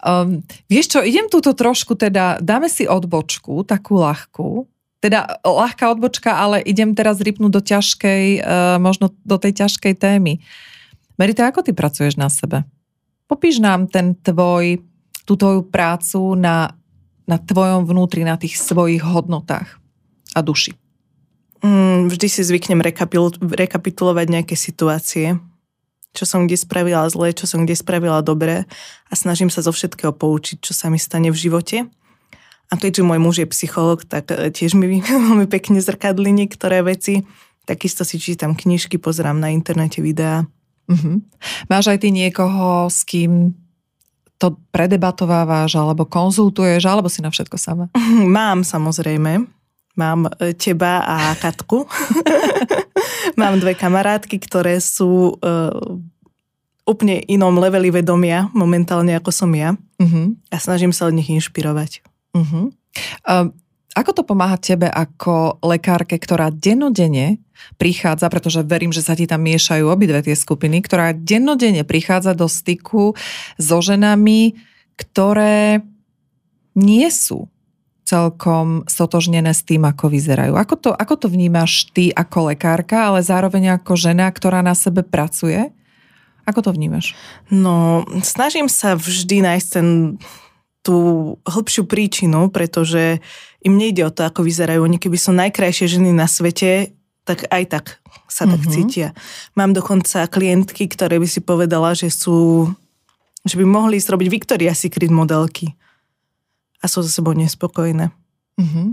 Um, 0.00 0.40
vieš 0.68 0.96
čo, 0.96 0.98
idem 1.04 1.28
túto 1.28 1.52
trošku 1.52 1.96
teda, 1.96 2.40
dáme 2.40 2.68
si 2.68 2.88
odbočku, 2.88 3.64
takú 3.68 4.00
ľahkú, 4.00 4.68
teda 5.00 5.40
ľahká 5.40 5.96
odbočka, 5.96 6.36
ale 6.36 6.60
idem 6.60 6.92
teraz 6.92 7.24
rypnúť 7.24 7.52
do 7.52 7.62
ťažkej, 7.64 8.24
uh, 8.40 8.76
možno 8.76 9.16
do 9.24 9.36
tej 9.40 9.64
ťažkej 9.64 9.96
témy. 9.96 10.44
Merita, 11.16 11.48
ako 11.48 11.64
ty 11.64 11.72
pracuješ 11.72 12.20
na 12.20 12.28
sebe? 12.28 12.64
Popíš 13.28 13.60
nám 13.60 13.88
ten 13.88 14.16
tvoj, 14.16 14.80
tú 15.24 15.36
tvoju 15.36 15.68
prácu 15.68 16.36
na, 16.36 16.76
na 17.24 17.36
tvojom 17.40 17.88
vnútri, 17.88 18.24
na 18.24 18.36
tých 18.36 18.60
svojich 18.60 19.00
hodnotách 19.00 19.80
a 20.36 20.40
duši. 20.44 20.76
Mm, 21.60 22.08
vždy 22.08 22.26
si 22.28 22.40
zvyknem 22.40 22.80
rekapitulovať 23.52 24.26
nejaké 24.32 24.56
situácie, 24.56 25.36
čo 26.16 26.24
som 26.24 26.48
kde 26.48 26.56
spravila 26.56 27.04
zle, 27.12 27.36
čo 27.36 27.44
som 27.44 27.68
kde 27.68 27.76
spravila 27.76 28.24
dobre 28.24 28.64
a 29.08 29.12
snažím 29.12 29.52
sa 29.52 29.62
zo 29.62 29.70
všetkého 29.70 30.10
poučiť, 30.16 30.58
čo 30.64 30.72
sa 30.72 30.88
mi 30.88 30.96
stane 30.96 31.28
v 31.28 31.36
živote. 31.36 31.86
A 32.70 32.78
keďže 32.78 33.02
môj 33.02 33.18
muž 33.18 33.36
je 33.42 33.50
psycholog, 33.50 34.06
tak 34.06 34.30
e, 34.30 34.54
tiež 34.54 34.78
mi 34.78 35.02
veľmi 35.02 35.50
pekne 35.50 35.82
zrkadli 35.82 36.30
niektoré 36.30 36.86
veci. 36.86 37.26
Takisto 37.66 38.06
si 38.06 38.22
čítam 38.22 38.54
knižky, 38.54 38.96
pozerám 38.96 39.38
na 39.42 39.50
internete 39.50 39.98
videá. 39.98 40.46
Uh-huh. 40.90 41.22
Máš 41.70 41.90
aj 41.90 42.02
ty 42.02 42.08
niekoho, 42.10 42.90
s 42.90 43.06
kým 43.06 43.54
to 44.40 44.56
predebatovávaš, 44.72 45.76
alebo 45.76 46.08
konzultuješ, 46.08 46.88
alebo 46.88 47.12
si 47.12 47.20
na 47.20 47.28
všetko 47.28 47.56
sama? 47.60 47.84
Mám 48.38 48.62
samozrejme. 48.62 49.44
Mám 49.98 50.30
e, 50.38 50.54
teba 50.54 51.02
a 51.02 51.34
Katku. 51.34 51.84
Mám 53.40 53.60
dve 53.60 53.74
kamarátky, 53.74 54.36
ktoré 54.42 54.82
sú 54.82 55.38
uh, 55.38 55.72
úplne 56.88 57.22
inom 57.30 57.54
leveli 57.56 57.92
vedomia 57.92 58.50
momentálne 58.50 59.14
ako 59.14 59.30
som 59.30 59.50
ja. 59.54 59.78
Uh-huh. 60.00 60.34
A 60.50 60.56
snažím 60.58 60.90
sa 60.90 61.06
od 61.06 61.14
nich 61.14 61.30
inšpirovať. 61.30 62.02
Uh-huh. 62.36 62.70
Uh, 63.26 63.50
ako 63.94 64.10
to 64.14 64.22
pomáha 64.22 64.54
tebe 64.54 64.86
ako 64.86 65.58
lekárke, 65.66 66.14
ktorá 66.14 66.54
dennodenne 66.54 67.42
prichádza, 67.76 68.30
pretože 68.30 68.62
verím, 68.62 68.94
že 68.94 69.02
sa 69.02 69.18
ti 69.18 69.26
tam 69.26 69.42
miešajú 69.42 69.84
obidve 69.90 70.22
tie 70.22 70.38
skupiny, 70.38 70.80
ktorá 70.80 71.12
dennodenne 71.12 71.82
prichádza 71.82 72.32
do 72.38 72.46
styku 72.46 73.18
so 73.58 73.78
ženami, 73.82 74.56
ktoré 74.94 75.82
nie 76.78 77.08
sú 77.10 77.50
celkom 78.06 78.82
stotožnené 78.90 79.54
s 79.54 79.62
tým, 79.62 79.86
ako 79.86 80.10
vyzerajú. 80.10 80.58
Ako 80.58 80.74
to, 80.74 80.90
ako 80.90 81.14
to 81.14 81.26
vnímaš 81.30 81.86
ty 81.94 82.10
ako 82.10 82.50
lekárka, 82.50 83.06
ale 83.06 83.22
zároveň 83.22 83.78
ako 83.78 83.94
žena, 83.94 84.26
ktorá 84.26 84.66
na 84.66 84.74
sebe 84.74 85.06
pracuje? 85.06 85.70
Ako 86.42 86.66
to 86.66 86.70
vnímaš? 86.74 87.14
No, 87.54 88.02
snažím 88.26 88.66
sa 88.66 88.98
vždy 88.98 89.46
nájsť 89.46 89.68
ten, 89.70 90.18
tú 90.80 91.36
hĺbšiu 91.44 91.84
príčinu, 91.84 92.48
pretože 92.48 93.20
im 93.60 93.76
nejde 93.76 94.08
o 94.08 94.14
to, 94.14 94.24
ako 94.24 94.44
vyzerajú. 94.44 94.80
Oni 94.80 94.96
keby 94.96 95.16
sú 95.20 95.36
najkrajšie 95.36 96.00
ženy 96.00 96.16
na 96.16 96.24
svete, 96.24 96.96
tak 97.28 97.44
aj 97.52 97.64
tak 97.68 97.84
sa 98.30 98.48
tak 98.48 98.64
mm-hmm. 98.64 98.72
cítia. 98.72 99.08
Mám 99.58 99.76
dokonca 99.76 100.24
klientky, 100.30 100.88
ktoré 100.88 101.20
by 101.20 101.28
si 101.28 101.44
povedala, 101.44 101.92
že 101.92 102.08
sú 102.08 102.70
že 103.40 103.56
by 103.56 103.64
mohli 103.64 103.96
zrobiť 103.96 104.28
Victoria's 104.28 104.84
Secret 104.84 105.08
modelky 105.08 105.72
a 106.80 106.84
sú 106.88 107.00
za 107.00 107.08
sebou 107.08 107.32
nespokojné. 107.32 108.12
Mm-hmm. 108.60 108.88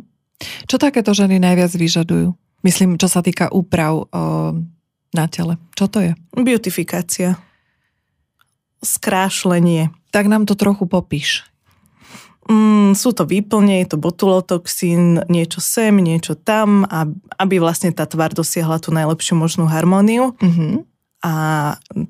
Čo 0.67 0.75
takéto 0.79 1.11
ženy 1.11 1.39
najviac 1.39 1.71
vyžadujú? 1.75 2.31
Myslím, 2.63 2.95
čo 2.95 3.11
sa 3.11 3.19
týka 3.19 3.51
úprav 3.51 4.07
o, 4.07 4.07
na 5.11 5.25
tele. 5.27 5.59
Čo 5.75 5.91
to 5.91 5.99
je? 6.03 6.11
Beautifikácia. 6.31 7.35
Skrášlenie. 8.79 9.91
Tak 10.15 10.31
nám 10.31 10.47
to 10.47 10.55
trochu 10.55 10.87
popíš. 10.87 11.43
Mm, 12.47 12.95
sú 12.95 13.11
to 13.11 13.27
výplne, 13.27 13.83
je 13.83 13.91
to 13.91 13.97
botulotoxín, 13.99 15.19
niečo 15.27 15.59
sem, 15.59 15.91
niečo 15.99 16.39
tam, 16.39 16.87
aby 17.35 17.59
vlastne 17.59 17.91
tá 17.91 18.07
tvár 18.07 18.31
dosiahla 18.31 18.79
tú 18.79 18.95
najlepšiu 18.95 19.35
možnú 19.35 19.67
harmóniu. 19.67 20.31
Mm-hmm. 20.39 20.87
A 21.27 21.33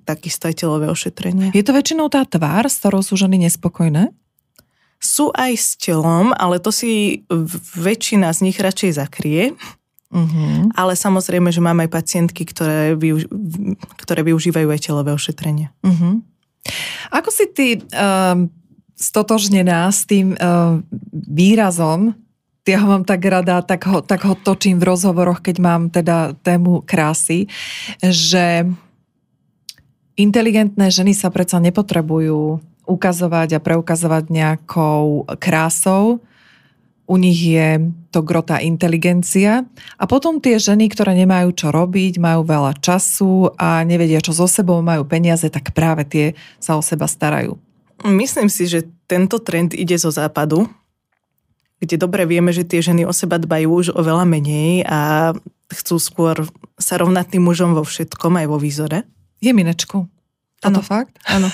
takisto 0.06 0.46
aj 0.46 0.62
telové 0.62 0.92
ošetrenie. 0.92 1.50
Je 1.56 1.66
to 1.66 1.74
väčšinou 1.74 2.12
tá 2.12 2.22
tvár, 2.28 2.70
s 2.70 2.78
ktorou 2.84 3.02
sú 3.02 3.18
ženy 3.18 3.50
nespokojné? 3.50 4.14
Sú 5.02 5.34
aj 5.34 5.54
s 5.58 5.74
telom, 5.80 6.36
ale 6.36 6.62
to 6.62 6.70
si 6.70 7.24
väčšina 7.78 8.30
z 8.34 8.50
nich 8.52 8.58
radšej 8.58 8.92
zakrie. 8.98 9.58
Uh-huh. 10.08 10.72
Ale 10.72 10.96
samozrejme, 10.96 11.52
že 11.52 11.60
máme 11.60 11.88
aj 11.88 11.92
pacientky, 11.92 12.48
ktoré, 12.48 12.96
využ- 12.96 13.28
ktoré 14.00 14.24
využívajú 14.24 14.68
aj 14.72 14.80
telové 14.80 15.12
ošetrenie. 15.12 15.68
Uh-huh. 15.84 16.24
Ako 17.12 17.30
si 17.32 17.46
ty 17.52 17.68
um, 17.80 18.52
stotožnená 18.98 19.88
s 19.94 20.10
tým 20.10 20.34
uh, 20.34 20.82
výrazom, 21.14 22.18
ja 22.68 22.84
ho 22.84 22.88
mám 22.92 23.08
tak 23.08 23.24
rada, 23.24 23.64
tak 23.64 23.88
ho, 23.88 24.04
tak 24.04 24.28
ho 24.28 24.36
točím 24.36 24.76
v 24.84 24.92
rozhovoroch, 24.92 25.40
keď 25.40 25.56
mám 25.64 25.82
teda 25.88 26.36
tému 26.44 26.84
krásy, 26.84 27.48
že 28.04 28.68
inteligentné 30.20 30.92
ženy 30.92 31.16
sa 31.16 31.32
predsa 31.32 31.64
nepotrebujú 31.64 32.60
ukazovať 32.88 33.56
a 33.56 33.64
preukazovať 33.64 34.24
nejakou 34.28 35.28
krásou. 35.40 36.20
U 37.08 37.16
nich 37.16 37.40
je 37.40 37.88
to 38.12 38.20
grota 38.20 38.60
inteligencia. 38.60 39.64
A 39.96 40.04
potom 40.04 40.44
tie 40.44 40.60
ženy, 40.60 40.92
ktoré 40.92 41.16
nemajú 41.16 41.56
čo 41.56 41.72
robiť, 41.72 42.20
majú 42.20 42.44
veľa 42.44 42.76
času 42.84 43.56
a 43.56 43.80
nevedia, 43.88 44.20
čo 44.20 44.36
so 44.36 44.44
sebou, 44.44 44.84
majú 44.84 45.08
peniaze, 45.08 45.48
tak 45.48 45.72
práve 45.72 46.04
tie 46.04 46.26
sa 46.60 46.76
o 46.76 46.84
seba 46.84 47.08
starajú. 47.08 47.56
Myslím 48.06 48.52
si, 48.52 48.70
že 48.70 48.86
tento 49.10 49.42
trend 49.42 49.74
ide 49.74 49.98
zo 49.98 50.14
západu, 50.14 50.70
kde 51.82 51.96
dobre 51.98 52.26
vieme, 52.26 52.54
že 52.54 52.66
tie 52.66 52.82
ženy 52.82 53.06
o 53.06 53.14
seba 53.14 53.38
dbajú 53.38 53.70
už 53.70 53.88
oveľa 53.94 54.26
menej 54.26 54.86
a 54.86 55.32
chcú 55.70 55.96
skôr 56.02 56.36
sa 56.78 56.98
rovnať 56.98 57.38
tým 57.38 57.44
mužom 57.46 57.78
vo 57.78 57.86
všetkom, 57.86 58.38
aj 58.38 58.48
vo 58.50 58.58
výzore. 58.58 59.06
Je 59.42 59.54
minečku. 59.54 60.10
Toto 60.58 60.82
fakt? 60.82 61.14
Áno. 61.30 61.54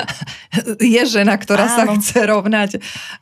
je 0.82 1.02
žena, 1.06 1.38
ktorá 1.38 1.70
áno. 1.70 1.74
sa 1.78 1.82
chce 1.94 2.18
rovnať 2.26 2.70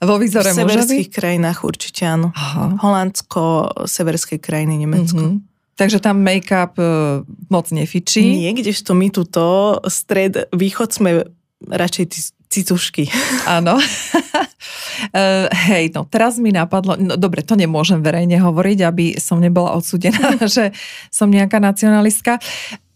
vo 0.00 0.16
výzore 0.16 0.56
V 0.56 0.64
severských 0.64 1.12
krajinách 1.12 1.68
určite 1.68 2.08
áno. 2.08 2.32
Aha. 2.32 2.80
Holandsko, 2.80 3.68
severské 3.84 4.40
krajiny, 4.40 4.80
Nemecko. 4.80 5.20
Mm-hmm. 5.20 5.76
Takže 5.76 6.00
tam 6.00 6.24
make-up 6.24 6.80
uh, 6.80 7.28
moc 7.52 7.68
nefičí. 7.68 8.24
Nie, 8.24 8.56
kdežto 8.56 8.96
my 8.96 9.12
tuto 9.12 9.76
stred, 9.84 10.48
východ 10.48 10.88
sme 10.96 11.28
radšej 11.68 12.04
cicušky. 12.52 13.08
Áno. 13.56 13.80
Uh, 13.80 15.48
hej, 15.72 15.88
no 15.96 16.04
teraz 16.04 16.36
mi 16.36 16.52
napadlo, 16.52 17.00
no 17.00 17.16
dobre, 17.16 17.40
to 17.40 17.56
nemôžem 17.56 18.04
verejne 18.04 18.36
hovoriť, 18.36 18.78
aby 18.84 19.06
som 19.16 19.40
nebola 19.40 19.72
odsudená, 19.72 20.36
že 20.44 20.76
som 21.08 21.32
nejaká 21.32 21.56
nacionalistka. 21.56 22.36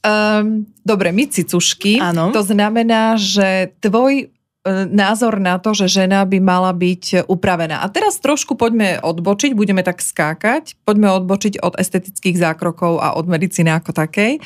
Um, 0.04 0.68
dobre, 0.84 1.10
my 1.10 1.24
cicušky. 1.26 1.98
Áno. 1.98 2.30
To 2.30 2.44
znamená, 2.44 3.16
že 3.18 3.74
tvoj 3.80 4.35
názor 4.90 5.38
na 5.38 5.62
to, 5.62 5.70
že 5.70 6.02
žena 6.02 6.26
by 6.26 6.42
mala 6.42 6.74
byť 6.74 7.30
upravená. 7.30 7.80
A 7.80 7.86
teraz 7.86 8.18
trošku 8.18 8.58
poďme 8.58 8.98
odbočiť, 8.98 9.54
budeme 9.54 9.86
tak 9.86 10.02
skákať, 10.02 10.74
poďme 10.82 11.14
odbočiť 11.22 11.62
od 11.62 11.78
estetických 11.78 12.34
zákrokov 12.34 12.98
a 12.98 13.14
od 13.14 13.30
medicíny 13.30 13.70
ako 13.70 13.94
takej, 13.94 14.42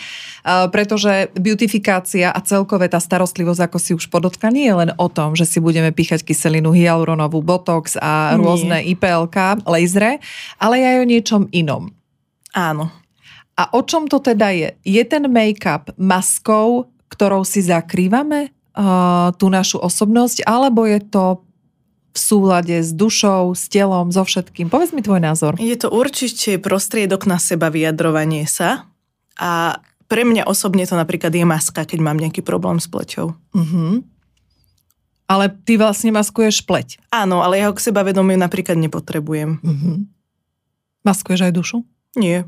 pretože 0.70 1.32
beautifikácia 1.34 2.28
a 2.28 2.38
celkové 2.44 2.92
tá 2.92 3.00
starostlivosť, 3.00 3.60
ako 3.64 3.78
si 3.80 3.96
už 3.96 4.12
podotka, 4.12 4.52
nie 4.52 4.68
je 4.68 4.76
len 4.76 4.90
o 5.00 5.08
tom, 5.08 5.32
že 5.32 5.48
si 5.48 5.56
budeme 5.58 5.88
píchať 5.88 6.20
kyselinu 6.20 6.76
hyaluronovú, 6.76 7.40
botox 7.40 7.96
a 7.96 8.36
rôzne 8.36 8.84
nie. 8.84 8.92
IPLK, 8.92 9.64
lasery, 9.64 10.20
ale 10.60 10.84
aj 10.84 10.96
o 11.00 11.08
niečom 11.08 11.42
inom. 11.50 11.88
Áno. 12.52 12.92
A 13.56 13.72
o 13.72 13.80
čom 13.84 14.08
to 14.08 14.20
teda 14.20 14.52
je? 14.52 14.68
Je 14.84 15.02
ten 15.08 15.24
make-up 15.28 15.92
maskou, 16.00 16.92
ktorou 17.08 17.44
si 17.44 17.64
zakrývame 17.64 18.52
tú 19.36 19.46
našu 19.52 19.76
osobnosť, 19.76 20.48
alebo 20.48 20.88
je 20.88 21.00
to 21.04 21.24
v 22.10 22.18
súlade 22.18 22.74
s 22.82 22.90
dušou, 22.90 23.54
s 23.54 23.70
telom, 23.70 24.10
so 24.10 24.26
všetkým? 24.26 24.66
Povedz 24.66 24.90
mi 24.90 25.04
tvoj 25.04 25.22
názor. 25.22 25.54
Je 25.62 25.78
to 25.78 25.92
určite 25.92 26.58
prostriedok 26.58 27.28
na 27.28 27.38
seba 27.38 27.70
vyjadrovanie 27.70 28.50
sa 28.50 28.90
a 29.38 29.78
pre 30.10 30.26
mňa 30.26 30.42
osobne 30.50 30.82
to 30.90 30.98
napríklad 30.98 31.30
je 31.30 31.46
maska, 31.46 31.86
keď 31.86 32.02
mám 32.02 32.18
nejaký 32.18 32.42
problém 32.42 32.82
s 32.82 32.90
pleťou. 32.90 33.38
Uh-huh. 33.54 34.02
Ale 35.30 35.54
ty 35.62 35.78
vlastne 35.78 36.10
maskuješ 36.10 36.66
pleť. 36.66 36.98
Áno, 37.14 37.46
ale 37.46 37.62
ja 37.62 37.70
ho 37.70 37.76
k 37.78 37.84
seba 37.86 38.02
vedomiu 38.02 38.34
napríklad 38.34 38.74
nepotrebujem. 38.74 39.62
Uh-huh. 39.62 40.02
Maskuješ 41.06 41.46
aj 41.46 41.54
dušu? 41.54 41.86
Nie. 42.18 42.42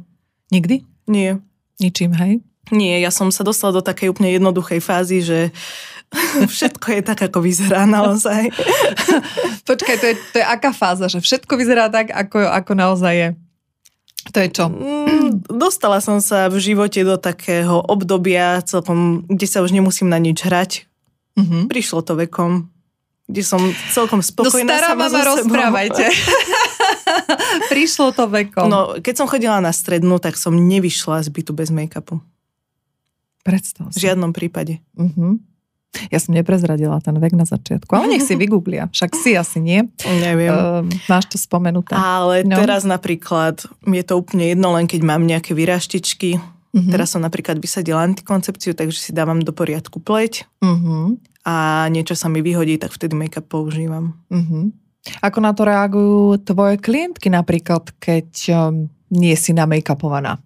Nikdy? 0.51 0.83
Nie. 1.07 1.39
Ničím, 1.79 2.19
hej? 2.19 2.43
Nie, 2.75 2.99
ja 2.99 3.15
som 3.15 3.31
sa 3.31 3.47
dostala 3.47 3.79
do 3.79 3.83
takej 3.83 4.11
úplne 4.11 4.35
jednoduchej 4.35 4.83
fázy, 4.83 5.23
že 5.23 5.55
všetko 6.55 6.87
je 6.99 7.01
tak, 7.03 7.19
ako 7.25 7.39
vyzerá 7.41 7.89
naozaj. 7.89 8.53
Počkaj, 9.69 9.97
to 9.99 10.07
je, 10.13 10.15
to 10.33 10.37
je 10.41 10.47
aká 10.47 10.71
fáza, 10.71 11.09
že 11.09 11.25
všetko 11.25 11.53
vyzerá 11.57 11.89
tak, 11.89 12.13
ako, 12.13 12.45
ako 12.45 12.73
naozaj 12.77 13.15
je? 13.15 13.29
To 14.31 14.39
je 14.39 14.49
čo? 14.55 14.71
Mm, 14.71 15.43
dostala 15.51 15.99
som 15.99 16.23
sa 16.23 16.47
v 16.47 16.63
živote 16.63 17.03
do 17.03 17.19
takého 17.19 17.83
obdobia, 17.83 18.63
celkom, 18.63 19.27
kde 19.27 19.47
sa 19.51 19.67
už 19.67 19.75
nemusím 19.75 20.07
na 20.07 20.23
nič 20.23 20.47
hrať. 20.47 20.87
Mm-hmm. 21.35 21.67
Prišlo 21.67 22.07
to 22.07 22.15
vekom, 22.15 22.71
kde 23.27 23.43
som 23.43 23.59
celkom 23.91 24.23
spokojná 24.23 24.69
no, 24.69 24.79
stará 24.79 24.89
sama 24.95 25.07
mama, 25.11 25.21
rozprávajte. 25.27 26.05
Prišlo 27.73 28.15
to 28.15 28.31
vekom. 28.31 28.71
No, 28.71 28.79
keď 29.03 29.15
som 29.25 29.27
chodila 29.27 29.59
na 29.59 29.75
strednú, 29.75 30.23
tak 30.23 30.39
som 30.39 30.55
nevyšla 30.55 31.27
z 31.27 31.29
bytu 31.33 31.51
bez 31.51 31.75
make-upu. 31.75 32.23
Predstav 33.43 33.91
V 33.91 33.99
žiadnom 33.99 34.31
prípade. 34.31 34.79
Uh-huh. 34.95 35.43
Ja 36.09 36.19
som 36.19 36.33
neprezradila 36.33 36.99
ten 37.05 37.17
vek 37.21 37.37
na 37.37 37.45
začiatku, 37.45 37.93
ale 37.93 38.17
nech 38.17 38.25
si 38.25 38.33
vygooglia. 38.33 38.89
Však 38.89 39.13
si 39.13 39.37
asi 39.37 39.61
nie. 39.61 39.85
Neviem. 40.09 40.53
Uh, 40.53 40.89
máš 41.09 41.29
to 41.29 41.37
spomenuté. 41.37 41.93
Ale 41.93 42.49
no. 42.49 42.57
teraz 42.57 42.89
napríklad 42.89 43.69
je 43.85 44.05
to 44.05 44.15
úplne 44.17 44.57
jedno, 44.57 44.73
len 44.73 44.89
keď 44.89 45.01
mám 45.05 45.29
nejaké 45.29 45.53
vyraštičky. 45.53 46.41
Uh-huh. 46.73 46.89
Teraz 46.89 47.13
som 47.13 47.21
napríklad 47.21 47.61
vysadila 47.61 48.01
antikoncepciu, 48.09 48.73
takže 48.73 48.97
si 48.97 49.11
dávam 49.13 49.45
do 49.45 49.53
poriadku 49.53 50.01
pleť. 50.01 50.49
Uh-huh. 50.65 51.21
A 51.45 51.87
niečo 51.93 52.17
sa 52.17 52.33
mi 52.33 52.41
vyhodí, 52.41 52.81
tak 52.81 52.97
vtedy 52.97 53.13
make-up 53.13 53.45
používam. 53.53 54.17
Uh-huh. 54.33 54.73
Ako 55.21 55.39
na 55.45 55.53
to 55.53 55.69
reagujú 55.69 56.41
tvoje 56.47 56.81
klientky 56.81 57.29
napríklad, 57.29 57.93
keď 58.01 58.29
um, 58.55 58.89
nie 59.13 59.37
si 59.37 59.53
na 59.53 59.69
make-upovaná? 59.69 60.41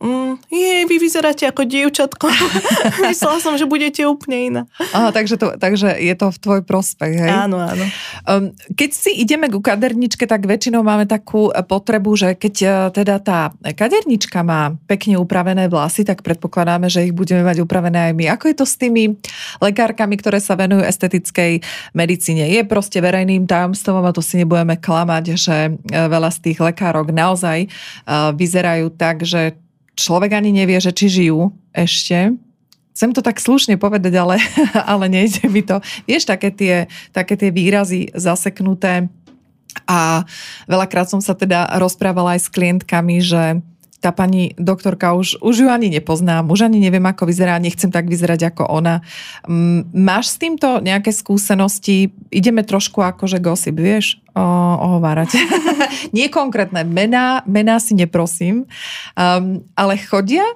Mm, 0.00 0.32
je, 0.48 0.74
vy 0.88 0.96
vyzeráte 0.96 1.44
ako 1.46 1.62
dievčatko. 1.68 2.26
Myslela 3.08 3.38
som, 3.38 3.54
že 3.54 3.68
budete 3.68 4.02
úplne 4.08 4.38
iná. 4.40 4.62
Aha, 4.96 5.12
takže, 5.12 5.36
to, 5.36 5.54
takže 5.60 5.96
je 6.00 6.14
to 6.16 6.32
v 6.32 6.38
tvoj 6.40 6.60
prospech, 6.64 7.14
hej? 7.20 7.30
Áno, 7.30 7.60
áno. 7.60 7.84
Um, 8.24 8.50
keď 8.74 8.90
si 8.90 9.10
ideme 9.20 9.52
ku 9.52 9.60
kaderničke, 9.60 10.24
tak 10.24 10.48
väčšinou 10.48 10.80
máme 10.80 11.04
takú 11.04 11.52
e, 11.52 11.60
potrebu, 11.60 12.16
že 12.16 12.28
keď 12.34 12.54
uh, 12.64 12.72
teda 12.90 13.20
tá 13.20 13.52
kadernička 13.62 14.40
má 14.40 14.74
pekne 14.88 15.20
upravené 15.20 15.68
vlasy, 15.68 16.02
tak 16.02 16.24
predpokladáme, 16.24 16.88
že 16.88 17.06
ich 17.06 17.14
budeme 17.14 17.44
mať 17.44 17.62
upravené 17.62 18.10
aj 18.10 18.12
my. 18.16 18.24
Ako 18.34 18.44
je 18.50 18.56
to 18.56 18.66
s 18.66 18.80
tými 18.80 19.16
lekárkami, 19.60 20.16
ktoré 20.16 20.40
sa 20.40 20.56
venujú 20.56 20.82
estetickej 20.82 21.60
medicíne? 21.92 22.48
Je 22.48 22.64
proste 22.64 22.98
verejným 22.98 23.44
tajomstvom 23.44 24.02
a 24.02 24.14
to 24.16 24.24
si 24.24 24.40
nebudeme 24.40 24.80
klamať, 24.80 25.24
že 25.36 25.56
e, 25.68 25.70
veľa 25.92 26.30
z 26.32 26.38
tých 26.50 26.58
lekárok 26.58 27.12
naozaj 27.12 27.68
vyzerajú 28.36 28.92
tak, 28.94 29.22
že 29.22 29.56
človek 30.00 30.32
ani 30.32 30.56
nevie, 30.56 30.80
že 30.80 30.96
či 30.96 31.06
žijú 31.12 31.52
ešte. 31.76 32.32
Chcem 32.96 33.10
to 33.12 33.20
tak 33.20 33.36
slušne 33.36 33.76
povedať, 33.76 34.16
ale, 34.16 34.40
ale 34.92 35.12
nejde 35.12 35.44
mi 35.52 35.60
to. 35.60 35.78
Vieš, 36.08 36.24
také 36.28 36.48
tie, 36.48 36.74
také 37.12 37.36
tie 37.36 37.52
výrazy 37.52 38.08
zaseknuté. 38.16 39.12
A 39.86 40.26
veľakrát 40.66 41.06
som 41.06 41.22
sa 41.22 41.36
teda 41.36 41.78
rozprávala 41.78 42.34
aj 42.34 42.48
s 42.48 42.52
klientkami, 42.52 43.22
že 43.22 43.62
tá 44.00 44.16
pani 44.16 44.56
doktorka 44.56 45.12
už, 45.12 45.44
už 45.44 45.54
ju 45.64 45.68
ani 45.68 45.92
nepoznám, 45.92 46.48
už 46.48 46.72
ani 46.72 46.80
neviem, 46.80 47.04
ako 47.04 47.28
vyzerá, 47.28 47.60
nechcem 47.60 47.92
tak 47.92 48.08
vyzerať 48.08 48.50
ako 48.50 48.64
ona. 48.64 49.04
Máš 49.92 50.34
s 50.34 50.36
týmto 50.40 50.80
nejaké 50.80 51.12
skúsenosti? 51.12 52.08
Ideme 52.32 52.64
trošku 52.64 53.04
akože 53.04 53.36
gossip, 53.44 53.76
vieš, 53.76 54.16
o, 54.32 54.40
ohovárať. 54.80 55.36
Nie 56.16 56.32
konkrétne 56.32 56.80
mená, 56.88 57.44
mená 57.44 57.76
si 57.76 57.92
neprosím, 57.92 58.64
um, 59.14 59.60
ale 59.76 60.00
chodia 60.00 60.48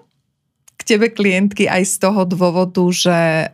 k 0.80 0.96
tebe 0.96 1.12
klientky 1.12 1.68
aj 1.68 1.85
z 1.85 1.94
toho 2.00 2.24
dôvodu, 2.24 2.85
že 2.88 3.52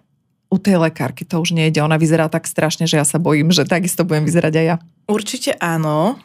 u 0.50 0.59
tej 0.59 0.83
lekárky 0.83 1.22
to 1.26 1.38
už 1.38 1.55
nejde. 1.55 1.83
Ona 1.83 1.98
vyzerá 1.98 2.26
tak 2.26 2.46
strašne, 2.46 2.87
že 2.87 2.98
ja 2.98 3.07
sa 3.07 3.22
bojím, 3.22 3.55
že 3.55 3.66
takisto 3.66 4.03
budem 4.03 4.26
vyzerať 4.26 4.55
aj 4.55 4.66
ja. 4.66 4.76
Určite 5.07 5.55
áno. 5.59 6.18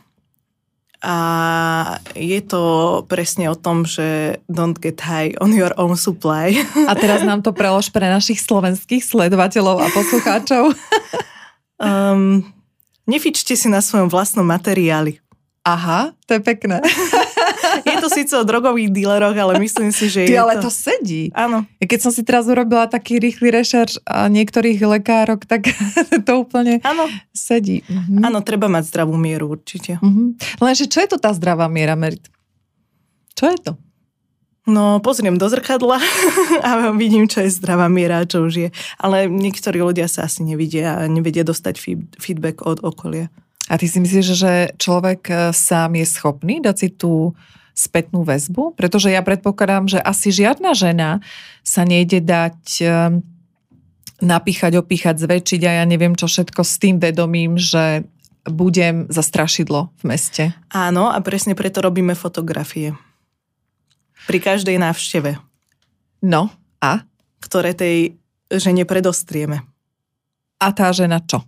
A 1.03 1.17
je 2.15 2.39
to 2.45 2.63
presne 3.11 3.51
o 3.51 3.55
tom, 3.55 3.83
že 3.83 4.39
don't 4.47 4.79
get 4.79 5.01
high 5.03 5.35
on 5.43 5.51
your 5.51 5.75
own 5.75 5.99
supply. 5.99 6.55
A 6.87 6.95
teraz 6.95 7.21
nám 7.23 7.43
to 7.43 7.51
prelož 7.51 7.91
pre 7.91 8.07
našich 8.07 8.39
slovenských 8.39 9.03
sledovateľov 9.03 9.83
a 9.83 9.87
poslucháčov. 9.91 10.71
Um, 11.75 12.47
nefičte 13.03 13.59
si 13.59 13.67
na 13.67 13.83
svojom 13.83 14.07
vlastnom 14.07 14.47
materiáli. 14.47 15.19
Aha, 15.65 16.13
to 16.29 16.37
je 16.37 16.41
pekné. 16.45 16.79
To 18.05 18.13
síce 18.13 18.33
o 18.37 18.45
drogových 18.45 18.93
díleroch, 18.93 19.33
ale 19.33 19.57
myslím 19.57 19.89
si, 19.89 20.05
že 20.13 20.29
Ty, 20.29 20.33
je 20.33 20.39
ale 20.39 20.53
to... 20.61 20.69
to 20.69 20.71
sedí. 20.71 21.33
Áno. 21.33 21.65
Keď 21.81 21.99
som 21.99 22.13
si 22.13 22.21
teraz 22.21 22.45
urobila 22.45 22.85
taký 22.85 23.17
rýchly 23.17 23.49
rešerš 23.49 24.05
a 24.05 24.29
niektorých 24.29 24.77
lekárok, 24.85 25.49
tak 25.49 25.65
to 26.27 26.45
úplne 26.45 26.85
Áno. 26.85 27.09
sedí. 27.33 27.81
Mhm. 27.89 28.21
Áno, 28.21 28.45
treba 28.45 28.69
mať 28.69 28.93
zdravú 28.93 29.17
mieru 29.17 29.49
určite. 29.49 29.97
Mhm. 30.05 30.61
Lenže 30.61 30.85
čo 30.85 31.01
je 31.01 31.09
to 31.09 31.17
tá 31.17 31.33
zdravá 31.33 31.65
miera, 31.65 31.97
Merit? 31.97 32.29
Čo 33.33 33.49
je 33.49 33.57
to? 33.59 33.73
No, 34.65 34.97
pozriem 34.97 35.37
do 35.37 35.45
zrkadla 35.45 36.01
a 36.65 36.89
vidím, 36.93 37.29
čo 37.29 37.45
je 37.45 37.53
zdravá 37.53 37.85
miera 37.85 38.21
a 38.21 38.29
čo 38.29 38.45
už 38.45 38.53
je. 38.53 38.69
Ale 38.97 39.29
niektorí 39.29 39.77
ľudia 39.77 40.09
sa 40.09 40.25
asi 40.25 40.41
nevidia 40.41 40.97
a 40.97 41.05
nevedia 41.05 41.45
dostať 41.45 41.77
feedback 42.17 42.65
od 42.65 42.81
okolia. 42.81 43.29
A 43.65 43.77
ty 43.81 43.89
si 43.89 43.97
myslíš, 43.97 44.27
že 44.37 44.53
človek 44.77 45.21
e, 45.29 45.33
sám 45.49 45.97
je 45.97 46.05
schopný 46.05 46.61
dať 46.61 46.75
si 46.77 46.89
tú 46.93 47.33
spätnú 47.75 48.23
väzbu? 48.23 48.73
Pretože 48.79 49.11
ja 49.11 49.19
predpokladám, 49.21 49.91
že 49.91 49.99
asi 49.99 50.31
žiadna 50.31 50.71
žena 50.71 51.19
sa 51.61 51.83
nejde 51.83 52.23
dať 52.23 52.59
e, 52.81 52.87
napíchať, 54.23 54.79
opíchať, 54.79 55.19
zväčšiť 55.19 55.61
a 55.67 55.71
ja 55.79 55.85
neviem 55.85 56.15
čo 56.15 56.25
všetko 56.25 56.63
s 56.63 56.79
tým 56.79 57.03
vedomím, 57.03 57.59
že 57.59 58.07
budem 58.47 59.09
za 59.11 59.21
strašidlo 59.21 59.91
v 59.99 60.03
meste. 60.07 60.43
Áno, 60.71 61.11
a 61.11 61.17
presne 61.19 61.57
preto 61.57 61.83
robíme 61.83 62.15
fotografie. 62.15 62.95
Pri 64.25 64.39
každej 64.39 64.79
návšteve. 64.79 65.37
No, 66.25 66.49
a? 66.81 67.05
Ktoré 67.43 67.77
tej 67.77 68.17
žene 68.49 68.85
predostrieme. 68.87 69.65
A 70.61 70.71
tá 70.71 70.89
žena 70.95 71.21
čo? 71.21 71.43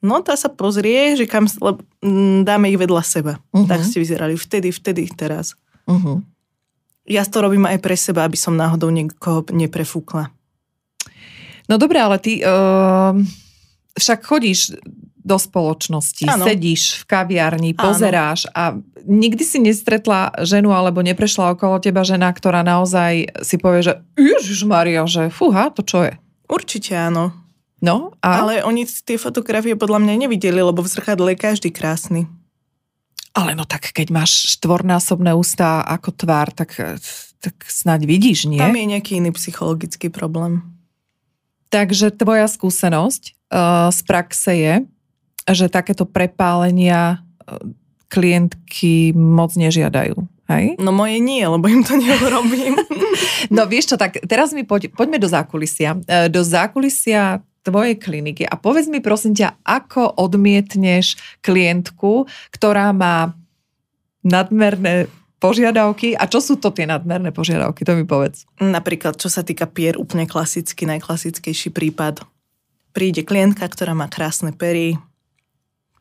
No 0.00 0.24
tá 0.24 0.32
sa 0.32 0.48
pozrie, 0.48 1.12
že 1.12 1.28
kam 1.28 1.44
mm, 1.44 2.48
dáme 2.48 2.72
ich 2.72 2.80
vedľa 2.80 3.04
seba. 3.04 3.36
Uh-huh. 3.52 3.68
Tak 3.68 3.84
ste 3.84 4.00
vyzerali 4.00 4.32
vtedy, 4.32 4.72
vtedy, 4.72 5.04
teraz. 5.12 5.60
Uh-huh. 5.84 6.24
Ja 7.04 7.24
to 7.28 7.44
robím 7.44 7.68
aj 7.68 7.78
pre 7.84 7.96
seba, 8.00 8.24
aby 8.24 8.36
som 8.36 8.56
náhodou 8.56 8.88
niekoho 8.88 9.44
neprefúkla. 9.52 10.32
No 11.68 11.76
dobré, 11.76 12.00
ale 12.00 12.16
ty 12.16 12.40
uh, 12.40 13.12
však 13.94 14.24
chodíš 14.24 14.74
do 15.20 15.36
spoločnosti, 15.36 16.24
ano. 16.26 16.48
sedíš 16.48 17.04
v 17.04 17.12
kaviarni, 17.12 17.76
pozeráš 17.76 18.48
ano. 18.50 18.56
a 18.56 18.62
nikdy 19.04 19.44
si 19.44 19.60
nestretla 19.60 20.32
ženu 20.48 20.72
alebo 20.72 21.04
neprešla 21.04 21.54
okolo 21.54 21.76
teba 21.76 22.02
žena, 22.02 22.32
ktorá 22.32 22.64
naozaj 22.64 23.28
si 23.44 23.60
povie, 23.60 23.84
že 23.84 23.94
Ježiš 24.16 24.64
Maria, 24.64 25.04
že 25.04 25.28
fúha, 25.28 25.68
to 25.70 25.84
čo 25.84 26.08
je? 26.08 26.16
Určite 26.48 26.96
áno. 26.96 27.36
No, 27.80 28.12
a? 28.20 28.44
Ale 28.44 28.60
oni 28.60 28.84
tie 28.84 29.16
fotografie 29.16 29.72
podľa 29.72 30.04
mňa 30.04 30.28
nevideli, 30.28 30.60
lebo 30.60 30.84
v 30.84 30.92
zrkadle 30.92 31.32
je 31.32 31.40
každý 31.40 31.72
krásny. 31.72 32.28
Ale 33.32 33.56
no 33.56 33.64
tak 33.64 33.96
keď 33.96 34.12
máš 34.12 34.58
štvornásobné 34.58 35.32
ústa 35.32 35.80
ako 35.86 36.12
tvár, 36.12 36.52
tak, 36.52 36.76
tak 37.40 37.54
snáď 37.64 38.04
vidíš, 38.04 38.50
nie? 38.50 38.60
Tam 38.60 38.76
je 38.76 38.84
nejaký 38.84 39.22
iný 39.22 39.32
psychologický 39.32 40.12
problém. 40.12 40.60
Takže 41.70 42.10
tvoja 42.10 42.50
skúsenosť 42.50 43.22
uh, 43.48 43.88
z 43.94 44.00
praxe 44.02 44.52
je, 44.58 44.74
že 45.48 45.72
takéto 45.72 46.04
prepálenia 46.04 47.22
uh, 47.22 47.62
klientky 48.10 49.14
moc 49.14 49.54
nežiadajú. 49.54 50.18
Hej? 50.50 50.74
No 50.82 50.90
moje 50.90 51.22
nie, 51.22 51.46
lebo 51.46 51.70
im 51.70 51.86
to 51.86 51.94
neurobím. 52.02 52.74
no 53.54 53.62
vieš 53.70 53.94
čo, 53.94 53.96
tak 53.96 54.18
teraz 54.26 54.50
mi 54.50 54.66
poď, 54.66 54.90
poďme 54.90 55.22
do 55.22 55.30
zákulisia. 55.30 55.94
Uh, 55.94 56.26
do 56.26 56.42
zákulisia 56.42 57.46
tvojej 57.62 57.96
kliniky 58.00 58.48
a 58.48 58.56
povedz 58.56 58.88
mi 58.88 59.04
prosím 59.04 59.36
ťa, 59.36 59.60
ako 59.64 60.16
odmietneš 60.16 61.20
klientku, 61.44 62.24
ktorá 62.52 62.96
má 62.96 63.36
nadmerné 64.24 65.08
požiadavky 65.40 66.12
a 66.12 66.28
čo 66.28 66.44
sú 66.44 66.60
to 66.60 66.68
tie 66.72 66.84
nadmerné 66.84 67.32
požiadavky, 67.32 67.84
to 67.84 67.96
mi 67.96 68.04
povedz. 68.04 68.44
Napríklad, 68.60 69.16
čo 69.16 69.32
sa 69.32 69.40
týka 69.40 69.64
pier, 69.64 69.96
úplne 69.96 70.28
klasický, 70.28 70.84
najklasickejší 70.84 71.72
prípad. 71.72 72.20
Príde 72.92 73.24
klientka, 73.24 73.64
ktorá 73.64 73.96
má 73.96 74.08
krásne 74.12 74.52
pery, 74.52 75.00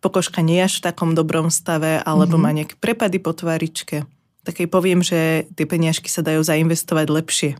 pokožka 0.03 0.43
nie 0.43 0.59
až 0.59 0.79
v 0.79 0.91
takom 0.91 1.15
dobrom 1.15 1.47
stave, 1.51 2.03
alebo 2.03 2.35
mm-hmm. 2.35 2.43
má 2.43 2.55
nejaké 2.55 2.75
prepady 2.79 3.19
po 3.19 3.31
tváričke. 3.31 4.07
Tak 4.43 4.63
jej 4.63 4.69
poviem, 4.71 5.03
že 5.03 5.47
tie 5.55 5.67
peniažky 5.67 6.07
sa 6.07 6.23
dajú 6.23 6.43
zainvestovať 6.43 7.07
lepšie 7.07 7.51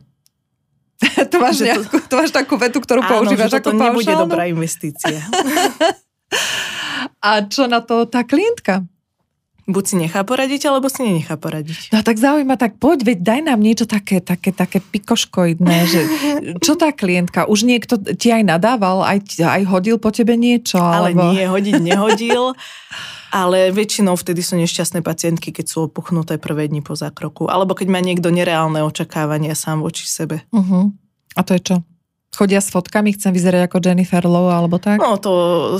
to, 1.32 1.36
máš 1.40 1.64
nejakú, 1.64 1.96
to... 1.96 2.06
to 2.06 2.14
máš 2.20 2.32
takú 2.32 2.54
vetu, 2.60 2.78
ktorú 2.80 3.00
Áno, 3.04 3.10
používaš 3.10 3.50
že 3.56 3.60
to 3.64 3.72
ako 3.72 3.80
nebude 3.80 4.12
dobrá 4.12 4.44
investícia. 4.46 5.20
A 7.20 7.44
čo 7.44 7.68
na 7.68 7.84
to 7.84 8.08
tá 8.08 8.24
klientka? 8.24 8.84
Buď 9.70 9.84
si 9.86 9.94
nechá 10.00 10.26
poradiť, 10.26 10.66
alebo 10.66 10.90
si 10.90 11.04
nenechá 11.04 11.38
poradiť. 11.38 11.94
No 11.94 12.02
tak 12.02 12.18
zaujíma, 12.18 12.58
tak 12.58 12.80
poď, 12.80 13.06
veď 13.06 13.18
daj 13.22 13.40
nám 13.44 13.60
niečo 13.62 13.86
také, 13.86 14.18
také, 14.18 14.50
také 14.50 14.82
pikoškoidné, 14.82 15.76
že 15.86 16.00
čo 16.64 16.74
tá 16.74 16.90
klientka, 16.90 17.46
už 17.46 17.68
niekto 17.68 18.00
ti 18.18 18.34
aj 18.34 18.42
nadával, 18.42 19.06
aj, 19.06 19.22
aj 19.38 19.62
hodil 19.68 20.00
po 20.00 20.10
tebe 20.10 20.34
niečo? 20.34 20.80
Ale 20.80 21.14
alebo... 21.14 21.30
nie, 21.30 21.44
hodiť 21.46 21.76
nehodil. 21.80 22.42
Ale 23.30 23.70
väčšinou 23.70 24.18
vtedy 24.18 24.42
sú 24.42 24.58
nešťastné 24.58 25.06
pacientky, 25.06 25.54
keď 25.54 25.66
sú 25.70 25.78
opuchnuté 25.86 26.36
prvé 26.36 26.66
dni 26.66 26.82
po 26.82 26.98
zákroku. 26.98 27.46
Alebo 27.46 27.78
keď 27.78 27.88
má 27.90 28.02
niekto 28.02 28.28
nereálne 28.34 28.82
očakávania 28.82 29.54
sám 29.54 29.86
voči 29.86 30.06
sebe. 30.06 30.42
Uh-huh. 30.50 30.90
A 31.38 31.40
to 31.46 31.54
je 31.54 31.62
čo? 31.62 31.76
Chodia 32.30 32.62
s 32.62 32.70
fotkami, 32.70 33.10
chcem 33.18 33.34
vyzerať 33.34 33.66
ako 33.66 33.82
Jennifer 33.82 34.22
Lowe 34.22 34.54
alebo 34.54 34.78
tak? 34.78 35.02
No 35.02 35.18
to 35.18 35.32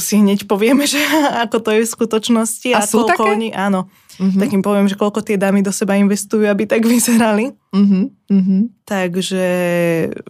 si 0.03 0.19
hneď 0.19 0.51
povieme, 0.51 0.83
že 0.91 0.99
ako 1.47 1.63
to 1.63 1.71
je 1.75 1.81
v 1.87 1.93
skutočnosti. 1.95 2.69
A, 2.75 2.83
a 2.83 2.87
sú 2.87 3.07
také? 3.07 3.35
Oni, 3.35 3.55
áno. 3.55 3.87
Uh-huh. 4.21 4.37
Tak 4.37 4.51
im 4.53 4.63
poviem, 4.63 4.85
že 4.91 4.99
koľko 4.99 5.25
tie 5.25 5.41
dámy 5.41 5.63
do 5.65 5.73
seba 5.73 5.97
investujú, 5.97 6.45
aby 6.51 6.67
tak 6.67 6.87
vyzerali. 6.91 7.55
Uh-huh. 7.71 8.11
Uh-huh. 8.31 8.61
Takže 8.87 9.45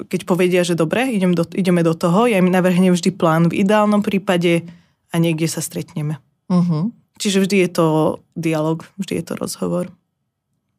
keď 0.09 0.21
povedia, 0.29 0.61
že 0.65 0.77
dobre, 0.77 1.09
idem 1.09 1.33
do, 1.33 1.45
ideme 1.57 1.81
do 1.81 1.97
toho, 1.97 2.29
ja 2.29 2.37
im 2.37 2.53
navrhnem 2.53 2.93
vždy 2.93 3.11
plán 3.17 3.49
v 3.49 3.65
ideálnom 3.65 4.05
prípade 4.05 4.69
a 5.11 5.17
niekde 5.17 5.49
sa 5.49 5.65
stretneme. 5.65 6.21
Uh-huh. 6.53 6.93
Čiže 7.21 7.45
vždy 7.45 7.57
je 7.69 7.71
to 7.71 7.87
dialog, 8.33 8.89
vždy 8.97 9.21
je 9.21 9.25
to 9.29 9.35
rozhovor. 9.37 9.93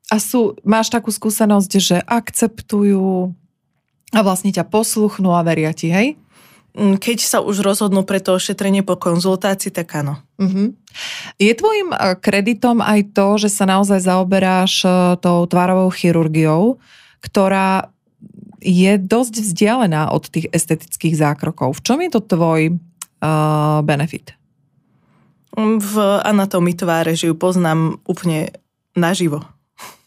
A 0.10 0.17
sú, 0.17 0.58
máš 0.65 0.89
takú 0.89 1.13
skúsenosť, 1.13 1.71
že 1.77 1.97
akceptujú 2.04 3.32
a 4.12 4.19
vlastne 4.25 4.51
ťa 4.51 4.67
posluchnú 4.67 5.32
a 5.32 5.45
veria 5.45 5.71
ti, 5.71 5.88
hej? 5.88 6.19
Mm, 6.75 6.99
keď 6.99 7.17
sa 7.23 7.39
už 7.39 7.63
rozhodnú 7.63 8.04
pre 8.04 8.19
to 8.19 8.36
ošetrenie 8.36 8.84
po 8.84 8.99
konzultácii, 8.99 9.71
tak 9.71 9.91
áno. 9.95 10.19
Uh-huh. 10.36 10.75
Je 11.39 11.51
tvojim 11.56 11.91
e, 11.91 12.15
kreditom 12.19 12.84
aj 12.84 13.12
to, 13.15 13.39
že 13.39 13.51
sa 13.51 13.63
naozaj 13.67 14.04
zaoberáš 14.04 14.84
e, 14.84 14.89
tou 15.19 15.47
tvárovou 15.47 15.91
chirurgiou, 15.91 16.80
ktorá 17.23 17.91
je 18.62 18.93
dosť 18.99 19.41
vzdialená 19.41 20.12
od 20.13 20.27
tých 20.27 20.47
estetických 20.54 21.17
zákrokov. 21.17 21.80
V 21.80 21.84
čom 21.84 21.97
je 22.06 22.13
to 22.13 22.21
tvoj 22.21 22.77
uh, 22.77 23.82
benefit? 23.82 24.38
V 25.57 25.93
anatómii 26.23 26.75
tváre, 26.79 27.13
že 27.15 27.27
ju 27.31 27.35
poznám 27.35 27.99
úplne 28.07 28.55
naživo. 28.95 29.43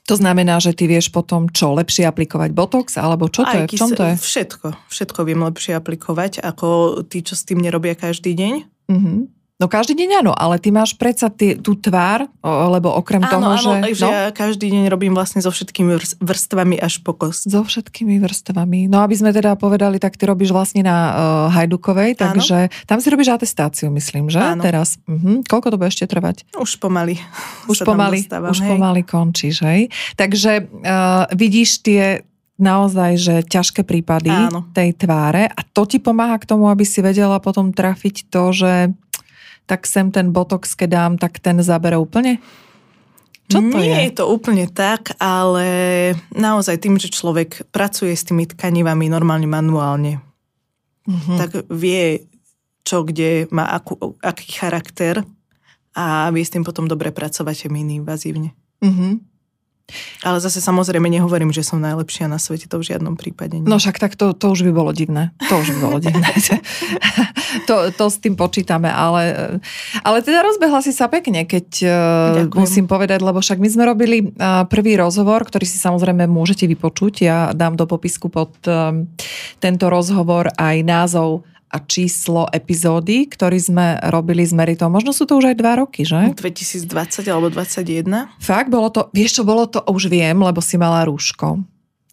To 0.04 0.20
znamená, 0.20 0.60
že 0.60 0.76
ty 0.76 0.84
vieš 0.84 1.08
potom 1.08 1.48
čo, 1.48 1.72
lepšie 1.72 2.04
aplikovať 2.04 2.52
Botox, 2.52 3.00
alebo 3.00 3.32
čo 3.32 3.48
to 3.48 3.56
Aj 3.56 3.64
je? 3.64 3.72
V 3.72 3.80
čom 3.80 3.90
to 3.96 4.04
je? 4.04 4.14
Všetko. 4.20 4.66
Všetko 4.92 5.20
viem 5.24 5.40
lepšie 5.40 5.72
aplikovať, 5.80 6.44
ako 6.44 7.00
tí, 7.08 7.24
čo 7.24 7.32
s 7.32 7.48
tým 7.48 7.64
nerobia 7.64 7.96
každý 7.96 8.36
deň. 8.36 8.54
Uh-huh. 8.92 9.32
No 9.54 9.70
každý 9.70 9.94
deň 9.94 10.26
áno, 10.26 10.32
ale 10.34 10.58
ty 10.58 10.74
máš 10.74 10.98
predsa 10.98 11.30
ty, 11.30 11.54
tú 11.54 11.78
tvár, 11.78 12.26
lebo 12.42 12.90
okrem 12.90 13.22
áno, 13.22 13.30
toho, 13.30 13.50
áno, 13.54 13.62
že... 13.62 13.70
Áno, 13.70 13.86
že 13.94 14.06
ja 14.10 14.24
každý 14.34 14.66
deň 14.66 14.90
robím 14.90 15.14
vlastne 15.14 15.38
so 15.38 15.54
všetkými 15.54 15.94
vrstvami 16.18 16.82
až 16.82 16.98
po 17.06 17.14
kost. 17.14 17.46
So 17.46 17.62
všetkými 17.62 18.18
vrstvami. 18.18 18.90
No 18.90 19.06
aby 19.06 19.14
sme 19.14 19.30
teda 19.30 19.54
povedali, 19.54 20.02
tak 20.02 20.18
ty 20.18 20.26
robíš 20.26 20.50
vlastne 20.50 20.82
na 20.82 20.98
uh, 20.98 21.14
Hajdukovej, 21.54 22.18
takže 22.18 22.66
áno. 22.66 22.82
tam 22.90 22.98
si 22.98 23.06
robíš 23.14 23.30
atestáciu, 23.30 23.94
myslím, 23.94 24.26
že? 24.26 24.42
Áno. 24.42 24.58
Teraz. 24.58 24.98
Uh-huh. 25.06 25.38
Koľko 25.46 25.70
to 25.70 25.76
bude 25.78 25.86
ešte 25.94 26.10
trvať? 26.10 26.50
Už 26.58 26.82
pomaly. 26.82 27.22
Už 27.70 27.86
pomaly, 27.86 28.26
dostávam, 28.26 28.50
už 28.50 28.58
hej. 28.58 28.70
pomaly 28.74 29.02
končíš, 29.06 29.62
hej? 29.62 29.86
Takže 30.18 30.66
uh, 30.66 31.30
vidíš 31.30 31.78
tie 31.86 32.26
naozaj, 32.54 33.12
že 33.18 33.34
ťažké 33.42 33.82
prípady 33.82 34.30
Áno. 34.30 34.70
tej 34.70 34.94
tváre 34.94 35.50
a 35.50 35.60
to 35.66 35.82
ti 35.90 35.98
pomáha 35.98 36.38
k 36.38 36.46
tomu, 36.46 36.70
aby 36.70 36.86
si 36.86 37.02
vedela 37.02 37.42
potom 37.42 37.74
trafiť 37.74 38.30
to, 38.30 38.54
že 38.54 38.72
tak 39.64 39.88
sem 39.88 40.12
ten 40.12 40.30
botox, 40.30 40.76
keď 40.76 40.88
dám, 40.88 41.12
tak 41.16 41.40
ten 41.40 41.56
zabere 41.64 41.96
úplne? 41.96 42.40
Čo 43.44 43.60
to 43.60 43.76
Nie 43.76 44.08
je? 44.08 44.08
je 44.08 44.12
to 44.16 44.24
úplne 44.32 44.64
tak, 44.72 45.12
ale 45.20 45.66
naozaj 46.32 46.80
tým, 46.80 46.96
že 46.96 47.12
človek 47.12 47.68
pracuje 47.68 48.16
s 48.16 48.24
tými 48.24 48.48
tkanivami 48.48 49.12
normálne 49.12 49.44
manuálne, 49.44 50.24
uh-huh. 51.04 51.36
tak 51.36 51.50
vie, 51.68 52.24
čo 52.88 53.04
kde 53.04 53.44
má 53.52 53.68
akú, 53.68 54.16
aký 54.24 54.48
charakter 54.48 55.20
a 55.92 56.32
vie 56.32 56.40
s 56.40 56.56
tým 56.56 56.64
potom 56.64 56.88
dobre 56.88 57.12
pracovať 57.12 57.68
invazívne. 57.68 58.56
Uh-huh. 58.80 59.20
Ale 60.24 60.40
zase 60.40 60.64
samozrejme 60.64 61.04
nehovorím, 61.12 61.52
že 61.52 61.60
som 61.60 61.76
najlepšia 61.76 62.24
na 62.24 62.40
svete, 62.40 62.64
to 62.64 62.80
v 62.80 62.88
žiadnom 62.88 63.20
prípade 63.20 63.60
nie. 63.60 63.68
No 63.68 63.76
však 63.76 64.00
tak 64.00 64.16
to, 64.16 64.32
to 64.32 64.48
už 64.48 64.64
by 64.64 64.72
bolo 64.72 64.96
divné. 64.96 65.36
To 65.52 65.60
už 65.60 65.76
by 65.76 65.78
bolo 65.84 65.98
divné. 66.00 66.24
to, 67.68 67.92
to 67.92 68.04
s 68.08 68.16
tým 68.16 68.32
počítame, 68.32 68.88
ale, 68.88 69.60
ale 70.00 70.18
teda 70.24 70.40
rozbehla 70.40 70.80
si 70.80 70.96
sa 70.96 71.12
pekne, 71.12 71.44
keď 71.44 71.68
e, 71.84 71.88
Ďakujem. 72.48 72.56
musím 72.56 72.86
povedať, 72.88 73.20
lebo 73.20 73.44
však 73.44 73.60
my 73.60 73.68
sme 73.68 73.84
robili 73.84 74.18
e, 74.24 74.26
prvý 74.72 74.96
rozhovor, 74.96 75.44
ktorý 75.44 75.68
si 75.68 75.76
samozrejme 75.76 76.24
môžete 76.32 76.64
vypočuť. 76.64 77.14
Ja 77.20 77.38
dám 77.52 77.76
do 77.76 77.84
popisku 77.84 78.32
pod 78.32 78.56
e, 78.64 79.04
tento 79.60 79.86
rozhovor 79.92 80.48
aj 80.56 80.80
názov 80.80 81.44
číslo 81.82 82.46
epizódy, 82.54 83.26
ktorý 83.26 83.58
sme 83.58 83.86
robili 84.10 84.46
s 84.46 84.54
Meritou. 84.54 84.86
Možno 84.86 85.10
sú 85.10 85.26
to 85.26 85.34
už 85.38 85.54
aj 85.54 85.56
dva 85.58 85.82
roky, 85.82 86.06
že? 86.06 86.30
2020 86.34 86.86
alebo 87.26 87.50
2021. 87.50 88.38
Fakt, 88.38 88.70
bolo 88.70 88.88
to, 88.94 89.10
vieš 89.10 89.40
čo, 89.40 89.42
bolo 89.42 89.66
to, 89.66 89.82
už 89.86 90.06
viem, 90.06 90.38
lebo 90.38 90.62
si 90.62 90.78
mala 90.78 91.02
rúško. 91.06 91.62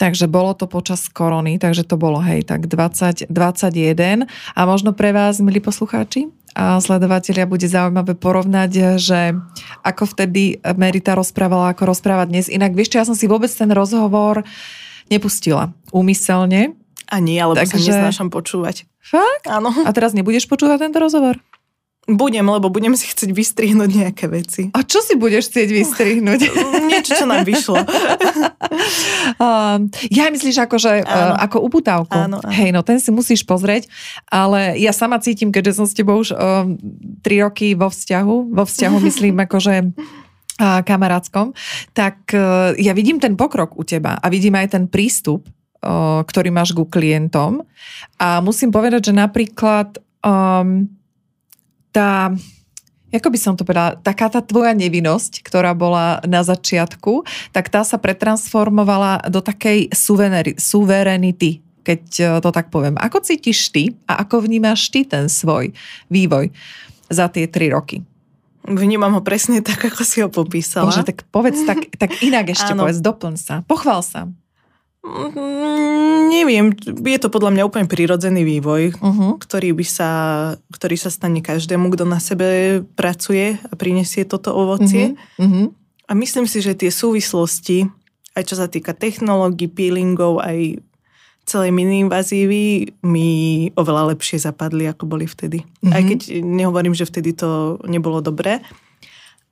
Takže 0.01 0.25
bolo 0.25 0.57
to 0.57 0.65
počas 0.65 1.05
korony, 1.13 1.61
takže 1.61 1.85
to 1.85 1.93
bolo, 1.93 2.17
hej, 2.25 2.41
tak 2.41 2.65
20, 2.65 3.29
21. 3.29 4.25
A 4.57 4.59
možno 4.65 4.97
pre 4.97 5.13
vás, 5.13 5.37
milí 5.37 5.61
poslucháči 5.61 6.25
a 6.57 6.81
sledovatelia, 6.81 7.45
bude 7.45 7.69
zaujímavé 7.69 8.17
porovnať, 8.17 8.97
že 8.97 9.37
ako 9.85 10.09
vtedy 10.09 10.57
Merita 10.73 11.13
rozprávala, 11.13 11.77
ako 11.77 11.93
rozpráva 11.93 12.25
dnes. 12.25 12.49
Inak, 12.49 12.73
vieš 12.73 12.97
čo, 12.97 12.97
ja 12.97 13.05
som 13.05 13.13
si 13.13 13.29
vôbec 13.29 13.53
ten 13.53 13.69
rozhovor 13.69 14.41
nepustila 15.11 15.69
úmyselne. 15.93 16.80
A 17.11 17.19
nie, 17.19 17.35
alebo 17.35 17.59
takže... 17.59 17.75
sa 17.75 17.91
neznášam 17.91 18.31
počúvať. 18.31 18.87
Fakt? 19.03 19.51
Áno. 19.51 19.75
A 19.83 19.91
teraz 19.91 20.15
nebudeš 20.15 20.47
počúvať 20.47 20.87
tento 20.87 21.03
rozhovor? 21.03 21.43
Budem, 22.09 22.49
lebo 22.49 22.73
budem 22.73 22.97
si 22.97 23.05
chcieť 23.05 23.29
vystrihnúť 23.29 23.91
nejaké 23.93 24.25
veci. 24.25 24.73
A 24.73 24.81
čo 24.81 25.05
si 25.05 25.13
budeš 25.13 25.53
chcieť 25.53 25.69
vystrihnúť? 25.69 26.49
Niečo, 26.89 27.13
čo 27.13 27.29
nám 27.29 27.45
vyšlo. 27.45 27.77
uh, 27.77 27.85
ja 30.17 30.33
myslíš 30.33 30.65
ako, 30.65 30.81
že, 30.81 31.05
uh, 31.05 31.37
ako 31.45 31.61
uputávku. 31.61 32.17
Áno, 32.17 32.41
áno. 32.41 32.49
Hej, 32.49 32.73
no 32.73 32.81
ten 32.81 32.97
si 32.97 33.13
musíš 33.13 33.45
pozrieť, 33.45 33.85
ale 34.33 34.81
ja 34.81 34.97
sama 34.97 35.21
cítim, 35.21 35.53
keďže 35.53 35.77
som 35.77 35.85
s 35.85 35.93
tebou 35.93 36.17
už 36.17 36.33
uh, 36.33 36.65
tri 37.21 37.37
roky 37.37 37.77
vo 37.77 37.93
vzťahu, 37.93 38.49
vo 38.49 38.65
vzťahu 38.65 38.97
myslím 39.07 39.37
akože 39.45 39.93
uh, 39.93 40.81
kamarátskom, 40.81 41.53
tak 41.93 42.33
uh, 42.33 42.73
ja 42.81 42.97
vidím 42.97 43.21
ten 43.21 43.37
pokrok 43.37 43.77
u 43.77 43.85
teba 43.85 44.17
a 44.17 44.25
vidím 44.33 44.57
aj 44.57 44.73
ten 44.73 44.89
prístup 44.89 45.45
ktorý 46.25 46.49
máš 46.53 46.77
ku 46.77 46.85
klientom. 46.85 47.65
A 48.21 48.37
musím 48.39 48.69
povedať, 48.69 49.09
že 49.09 49.13
napríklad 49.17 49.97
um, 50.21 50.85
tá, 51.89 52.31
ako 53.11 53.27
by 53.33 53.39
som 53.39 53.53
to 53.57 53.67
povedala, 53.67 53.99
taká 53.99 54.31
tá 54.31 54.39
tvoja 54.39 54.71
nevinnosť, 54.77 55.43
ktorá 55.43 55.75
bola 55.75 56.23
na 56.23 56.45
začiatku, 56.45 57.27
tak 57.51 57.67
tá 57.67 57.83
sa 57.83 57.99
pretransformovala 57.99 59.27
do 59.27 59.43
takej 59.43 59.91
suverenity, 60.55 61.59
keď 61.83 62.01
e, 62.17 62.25
to 62.39 62.49
tak 62.53 62.71
poviem. 62.71 62.95
Ako 63.01 63.19
cítiš 63.19 63.73
ty 63.73 63.91
a 64.07 64.23
ako 64.23 64.47
vnímaš 64.47 64.87
ty 64.93 65.03
ten 65.03 65.27
svoj 65.27 65.75
vývoj 66.07 66.53
za 67.11 67.27
tie 67.27 67.49
tri 67.49 67.67
roky? 67.73 68.05
Vnímam 68.61 69.17
ho 69.17 69.21
presne 69.25 69.65
tak, 69.65 69.81
ako 69.89 70.01
si 70.05 70.21
ho 70.21 70.29
popísala. 70.29 70.87
Bože, 70.87 71.01
tak 71.01 71.25
povedz 71.33 71.65
tak, 71.65 71.89
tak 71.97 72.21
inak 72.21 72.53
ešte, 72.53 72.77
povedz, 72.77 73.01
doplň 73.01 73.33
sa, 73.35 73.55
pochvál 73.65 74.05
sa. 74.05 74.29
Mm, 75.01 76.29
neviem, 76.29 76.77
je 76.85 77.17
to 77.17 77.33
podľa 77.33 77.57
mňa 77.57 77.63
úplne 77.65 77.89
prirodzený 77.89 78.45
vývoj, 78.45 79.01
uh-huh. 79.01 79.41
ktorý, 79.41 79.73
by 79.73 79.85
sa, 79.85 80.11
ktorý 80.69 80.93
sa 80.93 81.09
stane 81.09 81.41
každému, 81.41 81.89
kto 81.89 82.05
na 82.05 82.21
sebe 82.21 82.81
pracuje 82.93 83.57
a 83.57 83.73
prinesie 83.73 84.29
toto 84.29 84.53
ovocie. 84.53 85.17
Uh-huh. 85.41 85.41
Uh-huh. 85.41 85.65
A 86.05 86.13
myslím 86.13 86.45
si, 86.45 86.61
že 86.61 86.77
tie 86.77 86.93
súvislosti, 86.93 87.89
aj 88.37 88.43
čo 88.45 88.55
sa 88.61 88.69
týka 88.69 88.93
technológií, 88.93 89.73
peelingov, 89.73 90.37
aj 90.37 90.77
celej 91.49 91.73
mini-invazívy 91.73 92.93
mi 93.01 93.29
oveľa 93.73 94.13
lepšie 94.13 94.37
zapadli, 94.37 94.85
ako 94.85 95.09
boli 95.09 95.25
vtedy. 95.25 95.65
Uh-huh. 95.65 95.97
Aj 95.97 96.05
keď 96.05 96.45
nehovorím, 96.45 96.93
že 96.93 97.09
vtedy 97.09 97.33
to 97.33 97.81
nebolo 97.89 98.21
dobré, 98.21 98.61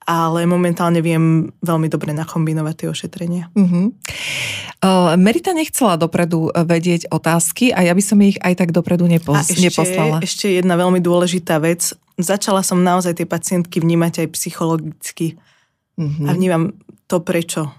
ale 0.09 0.49
momentálne 0.49 1.05
viem 1.05 1.53
veľmi 1.61 1.85
dobre 1.85 2.17
nakombinovať 2.17 2.73
tie 2.73 2.87
ošetrenia. 2.89 3.53
Uh-huh. 3.53 3.93
Uh, 4.81 5.13
Merita 5.21 5.53
nechcela 5.53 6.01
dopredu 6.01 6.49
eh, 6.49 6.65
vedieť 6.65 7.13
otázky 7.13 7.69
a 7.69 7.85
ja 7.85 7.93
by 7.93 8.01
som 8.01 8.17
ich 8.25 8.41
aj 8.41 8.57
tak 8.57 8.69
dopredu 8.73 9.05
nepos- 9.05 9.37
a 9.37 9.45
ešte, 9.45 9.69
neposlala. 9.69 10.17
ešte 10.25 10.49
jedna 10.49 10.73
veľmi 10.81 10.97
dôležitá 10.97 11.61
vec. 11.61 11.93
Začala 12.17 12.65
som 12.65 12.81
naozaj 12.81 13.21
tie 13.21 13.29
pacientky 13.29 13.77
vnímať 13.77 14.25
aj 14.25 14.27
psychologicky. 14.33 15.37
Uh-huh. 15.93 16.25
A 16.25 16.33
vnímam 16.33 16.73
to, 17.05 17.21
prečo 17.21 17.69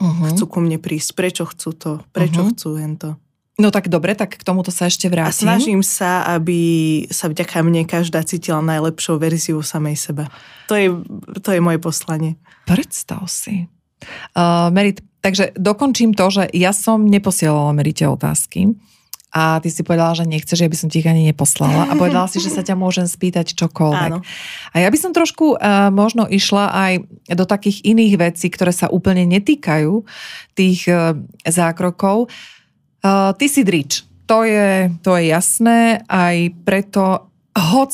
uh-huh. 0.00 0.32
chcú 0.32 0.44
ku 0.48 0.58
mne 0.64 0.80
prísť, 0.80 1.12
prečo 1.12 1.44
chcú 1.44 1.76
to, 1.76 1.92
prečo 2.16 2.48
uh-huh. 2.48 2.56
chcú 2.56 2.68
to. 2.96 3.10
No 3.58 3.74
tak 3.74 3.90
dobre, 3.90 4.14
tak 4.14 4.38
k 4.38 4.46
tomuto 4.46 4.70
sa 4.70 4.86
ešte 4.86 5.10
vrátim. 5.10 5.50
A 5.50 5.58
snažím 5.58 5.82
sa, 5.82 6.22
aby 6.30 7.02
sa 7.10 7.26
vďaka 7.26 7.58
mne 7.66 7.82
každá 7.90 8.22
cítila 8.22 8.62
najlepšou 8.62 9.18
verziu 9.18 9.58
samej 9.66 9.98
seba. 9.98 10.30
To 10.70 10.78
je, 10.78 10.94
to 11.42 11.50
je 11.50 11.58
moje 11.58 11.82
poslanie. 11.82 12.38
Predstav 12.70 13.26
si. 13.26 13.66
Uh, 14.38 14.70
Merit, 14.70 15.02
takže 15.26 15.50
dokončím 15.58 16.14
to, 16.14 16.30
že 16.30 16.46
ja 16.54 16.70
som 16.70 17.02
neposielala 17.02 17.74
Merite 17.74 18.06
otázky, 18.06 18.78
a 19.28 19.60
ty 19.60 19.68
si 19.68 19.84
povedala, 19.84 20.16
že 20.16 20.24
nechceš, 20.24 20.56
že 20.64 20.70
by 20.72 20.76
som 20.78 20.88
ti 20.88 21.04
ich 21.04 21.10
ani 21.10 21.28
neposlala 21.28 21.84
a 21.84 21.92
povedala 22.00 22.24
si, 22.32 22.40
že 22.40 22.48
sa 22.48 22.64
ťa 22.64 22.72
môžem 22.80 23.04
spýtať 23.04 23.52
čokoľvek. 23.60 24.12
Áno. 24.16 24.24
A 24.72 24.76
ja 24.80 24.88
by 24.88 24.96
som 24.96 25.12
trošku 25.12 25.52
uh, 25.52 25.92
možno 25.92 26.24
išla 26.24 26.72
aj 26.72 26.92
do 27.36 27.44
takých 27.44 27.84
iných 27.84 28.14
vecí, 28.16 28.48
ktoré 28.48 28.72
sa 28.72 28.88
úplne 28.88 29.28
netýkajú 29.28 30.00
tých 30.56 30.88
uh, 30.88 31.12
zákrokov. 31.44 32.32
Uh, 32.32 32.57
ty 33.36 33.46
si 33.46 33.62
drič. 33.62 34.04
To 34.28 34.44
je, 34.44 34.92
to 35.00 35.16
je 35.16 35.32
jasné, 35.32 36.04
aj 36.04 36.52
preto, 36.68 37.32
hoc 37.56 37.92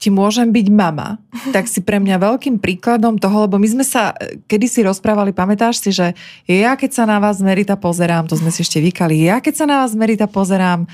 ti 0.00 0.08
môžem 0.08 0.48
byť 0.48 0.66
mama, 0.72 1.20
tak 1.54 1.68
si 1.68 1.84
pre 1.84 2.00
mňa 2.00 2.16
veľkým 2.16 2.56
príkladom 2.56 3.20
toho, 3.20 3.44
lebo 3.44 3.60
my 3.60 3.68
sme 3.68 3.84
sa 3.84 4.16
kedysi 4.48 4.80
rozprávali, 4.80 5.36
pamätáš 5.36 5.84
si, 5.84 5.92
že 5.92 6.16
ja 6.48 6.72
keď 6.74 6.90
sa 6.96 7.04
na 7.04 7.20
vás 7.20 7.44
Merita 7.44 7.76
pozerám, 7.76 8.24
to 8.24 8.40
sme 8.40 8.48
si 8.48 8.64
ešte 8.64 8.80
vykali, 8.80 9.28
ja 9.28 9.44
keď 9.44 9.54
sa 9.54 9.64
na 9.68 9.84
vás 9.84 9.92
Merita 9.92 10.24
pozerám, 10.24 10.88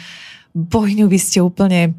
bohňu, 0.50 1.06
vy 1.06 1.18
ste 1.22 1.38
úplne, 1.38 1.94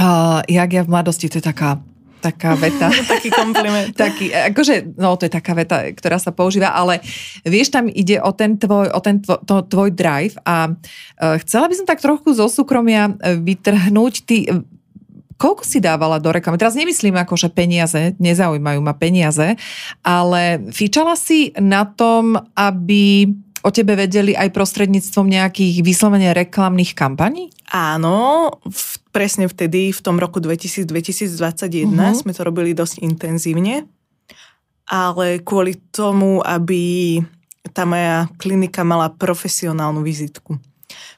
uh, 0.00 0.42
jak 0.50 0.70
ja 0.74 0.82
v 0.82 0.90
mladosti, 0.90 1.30
to 1.30 1.38
je 1.38 1.46
taká 1.46 1.78
taká 2.24 2.56
veta. 2.64 2.88
Taký 2.88 3.28
kompliment. 3.28 3.92
Taký, 4.04 4.32
akože, 4.32 4.96
no 4.96 5.20
to 5.20 5.28
je 5.28 5.32
taká 5.32 5.52
veta, 5.52 5.84
ktorá 5.92 6.16
sa 6.16 6.32
používa, 6.32 6.72
ale 6.72 7.04
vieš, 7.44 7.68
tam 7.68 7.92
ide 7.92 8.16
o 8.24 8.32
ten 8.32 8.56
tvoj, 8.56 8.88
o 8.96 9.00
ten 9.04 9.20
tvoj, 9.20 9.44
to, 9.44 9.60
tvoj 9.68 9.92
drive 9.92 10.40
a 10.48 10.72
uh, 10.72 11.36
chcela 11.44 11.68
by 11.68 11.74
som 11.76 11.86
tak 11.86 12.00
trochu 12.00 12.32
zo 12.32 12.48
súkromia 12.48 13.12
vytrhnúť. 13.20 14.14
Ty 14.24 14.36
koľko 15.34 15.62
si 15.66 15.82
dávala 15.82 16.22
do 16.22 16.30
reklamy? 16.30 16.56
Teraz 16.56 16.78
nemyslím 16.78 17.20
ako, 17.20 17.34
že 17.36 17.52
peniaze, 17.52 18.16
nezaujímajú 18.16 18.80
ma 18.80 18.94
peniaze, 18.94 19.58
ale 20.00 20.62
fičala 20.70 21.18
si 21.18 21.52
na 21.58 21.84
tom, 21.84 22.38
aby 22.54 23.28
o 23.64 23.72
tebe 23.72 23.96
vedeli 23.96 24.36
aj 24.36 24.52
prostredníctvom 24.52 25.24
nejakých 25.24 25.80
vyslovene 25.80 26.36
reklamných 26.36 26.92
kampaní? 26.92 27.48
Áno, 27.72 28.48
v, 28.60 28.90
presne 29.08 29.48
vtedy, 29.48 29.88
v 29.90 30.00
tom 30.04 30.20
roku 30.20 30.38
2000-2021 30.38 31.88
uh-huh. 31.88 32.12
sme 32.12 32.36
to 32.36 32.44
robili 32.44 32.76
dosť 32.76 33.00
intenzívne, 33.00 33.88
ale 34.84 35.40
kvôli 35.40 35.80
tomu, 35.88 36.44
aby 36.44 37.18
tá 37.72 37.88
moja 37.88 38.28
klinika 38.36 38.84
mala 38.84 39.08
profesionálnu 39.08 40.04
vizitku. 40.04 40.60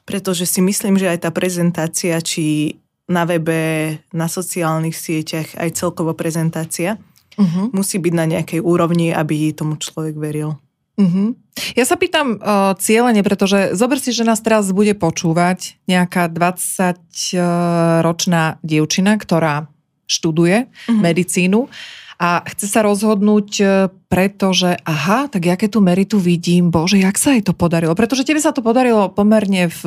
Pretože 0.07 0.47
si 0.47 0.63
myslím, 0.63 0.95
že 0.95 1.11
aj 1.11 1.27
tá 1.27 1.35
prezentácia, 1.35 2.15
či 2.23 2.79
na 3.11 3.27
webe, 3.27 3.99
na 4.15 4.31
sociálnych 4.31 4.95
sieťach, 4.95 5.59
aj 5.59 5.75
celkovo 5.75 6.15
prezentácia 6.15 6.95
uh-huh. 7.35 7.75
musí 7.75 7.99
byť 7.99 8.13
na 8.15 8.25
nejakej 8.27 8.63
úrovni, 8.63 9.11
aby 9.11 9.51
tomu 9.51 9.75
človek 9.75 10.15
veril. 10.15 10.55
Uh-huh. 10.97 11.37
Ja 11.77 11.85
sa 11.85 11.93
pýtam 11.93 12.41
uh, 12.41 12.73
cieľene, 12.77 13.21
pretože 13.21 13.77
zober 13.77 14.01
si, 14.01 14.09
že 14.09 14.25
nás 14.25 14.41
teraz 14.41 14.73
bude 14.73 14.97
počúvať 14.97 15.77
nejaká 15.85 16.25
20-ročná 16.33 18.57
dievčina, 18.65 19.21
ktorá 19.21 19.69
študuje 20.09 20.65
uh-huh. 20.65 20.97
medicínu 20.97 21.69
a 22.17 22.41
chce 22.49 22.65
sa 22.65 22.81
rozhodnúť, 22.81 23.49
uh, 23.61 23.93
pretože 24.09 24.73
aha, 24.81 25.29
tak 25.29 25.45
ja 25.45 25.53
keď 25.53 25.77
tú 25.77 25.85
meritu 25.85 26.17
vidím, 26.17 26.73
bože, 26.73 26.97
jak 26.97 27.21
sa 27.21 27.37
jej 27.37 27.45
to 27.45 27.53
podarilo? 27.53 27.93
Pretože 27.93 28.25
tebe 28.25 28.41
sa 28.41 28.49
to 28.49 28.65
podarilo 28.65 29.13
pomerne 29.13 29.69
v 29.69 29.81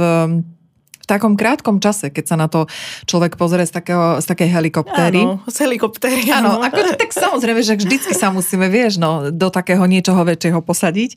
takom 1.11 1.35
krátkom 1.35 1.83
čase, 1.83 2.15
keď 2.15 2.25
sa 2.31 2.37
na 2.39 2.47
to 2.47 2.71
človek 3.11 3.35
pozrie 3.35 3.67
z, 3.67 3.75
takého, 3.75 4.23
z 4.23 4.27
takej 4.31 4.49
helikoptéry. 4.55 5.27
Áno, 5.27 5.43
z 5.51 5.57
helikoptéry. 5.67 6.31
Áno, 6.31 6.63
ako, 6.63 6.95
tak 6.95 7.11
samozrejme, 7.11 7.67
že 7.67 7.75
vždycky 7.75 8.15
sa 8.15 8.31
musíme, 8.31 8.71
vieš, 8.71 9.03
no, 9.03 9.35
do 9.35 9.51
takého 9.51 9.83
niečoho 9.91 10.23
väčšieho 10.23 10.63
posadiť. 10.63 11.11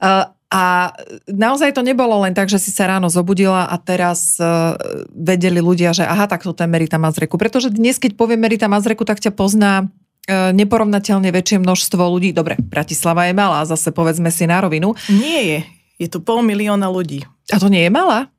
Uh, 0.00 0.32
a 0.46 0.94
naozaj 1.26 1.74
to 1.74 1.82
nebolo 1.82 2.22
len 2.22 2.30
tak, 2.30 2.46
že 2.46 2.62
si 2.62 2.70
sa 2.70 2.86
ráno 2.86 3.10
zobudila 3.10 3.66
a 3.66 3.76
teraz 3.76 4.38
uh, 4.38 4.78
vedeli 5.10 5.58
ľudia, 5.58 5.90
že 5.90 6.06
aha, 6.06 6.30
tak 6.30 6.46
to 6.46 6.54
je 6.54 6.70
Merita 6.70 6.96
Mazreku. 7.02 7.34
Pretože 7.36 7.74
dnes, 7.74 7.98
keď 7.98 8.14
povie 8.14 8.38
Merita 8.38 8.70
Mazreku, 8.70 9.02
tak 9.02 9.18
ťa 9.18 9.34
pozná 9.34 9.84
uh, 9.84 10.54
neporovnateľne 10.54 11.28
väčšie 11.34 11.60
množstvo 11.60 11.98
ľudí. 11.98 12.30
Dobre, 12.30 12.56
Bratislava 12.62 13.26
je 13.26 13.34
malá, 13.34 13.66
zase 13.66 13.90
povedzme 13.90 14.30
si 14.30 14.46
na 14.46 14.62
rovinu. 14.62 14.94
Nie 15.10 15.42
je. 15.42 15.60
Je 15.96 16.08
tu 16.12 16.22
pol 16.22 16.46
milióna 16.46 16.86
ľudí. 16.92 17.26
A 17.50 17.56
to 17.58 17.66
nie 17.66 17.82
je 17.82 17.90
malá? 17.90 18.30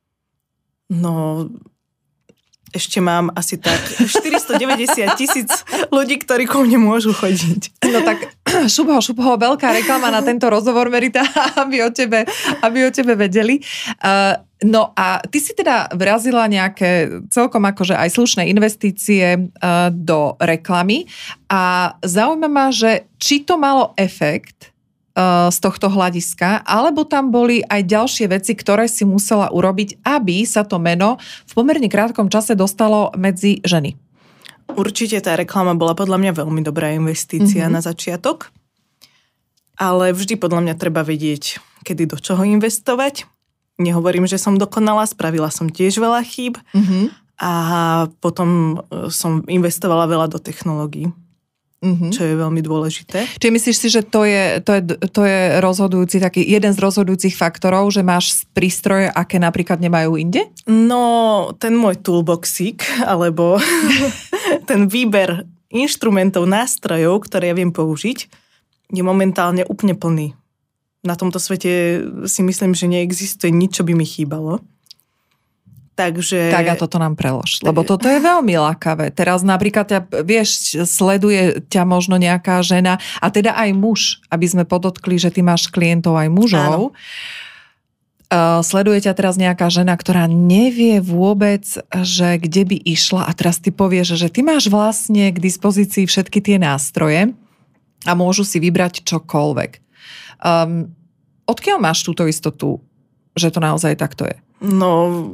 No, 0.88 1.48
ešte 2.76 3.00
mám 3.00 3.32
asi 3.32 3.56
tak 3.58 3.80
490 4.00 5.08
tisíc 5.16 5.50
ľudí, 5.90 6.20
ktorí 6.20 6.46
ku 6.46 6.64
mne 6.64 6.84
môžu 6.84 7.16
chodiť. 7.16 7.88
No 7.88 8.04
tak 8.04 8.28
šupho, 8.74 9.00
šupho, 9.00 9.40
veľká 9.40 9.72
reklama 9.72 10.12
na 10.12 10.20
tento 10.20 10.52
rozhovor, 10.52 10.92
Merita, 10.92 11.24
aby 11.62 11.84
o 11.84 11.90
tebe, 11.90 12.28
aby 12.64 12.78
o 12.88 12.92
tebe 12.92 13.16
vedeli. 13.16 13.64
Uh, 14.04 14.36
no 14.68 14.92
a 14.94 15.24
ty 15.24 15.40
si 15.40 15.56
teda 15.56 15.92
vrazila 15.96 16.46
nejaké 16.52 17.24
celkom 17.32 17.64
akože 17.64 17.96
aj 17.96 18.10
slušné 18.12 18.44
investície 18.52 19.38
uh, 19.38 19.88
do 19.94 20.36
reklamy 20.44 21.08
a 21.48 21.96
zaujíma 22.04 22.50
ma, 22.52 22.68
že 22.74 23.08
či 23.16 23.48
to 23.48 23.56
malo 23.56 23.96
efekt, 23.96 24.76
z 25.50 25.58
tohto 25.58 25.90
hľadiska, 25.90 26.62
alebo 26.62 27.02
tam 27.02 27.34
boli 27.34 27.66
aj 27.66 27.90
ďalšie 27.90 28.30
veci, 28.30 28.54
ktoré 28.54 28.86
si 28.86 29.02
musela 29.02 29.50
urobiť, 29.50 30.06
aby 30.06 30.46
sa 30.46 30.62
to 30.62 30.78
meno 30.78 31.18
v 31.50 31.52
pomerne 31.58 31.90
krátkom 31.90 32.30
čase 32.30 32.54
dostalo 32.54 33.10
medzi 33.18 33.58
ženy? 33.66 33.98
Určite 34.78 35.18
tá 35.26 35.34
reklama 35.34 35.74
bola 35.74 35.98
podľa 35.98 36.22
mňa 36.22 36.32
veľmi 36.38 36.62
dobrá 36.62 36.94
investícia 36.94 37.66
mm-hmm. 37.66 37.76
na 37.76 37.82
začiatok, 37.82 38.54
ale 39.74 40.14
vždy 40.14 40.38
podľa 40.38 40.70
mňa 40.70 40.76
treba 40.78 41.02
vedieť, 41.02 41.58
kedy 41.82 42.14
do 42.14 42.22
čoho 42.22 42.46
investovať. 42.46 43.26
Nehovorím, 43.82 44.30
že 44.30 44.38
som 44.38 44.62
dokonala, 44.62 45.10
spravila 45.10 45.50
som 45.50 45.66
tiež 45.66 45.98
veľa 45.98 46.22
chýb 46.30 46.62
mm-hmm. 46.78 47.06
a 47.42 47.52
potom 48.22 48.82
eh, 48.86 49.10
som 49.10 49.42
investovala 49.50 50.06
veľa 50.06 50.30
do 50.30 50.38
technológií 50.38 51.10
mm-hmm. 51.88 52.12
čo 52.12 52.22
je 52.28 52.36
veľmi 52.36 52.60
dôležité. 52.60 53.24
Čiže 53.40 53.56
myslíš 53.56 53.78
si, 53.80 53.88
že 53.88 54.02
to 54.04 54.28
je, 54.28 54.60
to, 54.60 54.72
je, 54.76 54.82
to 55.16 55.22
je 55.24 55.40
rozhodujúci 55.64 56.20
taký, 56.20 56.44
jeden 56.44 56.76
z 56.76 56.80
rozhodujúcich 56.84 57.36
faktorov, 57.40 57.88
že 57.96 58.04
máš 58.04 58.44
prístroje, 58.52 59.08
aké 59.08 59.40
napríklad 59.40 59.80
nemajú 59.80 60.20
inde? 60.20 60.46
No, 60.68 61.56
ten 61.56 61.80
môj 61.80 62.04
toolboxík, 62.04 62.84
alebo 63.08 63.56
ten 64.70 64.92
výber 64.92 65.48
inštrumentov, 65.72 66.48
nástrojov, 66.48 67.28
ktoré 67.28 67.52
ja 67.52 67.56
viem 67.56 67.72
použiť, 67.72 68.28
je 68.92 69.04
momentálne 69.04 69.68
úplne 69.68 69.96
plný. 69.96 70.32
Na 71.04 71.16
tomto 71.16 71.40
svete 71.40 72.04
si 72.28 72.42
myslím, 72.44 72.76
že 72.76 72.92
neexistuje 72.92 73.52
nič, 73.52 73.80
čo 73.80 73.84
by 73.88 73.94
mi 73.96 74.04
chýbalo. 74.08 74.64
Takže... 75.98 76.54
Tak 76.54 76.68
a 76.70 76.76
toto 76.78 77.02
nám 77.02 77.18
prelož, 77.18 77.58
lebo 77.66 77.82
toto 77.82 78.06
je 78.06 78.22
veľmi 78.22 78.54
lakavé. 78.54 79.10
Teraz 79.10 79.42
napríklad, 79.42 79.90
ťa, 79.90 80.00
vieš, 80.22 80.78
sleduje 80.86 81.58
ťa 81.74 81.90
možno 81.90 82.22
nejaká 82.22 82.62
žena 82.62 83.02
a 83.18 83.34
teda 83.34 83.58
aj 83.58 83.74
muž, 83.74 84.22
aby 84.30 84.46
sme 84.46 84.62
podotkli, 84.62 85.18
že 85.18 85.34
ty 85.34 85.42
máš 85.42 85.74
klientov 85.74 86.14
aj 86.22 86.30
mužov. 86.30 86.94
Uh, 88.30 88.62
sleduje 88.62 89.10
ťa 89.10 89.18
teraz 89.18 89.42
nejaká 89.42 89.74
žena, 89.74 89.98
ktorá 89.98 90.30
nevie 90.30 91.02
vôbec, 91.02 91.66
že 92.06 92.38
kde 92.38 92.64
by 92.70 92.78
išla 92.78 93.26
a 93.26 93.32
teraz 93.34 93.58
ty 93.58 93.74
povieš, 93.74 94.22
že 94.22 94.30
ty 94.30 94.46
máš 94.46 94.70
vlastne 94.70 95.34
k 95.34 95.42
dispozícii 95.42 96.06
všetky 96.06 96.46
tie 96.46 96.62
nástroje 96.62 97.34
a 98.06 98.12
môžu 98.14 98.46
si 98.46 98.62
vybrať 98.62 99.02
čokoľvek. 99.02 99.72
Um, 100.46 100.94
odkiaľ 101.50 101.82
máš 101.82 102.06
túto 102.06 102.28
istotu, 102.30 102.86
že 103.34 103.50
to 103.50 103.58
naozaj 103.58 103.98
takto 103.98 104.30
je? 104.30 104.38
No, 104.62 104.92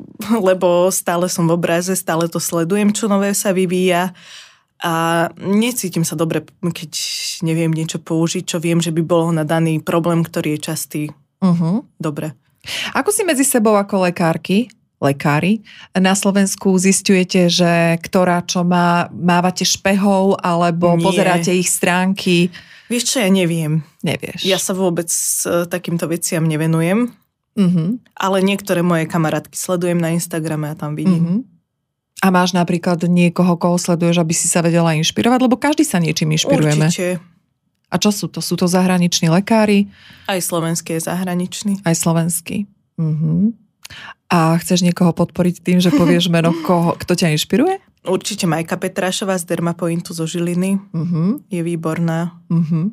lebo 0.47 0.91
stále 0.91 1.31
som 1.31 1.47
v 1.47 1.55
obraze, 1.55 1.95
stále 1.95 2.27
to 2.27 2.39
sledujem, 2.39 2.91
čo 2.91 3.07
nové 3.07 3.31
sa 3.31 3.55
vyvíja 3.55 4.11
a 4.83 5.27
necítim 5.39 6.03
sa 6.03 6.19
dobre, 6.19 6.43
keď 6.59 6.91
neviem 7.47 7.71
niečo 7.71 8.03
použiť, 8.03 8.43
čo 8.43 8.59
viem, 8.59 8.83
že 8.83 8.91
by 8.91 8.99
bolo 8.99 9.31
na 9.31 9.47
daný 9.47 9.79
problém, 9.79 10.27
ktorý 10.27 10.59
je 10.59 10.59
častý. 10.59 11.01
Uh-huh. 11.39 11.87
Dobre. 11.95 12.35
Ako 12.91 13.15
si 13.15 13.23
medzi 13.23 13.47
sebou 13.47 13.79
ako 13.79 14.11
lekárky, 14.11 14.67
lekári, 14.99 15.63
na 15.95 16.15
Slovensku 16.15 16.75
zistujete, 16.75 17.47
že 17.47 17.95
ktorá 18.03 18.43
čo 18.43 18.67
má, 18.67 19.07
mávate 19.11 19.63
špehov 19.63 20.39
alebo 20.43 20.99
Nie. 20.99 21.03
pozeráte 21.03 21.51
ich 21.55 21.71
stránky? 21.71 22.51
Vieš 22.91 23.15
čo, 23.15 23.17
ja 23.23 23.31
neviem. 23.31 23.87
Nevieš. 24.03 24.43
Ja 24.43 24.59
sa 24.59 24.75
vôbec 24.75 25.07
takýmto 25.71 26.11
veciam 26.11 26.43
nevenujem. 26.43 27.15
Uh-huh. 27.53 28.01
Ale 28.17 28.37
niektoré 28.41 28.81
moje 28.81 29.05
kamarátky 29.05 29.53
sledujem 29.53 30.01
na 30.01 30.13
Instagrame 30.13 30.73
a 30.73 30.75
tam 30.77 30.97
vidím. 30.97 31.23
Uh-huh. 31.23 31.39
A 32.23 32.31
máš 32.31 32.55
napríklad 32.55 33.03
niekoho, 33.05 33.59
koho 33.59 33.75
sleduješ, 33.75 34.23
aby 34.23 34.31
si 34.31 34.47
sa 34.47 34.63
vedela 34.63 34.95
inšpirovať? 34.95 35.39
Lebo 35.43 35.59
každý 35.59 35.83
sa 35.83 35.99
niečím 35.99 36.33
inšpirujeme. 36.33 36.87
Určite. 36.87 37.19
A 37.93 37.95
čo 38.01 38.09
sú 38.09 38.25
to? 38.25 38.41
Sú 38.41 38.57
to 38.57 38.65
zahraniční 38.65 39.29
lekári? 39.29 39.91
Aj 40.25 40.39
slovenský 40.41 40.97
je 40.97 41.05
zahraničný. 41.05 41.73
Aj 41.85 41.93
slovenský. 41.93 42.65
Uh-huh. 42.97 43.53
A 44.33 44.57
chceš 44.57 44.81
niekoho 44.81 45.13
podporiť 45.13 45.61
tým, 45.61 45.77
že 45.77 45.93
povieš 45.93 46.29
meno, 46.33 46.55
koho, 46.65 46.97
kto 46.97 47.13
ťa 47.13 47.37
inšpiruje? 47.37 47.77
Určite 48.03 48.49
Majka 48.49 48.81
Petrášová 48.81 49.37
z 49.37 49.45
Dermapointu 49.45 50.15
zo 50.15 50.25
Žiliny. 50.25 50.79
Uh-huh. 50.89 51.37
Je 51.53 51.61
výborná. 51.61 52.39
Uh-huh. 52.49 52.89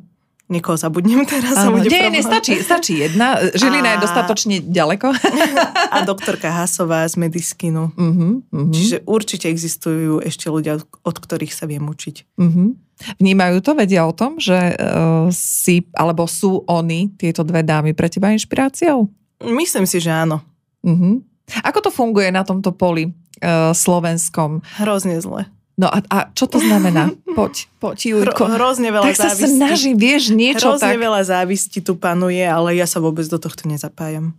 Niekoho 0.51 0.75
zabudnem 0.75 1.23
teraz. 1.23 1.55
Áno, 1.55 1.79
nie, 1.79 1.87
problém. 1.87 2.11
nie, 2.11 2.21
stačí, 2.21 2.59
stačí 2.59 2.99
jedna. 2.99 3.39
Žilina 3.55 3.87
A- 3.87 3.93
je 3.95 4.03
dostatočne 4.03 4.55
ďaleko. 4.59 5.15
A 5.95 5.97
doktorka 6.03 6.51
Hasová 6.51 7.07
z 7.07 7.15
Mediskinu. 7.15 7.95
uh-huh, 7.95 8.43
uh-huh, 8.43 8.69
Čiže 8.75 9.07
určite 9.07 9.47
existujú 9.47 10.19
ešte 10.19 10.51
ľudia, 10.51 10.83
od- 10.83 10.87
od 11.07 11.15
ktorých 11.15 11.55
sa 11.55 11.65
viem 11.65 11.87
učiť. 11.87 12.15
uh-huh. 12.35 12.75
Vnímajú 13.17 13.65
to, 13.65 13.73
vedia 13.73 14.05
o 14.05 14.13
tom, 14.13 14.37
že 14.37 14.77
uh, 14.77 15.25
si, 15.33 15.89
alebo 15.97 16.29
sú 16.29 16.61
oni, 16.69 17.09
tieto 17.17 17.41
dve 17.41 17.65
dámy, 17.65 17.97
pre 17.97 18.05
teba 18.13 18.29
inšpiráciou? 18.29 19.09
Myslím 19.41 19.89
si, 19.89 19.97
že 19.97 20.13
áno. 20.13 20.45
Uh-huh. 20.85 21.17
Ako 21.65 21.81
to 21.81 21.89
funguje 21.89 22.29
na 22.29 22.45
tomto 22.45 22.69
poli 22.69 23.09
uh, 23.41 23.73
slovenskom? 23.73 24.61
Hrozne 24.77 25.17
zle. 25.17 25.49
No 25.79 25.87
a, 25.87 26.03
a 26.11 26.17
čo 26.31 26.45
to 26.45 26.59
znamená? 26.59 27.09
Poď, 27.37 27.67
poď, 27.79 27.99
Hro, 28.11 28.35
Jujko. 28.35 28.43
hrozne 28.59 28.89
veľa 28.91 29.05
tak 29.07 29.15
sa 29.17 29.31
závisti. 29.31 29.55
snažím, 29.55 29.95
vieš, 29.95 30.23
niečo 30.35 30.75
Hrozne 30.75 30.93
tak. 30.93 30.99
veľa 30.99 31.21
závisti 31.23 31.79
tu 31.79 31.95
panuje, 31.95 32.43
ale 32.43 32.75
ja 32.75 32.83
sa 32.83 32.99
vôbec 32.99 33.23
do 33.25 33.39
tohto 33.39 33.71
nezapájam. 33.71 34.35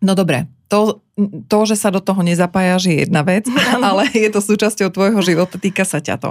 No 0.00 0.16
dobre, 0.16 0.48
to, 0.72 1.04
to, 1.46 1.58
že 1.68 1.76
sa 1.76 1.92
do 1.92 2.00
toho 2.00 2.24
nezapájaš 2.24 2.88
je 2.88 3.04
jedna 3.04 3.20
vec, 3.20 3.44
ale 3.88 4.08
je 4.08 4.32
to 4.32 4.40
súčasťou 4.40 4.88
tvojho 4.88 5.20
života, 5.20 5.60
týka 5.60 5.84
sa 5.84 6.00
ťa 6.00 6.16
to. 6.16 6.30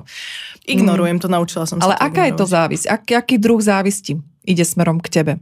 Ignorujem 0.66 1.22
to, 1.22 1.30
naučila 1.30 1.70
som 1.70 1.78
Ale 1.78 1.94
sa 1.94 2.02
to 2.02 2.06
aká 2.10 2.22
je 2.26 2.34
to 2.34 2.46
ignorovať. 2.50 2.56
závisť? 2.58 2.86
Aký, 2.90 3.12
aký 3.14 3.36
druh 3.38 3.62
závisti 3.62 4.18
ide 4.42 4.66
smerom 4.66 4.98
k 4.98 5.08
tebe? 5.14 5.34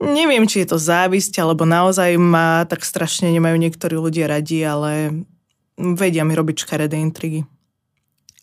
Neviem, 0.00 0.48
či 0.48 0.64
je 0.64 0.72
to 0.72 0.78
závisť, 0.80 1.36
alebo 1.44 1.68
naozaj 1.68 2.16
ma 2.16 2.64
tak 2.64 2.80
strašne 2.80 3.28
nemajú 3.28 3.60
niektorí 3.60 4.00
ľudia 4.00 4.24
radi, 4.32 4.64
ale 4.64 5.20
vedia 5.96 6.22
mi 6.22 6.34
robiť 6.34 6.56
škaredé 6.62 6.96
intrigy. 6.96 7.44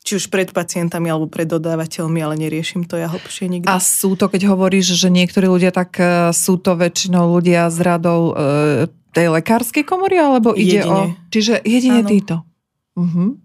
Či 0.01 0.23
už 0.23 0.25
pred 0.31 0.47
pacientami, 0.55 1.11
alebo 1.11 1.27
pred 1.27 1.43
dodávateľmi, 1.43 2.23
ale 2.23 2.39
neriešim 2.39 2.87
to 2.87 2.95
ja 2.95 3.11
hlbšie 3.11 3.51
nikdy. 3.51 3.67
A 3.67 3.75
sú 3.77 4.15
to, 4.15 4.31
keď 4.31 4.47
hovoríš, 4.47 4.95
že 4.95 5.11
niektorí 5.11 5.51
ľudia, 5.51 5.75
tak 5.75 5.99
e, 5.99 6.31
sú 6.31 6.55
to 6.55 6.79
väčšinou 6.79 7.27
ľudia 7.27 7.67
z 7.67 7.77
radou 7.83 8.31
e, 8.31 8.33
tej 9.11 9.27
lekárskej 9.35 9.83
komory, 9.83 10.15
alebo 10.15 10.55
ide 10.55 10.87
o... 10.87 11.11
Jedine. 11.11 11.27
Čiže 11.27 11.53
jedine 11.59 12.01
Áno. 12.01 12.09
títo. 12.09 12.35
Uh-huh. 12.95 13.35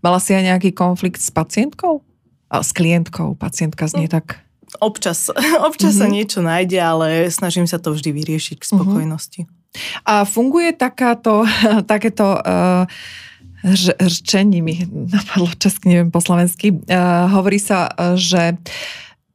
Mala 0.00 0.16
si 0.16 0.32
aj 0.32 0.48
nejaký 0.48 0.72
konflikt 0.72 1.20
s 1.20 1.28
pacientkou? 1.28 2.00
A 2.48 2.64
s 2.64 2.72
klientkou. 2.72 3.36
Pacientka 3.36 3.84
znie 3.84 4.08
tak... 4.08 4.40
Občas, 4.80 5.28
občas 5.68 5.92
sa 5.92 6.08
Mhm. 6.08 6.12
niečo 6.12 6.40
nájde, 6.40 6.78
ale 6.80 7.06
snažím 7.28 7.68
sa 7.68 7.76
to 7.76 7.92
vždy 7.92 8.16
vyriešiť 8.16 8.56
k 8.56 8.64
spokojnosti. 8.64 9.40
A 10.08 10.24
funguje 10.24 10.72
takáto, 10.72 11.44
takéto 11.92 12.40
uh, 12.40 12.88
ž, 13.64 13.94
rčení, 13.98 14.62
mi 14.62 14.86
napadlo 14.86 15.50
česky, 15.58 15.90
neviem 15.90 16.10
po 16.14 16.22
slovensky, 16.22 16.70
uh, 16.70 17.26
hovorí 17.32 17.58
sa, 17.58 17.90
uh, 17.90 18.14
že 18.14 18.54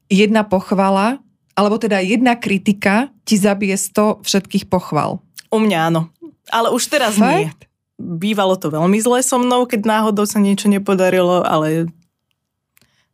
jedna 0.07 0.45
pochvala, 0.47 1.19
alebo 1.53 1.77
teda 1.77 2.01
jedna 2.01 2.33
kritika 2.37 3.09
ti 3.25 3.37
zabije 3.37 3.77
100 3.77 4.25
všetkých 4.25 4.65
pochval. 4.69 5.21
U 5.53 5.57
mňa 5.61 5.79
áno. 5.93 6.09
Ale 6.49 6.73
už 6.73 6.89
teraz 6.89 7.17
nie. 7.17 7.49
Fakt? 7.49 7.69
Bývalo 8.01 8.57
to 8.57 8.73
veľmi 8.73 8.97
zle 8.99 9.21
so 9.21 9.37
mnou, 9.37 9.69
keď 9.69 9.85
náhodou 9.85 10.25
sa 10.25 10.41
niečo 10.41 10.67
nepodarilo, 10.67 11.45
ale 11.45 11.87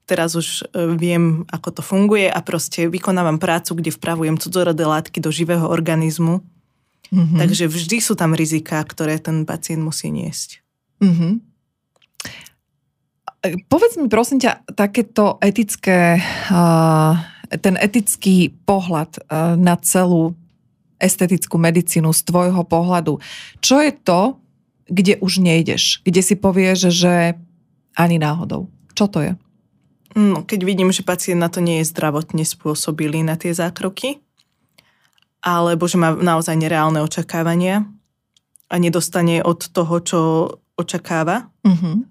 teraz 0.09 0.33
už 0.33 0.65
e, 0.73 0.97
viem, 0.97 1.45
ako 1.53 1.69
to 1.77 1.81
funguje 1.85 2.25
a 2.25 2.39
proste 2.41 2.89
vykonávam 2.89 3.37
prácu, 3.37 3.77
kde 3.77 3.93
vpravujem 3.93 4.41
cudzorodé 4.41 4.87
látky 4.87 5.21
do 5.21 5.29
živého 5.29 5.69
organizmu. 5.69 6.41
Mhm. 7.13 7.37
Takže 7.37 7.69
vždy 7.69 7.97
sú 8.01 8.17
tam 8.17 8.33
riziká, 8.33 8.81
ktoré 8.81 9.21
ten 9.21 9.45
pacient 9.45 9.83
musí 9.83 10.09
niesť. 10.09 10.65
Mhm. 10.99 11.39
E, 13.43 13.47
Povedz 13.71 13.95
mi 13.95 14.11
prosím 14.11 14.43
ťa 14.43 14.67
takéto 14.75 15.39
etické, 15.39 16.19
ten 17.57 17.75
etický 17.81 18.53
pohľad 18.67 19.25
uh, 19.25 19.57
na 19.57 19.73
celú 19.81 20.37
estetickú 20.99 21.57
medicínu 21.57 22.11
z 22.11 22.21
tvojho 22.27 22.61
pohľadu. 22.67 23.17
Čo 23.63 23.81
je 23.81 23.91
to, 23.95 24.37
kde 24.91 25.17
už 25.23 25.39
nejdeš? 25.39 26.03
Kde 26.03 26.21
si 26.21 26.35
povieš, 26.35 26.91
že 26.91 27.39
ani 27.95 28.19
náhodou? 28.19 28.67
Čo 28.93 29.07
to 29.07 29.19
je? 29.23 29.31
No, 30.17 30.43
keď 30.43 30.59
vidím, 30.65 30.91
že 30.91 31.05
pacient 31.05 31.39
na 31.39 31.47
to 31.47 31.63
nie 31.63 31.79
je 31.81 31.89
zdravotne 31.89 32.43
spôsobilý 32.43 33.23
na 33.23 33.39
tie 33.39 33.55
zákroky, 33.55 34.19
alebo 35.39 35.87
že 35.87 35.95
má 35.95 36.11
naozaj 36.11 36.59
nereálne 36.59 36.99
očakávania 36.99 37.87
a 38.67 38.75
nedostane 38.75 39.39
od 39.39 39.71
toho, 39.71 39.95
čo 40.03 40.19
očakáva, 40.79 41.51
Uh-huh. 41.69 42.07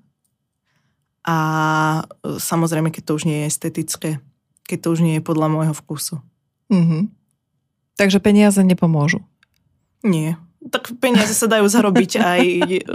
A 1.29 1.37
e, 2.25 2.41
samozrejme, 2.41 2.89
keď 2.89 3.03
to 3.05 3.13
už 3.21 3.29
nie 3.29 3.45
je 3.45 3.49
estetické, 3.53 4.11
keď 4.65 4.79
to 4.81 4.89
už 4.97 5.01
nie 5.05 5.15
je 5.19 5.27
podľa 5.27 5.49
môjho 5.53 5.75
vkusu. 5.77 6.23
Uh-huh. 6.73 7.09
Takže 7.99 8.23
peniaze 8.23 8.61
nepomôžu. 8.63 9.21
Nie. 10.07 10.39
Tak 10.59 10.99
peniaze 10.99 11.39
sa 11.39 11.47
dajú 11.47 11.71
zarobiť 11.71 12.11
aj 12.19 12.43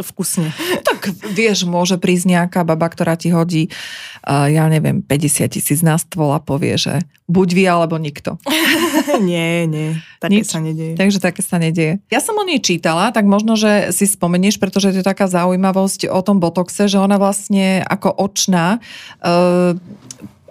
vkusne. 0.04 0.52
Tak 0.84 1.16
vieš, 1.32 1.64
môže 1.64 1.96
prísť 1.96 2.36
nejaká 2.36 2.68
baba, 2.68 2.92
ktorá 2.92 3.16
ti 3.16 3.32
hodí, 3.32 3.72
ja 4.28 4.68
neviem, 4.68 5.00
50 5.00 5.48
tisíc 5.48 5.80
na 5.80 5.96
stôl 5.96 6.36
a 6.36 6.44
povie, 6.44 6.76
že 6.76 7.08
buď 7.32 7.50
vy, 7.56 7.64
alebo 7.64 7.96
nikto. 7.96 8.36
nie, 9.28 9.64
nie. 9.72 9.96
Také 10.20 10.44
Nič. 10.44 10.52
sa 10.52 10.60
nedieje. 10.60 11.00
Takže 11.00 11.20
také 11.24 11.40
sa 11.40 11.56
nedieje. 11.56 12.04
Ja 12.12 12.20
som 12.20 12.36
o 12.36 12.44
nej 12.44 12.60
čítala, 12.60 13.16
tak 13.16 13.24
možno, 13.24 13.56
že 13.56 13.96
si 13.96 14.12
spomenieš, 14.12 14.60
pretože 14.60 14.92
to 14.92 15.00
je 15.00 15.08
taká 15.08 15.32
zaujímavosť 15.32 16.12
o 16.12 16.20
tom 16.20 16.44
botoxe, 16.44 16.92
že 16.92 17.00
ona 17.00 17.16
vlastne 17.16 17.80
ako 17.88 18.12
očná 18.12 18.84
uh, 19.24 19.76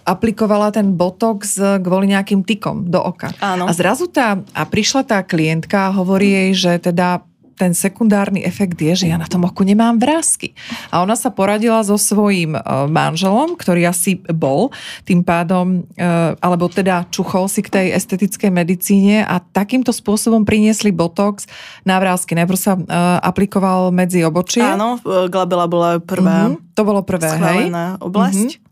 aplikovala 0.03 0.75
ten 0.75 0.95
botox 0.95 1.59
kvôli 1.83 2.11
nejakým 2.11 2.43
tykom 2.43 2.91
do 2.91 2.99
oka. 2.99 3.31
Áno. 3.39 3.67
A 3.67 3.73
zrazu 3.75 4.11
tá, 4.11 4.39
a 4.53 4.63
prišla 4.67 5.03
tá 5.07 5.19
klientka 5.23 5.89
a 5.91 5.95
hovorí 5.95 6.31
jej, 6.31 6.51
že 6.55 6.73
teda 6.93 7.23
ten 7.63 7.79
sekundárny 7.79 8.43
efekt 8.43 8.81
je, 8.81 9.05
že 9.05 9.07
ja 9.07 9.15
na 9.15 9.29
tom 9.31 9.47
oku 9.47 9.63
nemám 9.63 9.95
vrázky. 10.01 10.51
A 10.91 10.99
ona 10.99 11.15
sa 11.15 11.31
poradila 11.31 11.79
so 11.87 11.95
svojím 11.95 12.59
e, 12.59 12.61
manželom, 12.91 13.55
ktorý 13.55 13.87
asi 13.87 14.19
bol 14.35 14.75
tým 15.07 15.23
pádom, 15.23 15.87
e, 15.95 16.03
alebo 16.43 16.67
teda 16.67 17.07
čuchol 17.15 17.47
si 17.47 17.63
k 17.63 17.71
tej 17.71 17.87
estetickej 17.95 18.51
medicíne 18.51 19.23
a 19.23 19.39
takýmto 19.39 19.95
spôsobom 19.95 20.43
priniesli 20.43 20.91
botox 20.91 21.47
na 21.87 22.03
vrázky. 22.03 22.35
Najprv 22.35 22.59
sa 22.59 22.75
aplikoval 23.23 23.95
medzi 23.95 24.27
obočie. 24.27 24.65
Áno, 24.65 24.99
glabela 25.31 25.71
bola 25.71 25.91
prvá 26.03 26.51
Mhm, 26.51 26.75
to 26.75 26.83
bolo 26.83 27.05
prvé, 27.05 27.31
hej? 27.31 27.71
oblasť. 28.01 28.72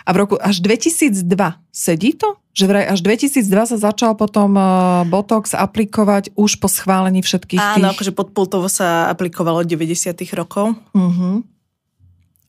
A 0.00 0.10
v 0.10 0.16
roku 0.18 0.34
až 0.36 0.58
2002 0.58 1.22
sedí 1.70 2.12
to? 2.12 2.34
Že 2.50 2.64
vraj 2.66 2.84
až 2.88 2.98
2002 3.00 3.42
sa 3.66 3.76
začal 3.76 4.14
potom 4.14 4.50
uh, 4.52 4.64
Botox 5.04 5.52
aplikovať 5.52 6.34
už 6.34 6.56
po 6.56 6.66
schválení 6.66 7.18
všetkých 7.18 7.58
Áno, 7.58 7.74
tých... 7.84 7.94
akože 7.94 8.12
podpultovo 8.12 8.66
sa 8.66 9.06
aplikovalo 9.08 9.60
od 9.60 9.68
90 9.68 10.14
rokov, 10.32 10.74
Uh-huh. 10.90 11.42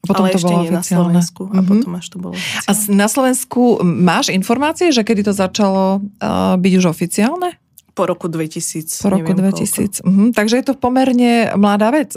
Potom 0.03 0.21
ale 0.21 0.29
to 0.29 0.37
ešte 0.37 0.45
bolo 0.47 0.59
nie 0.59 0.69
na 0.69 0.77
oficiálne. 0.77 1.01
Slovensku. 1.17 1.41
A 1.47 1.57
Mhm. 1.57 1.65
potom 1.67 1.91
až 1.95 2.05
to 2.07 2.17
bolo 2.19 2.33
A 2.33 2.37
oficiálne. 2.37 2.77
s- 2.77 2.89
na 2.93 3.07
Slovensku 3.07 3.61
máš 3.81 4.29
informácie, 4.29 4.89
že 4.89 5.01
kedy 5.01 5.21
to 5.23 5.33
začalo 5.33 5.97
uh, 5.97 6.53
byť 6.55 6.73
už 6.75 6.85
oficiálne? 6.87 7.57
Po 7.89 8.05
roku 8.05 8.27
2000. 8.27 9.01
Po 9.01 9.09
roku 9.09 9.33
neviem 9.33 9.49
2000. 9.49 10.03
Uh-huh. 10.03 10.29
Takže 10.29 10.55
je 10.55 10.65
to 10.65 10.73
pomerne 10.75 11.49
mladá 11.55 11.89
vec 11.89 12.13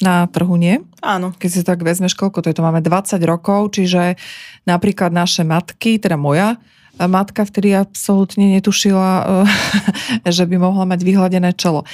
na 0.00 0.26
trhu, 0.26 0.56
nie? 0.56 0.80
Áno. 1.04 1.32
Keď 1.36 1.50
si 1.52 1.60
tak 1.62 1.84
vezmeš, 1.84 2.16
koľko 2.16 2.40
to 2.40 2.48
je, 2.50 2.56
to 2.56 2.64
máme 2.64 2.80
20 2.80 3.20
rokov, 3.24 3.76
čiže 3.76 4.16
napríklad 4.64 5.12
naše 5.12 5.44
matky, 5.44 6.00
teda 6.00 6.16
moja 6.16 6.56
e, 6.96 7.04
matka 7.04 7.44
vtedy 7.44 7.76
absolútne 7.76 8.56
netušila, 8.56 9.10
e, 10.24 10.28
že 10.36 10.48
by 10.48 10.56
mohla 10.56 10.88
mať 10.88 11.00
vyhladené 11.04 11.52
čelo. 11.52 11.84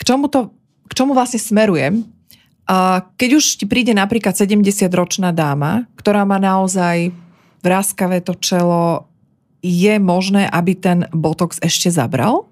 K 0.00 0.02
čomu, 0.08 0.32
to, 0.32 0.50
k 0.88 0.92
čomu 0.96 1.12
vlastne 1.12 1.38
smerujem? 1.38 2.08
A 2.68 3.00
keď 3.16 3.40
už 3.40 3.44
ti 3.60 3.64
príde 3.64 3.96
napríklad 3.96 4.36
70-ročná 4.36 5.32
dáma, 5.32 5.88
ktorá 5.96 6.28
má 6.28 6.36
naozaj 6.36 7.16
vrázkavé 7.64 8.20
to 8.20 8.36
čelo, 8.36 9.08
je 9.64 9.96
možné, 9.98 10.44
aby 10.48 10.76
ten 10.76 11.08
botox 11.10 11.58
ešte 11.64 11.88
zabral? 11.88 12.44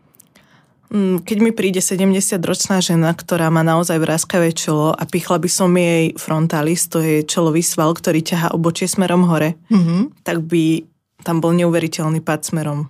Mm, 0.86 1.26
Keď 1.26 1.38
mi 1.40 1.50
príde 1.50 1.78
70-ročná 1.78 2.78
žena, 2.78 3.10
ktorá 3.10 3.50
má 3.50 3.60
naozaj 3.60 3.98
vrázkavé 3.98 4.54
čelo 4.54 4.90
a 4.90 5.02
pichla 5.02 5.36
by 5.36 5.48
som 5.48 5.70
jej 5.72 6.14
frontalis, 6.14 6.86
to 6.86 7.02
je 7.02 7.26
čelový 7.26 7.60
sval, 7.60 7.90
ktorý 7.90 8.22
ťaha 8.22 8.54
obočie 8.54 8.86
smerom 8.86 9.26
hore, 9.26 9.58
Mhm. 9.66 10.22
tak 10.22 10.46
by 10.46 10.86
tam 11.22 11.42
bol 11.42 11.50
neuveriteľný 11.50 12.22
pád 12.22 12.46
smerom 12.46 12.86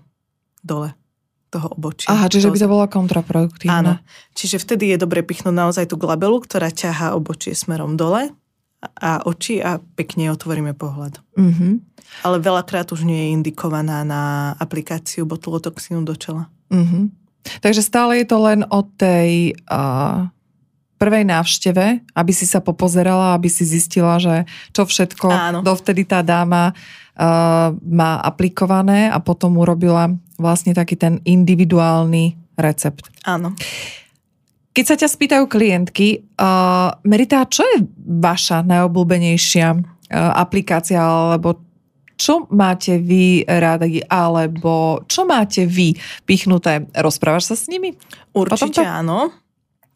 dole 0.60 0.92
toho 1.48 1.72
obočia. 1.72 2.12
Aha, 2.12 2.28
čiže 2.28 2.52
by 2.52 2.58
to 2.58 2.68
bola 2.68 2.84
kontraproduktívna. 2.84 3.72
Áno. 3.72 3.92
Čiže 4.36 4.60
vtedy 4.60 4.92
je 4.92 5.00
dobre 5.00 5.24
pichnúť 5.24 5.54
naozaj 5.54 5.88
tú 5.88 5.96
glabelu, 5.96 6.36
ktorá 6.42 6.68
ťahá 6.68 7.16
obočie 7.16 7.56
smerom 7.56 7.96
dole 7.96 8.28
a 9.00 9.24
oči 9.24 9.62
a 9.64 9.80
pekne 9.80 10.28
otvoríme 10.30 10.76
pohľad. 10.76 11.16
Mhm. 11.38 11.80
Ale 12.22 12.36
veľakrát 12.38 12.92
už 12.92 13.02
nie 13.02 13.18
je 13.18 13.32
indikovaná 13.34 14.04
na 14.04 14.52
aplikáciu 14.60 15.24
botulotoxínu 15.24 16.04
do 16.04 16.12
čela. 16.12 16.52
Mhm. 16.68 17.25
Takže 17.60 17.82
stále 17.82 18.22
je 18.22 18.26
to 18.26 18.38
len 18.42 18.60
o 18.68 18.80
tej 18.84 19.54
uh, 19.68 20.28
prvej 20.96 21.24
návšteve, 21.28 22.02
aby 22.16 22.32
si 22.32 22.48
sa 22.48 22.64
popozerala, 22.64 23.36
aby 23.36 23.52
si 23.52 23.68
zistila, 23.68 24.16
že 24.16 24.48
čo 24.72 24.88
všetko 24.88 25.28
Áno. 25.28 25.58
dovtedy 25.60 26.08
tá 26.08 26.24
dáma 26.24 26.72
uh, 26.72 27.74
má 27.76 28.12
aplikované 28.24 29.12
a 29.12 29.20
potom 29.20 29.60
urobila 29.60 30.12
vlastne 30.40 30.72
taký 30.72 30.96
ten 30.96 31.20
individuálny 31.24 32.36
recept. 32.56 33.12
Áno. 33.28 33.52
Keď 34.76 34.84
sa 34.84 34.96
ťa 34.96 35.08
spýtajú 35.08 35.44
klientky, 35.48 36.24
uh, 36.36 36.96
Merita, 37.04 37.44
čo 37.48 37.64
je 37.64 37.84
vaša 38.04 38.64
najobľúbenejšia 38.64 39.96
aplikácia, 40.14 41.02
alebo 41.02 41.65
čo 42.16 42.48
máte 42.48 42.96
vy 42.96 43.44
radi, 43.44 44.00
alebo 44.08 45.04
čo 45.04 45.28
máte 45.28 45.68
vy 45.68 45.94
pichnuté? 46.24 46.88
Rozprávaš 46.96 47.52
sa 47.52 47.56
s 47.56 47.68
nimi? 47.68 47.92
Určite 48.32 48.82
áno. 48.82 49.32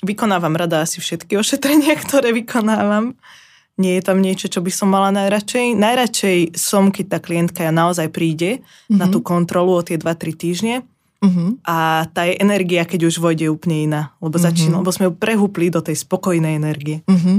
Vykonávam 0.01 0.57
rada 0.57 0.85
asi 0.85 1.01
všetky 1.01 1.37
ošetrenia, 1.37 1.97
ktoré 2.05 2.33
vykonávam. 2.37 3.17
Nie 3.81 3.97
je 3.97 4.05
tam 4.05 4.21
niečo, 4.21 4.53
čo 4.53 4.61
by 4.61 4.69
som 4.69 4.93
mala 4.93 5.09
najradšej. 5.09 5.73
Najradšej 5.73 6.39
som, 6.53 6.93
keď 6.93 7.17
tá 7.17 7.19
klientka 7.25 7.73
naozaj 7.73 8.13
príde 8.13 8.61
mm-hmm. 8.61 9.01
na 9.01 9.09
tú 9.09 9.25
kontrolu 9.25 9.73
o 9.73 9.81
tie 9.81 9.97
2-3 9.97 10.37
týždne 10.37 10.75
mm-hmm. 11.25 11.65
a 11.65 12.05
tá 12.13 12.29
je 12.29 12.37
energia, 12.45 12.85
keď 12.85 13.09
už 13.09 13.25
vojde 13.25 13.49
úplne 13.49 13.89
iná. 13.89 14.03
Lebo, 14.21 14.37
mm-hmm. 14.37 14.45
začína, 14.53 14.75
lebo 14.85 14.93
sme 14.93 15.09
ju 15.09 15.17
prehúpli 15.17 15.73
do 15.73 15.81
tej 15.81 15.97
spokojnej 15.97 16.61
energie. 16.61 17.01
Mm-hmm. 17.09 17.39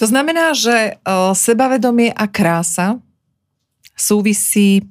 To 0.00 0.06
znamená, 0.08 0.56
že 0.56 0.96
uh, 1.04 1.36
sebavedomie 1.36 2.16
a 2.16 2.24
krása 2.32 2.96
súvisí 3.94 4.82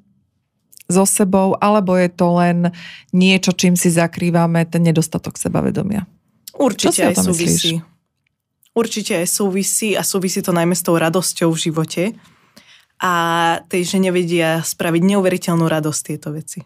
so 0.88 1.08
sebou, 1.08 1.56
alebo 1.60 1.96
je 1.96 2.10
to 2.12 2.28
len 2.40 2.72
niečo, 3.16 3.56
čím 3.56 3.80
si 3.80 3.88
zakrývame 3.88 4.68
ten 4.68 4.84
nedostatok 4.84 5.40
sebavedomia? 5.40 6.04
Určite 6.60 7.12
aj 7.12 7.16
súvisí. 7.24 7.80
Myslíš? 7.80 8.74
Určite 8.74 9.14
aj 9.22 9.28
súvisí 9.30 9.90
a 9.94 10.02
súvisí 10.02 10.42
to 10.42 10.50
najmä 10.50 10.74
s 10.74 10.82
tou 10.82 10.98
radosťou 10.98 11.54
v 11.54 11.62
živote. 11.62 12.04
A 13.04 13.14
tej 13.70 13.98
žene 13.98 14.10
vedia 14.10 14.64
spraviť 14.64 15.02
neuveriteľnú 15.14 15.66
radosť 15.68 16.02
tieto 16.04 16.32
veci. 16.32 16.64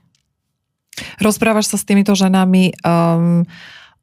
Rozprávaš 1.22 1.74
sa 1.74 1.78
s 1.78 1.86
týmito 1.86 2.14
ženami 2.18 2.74
um, 2.82 3.46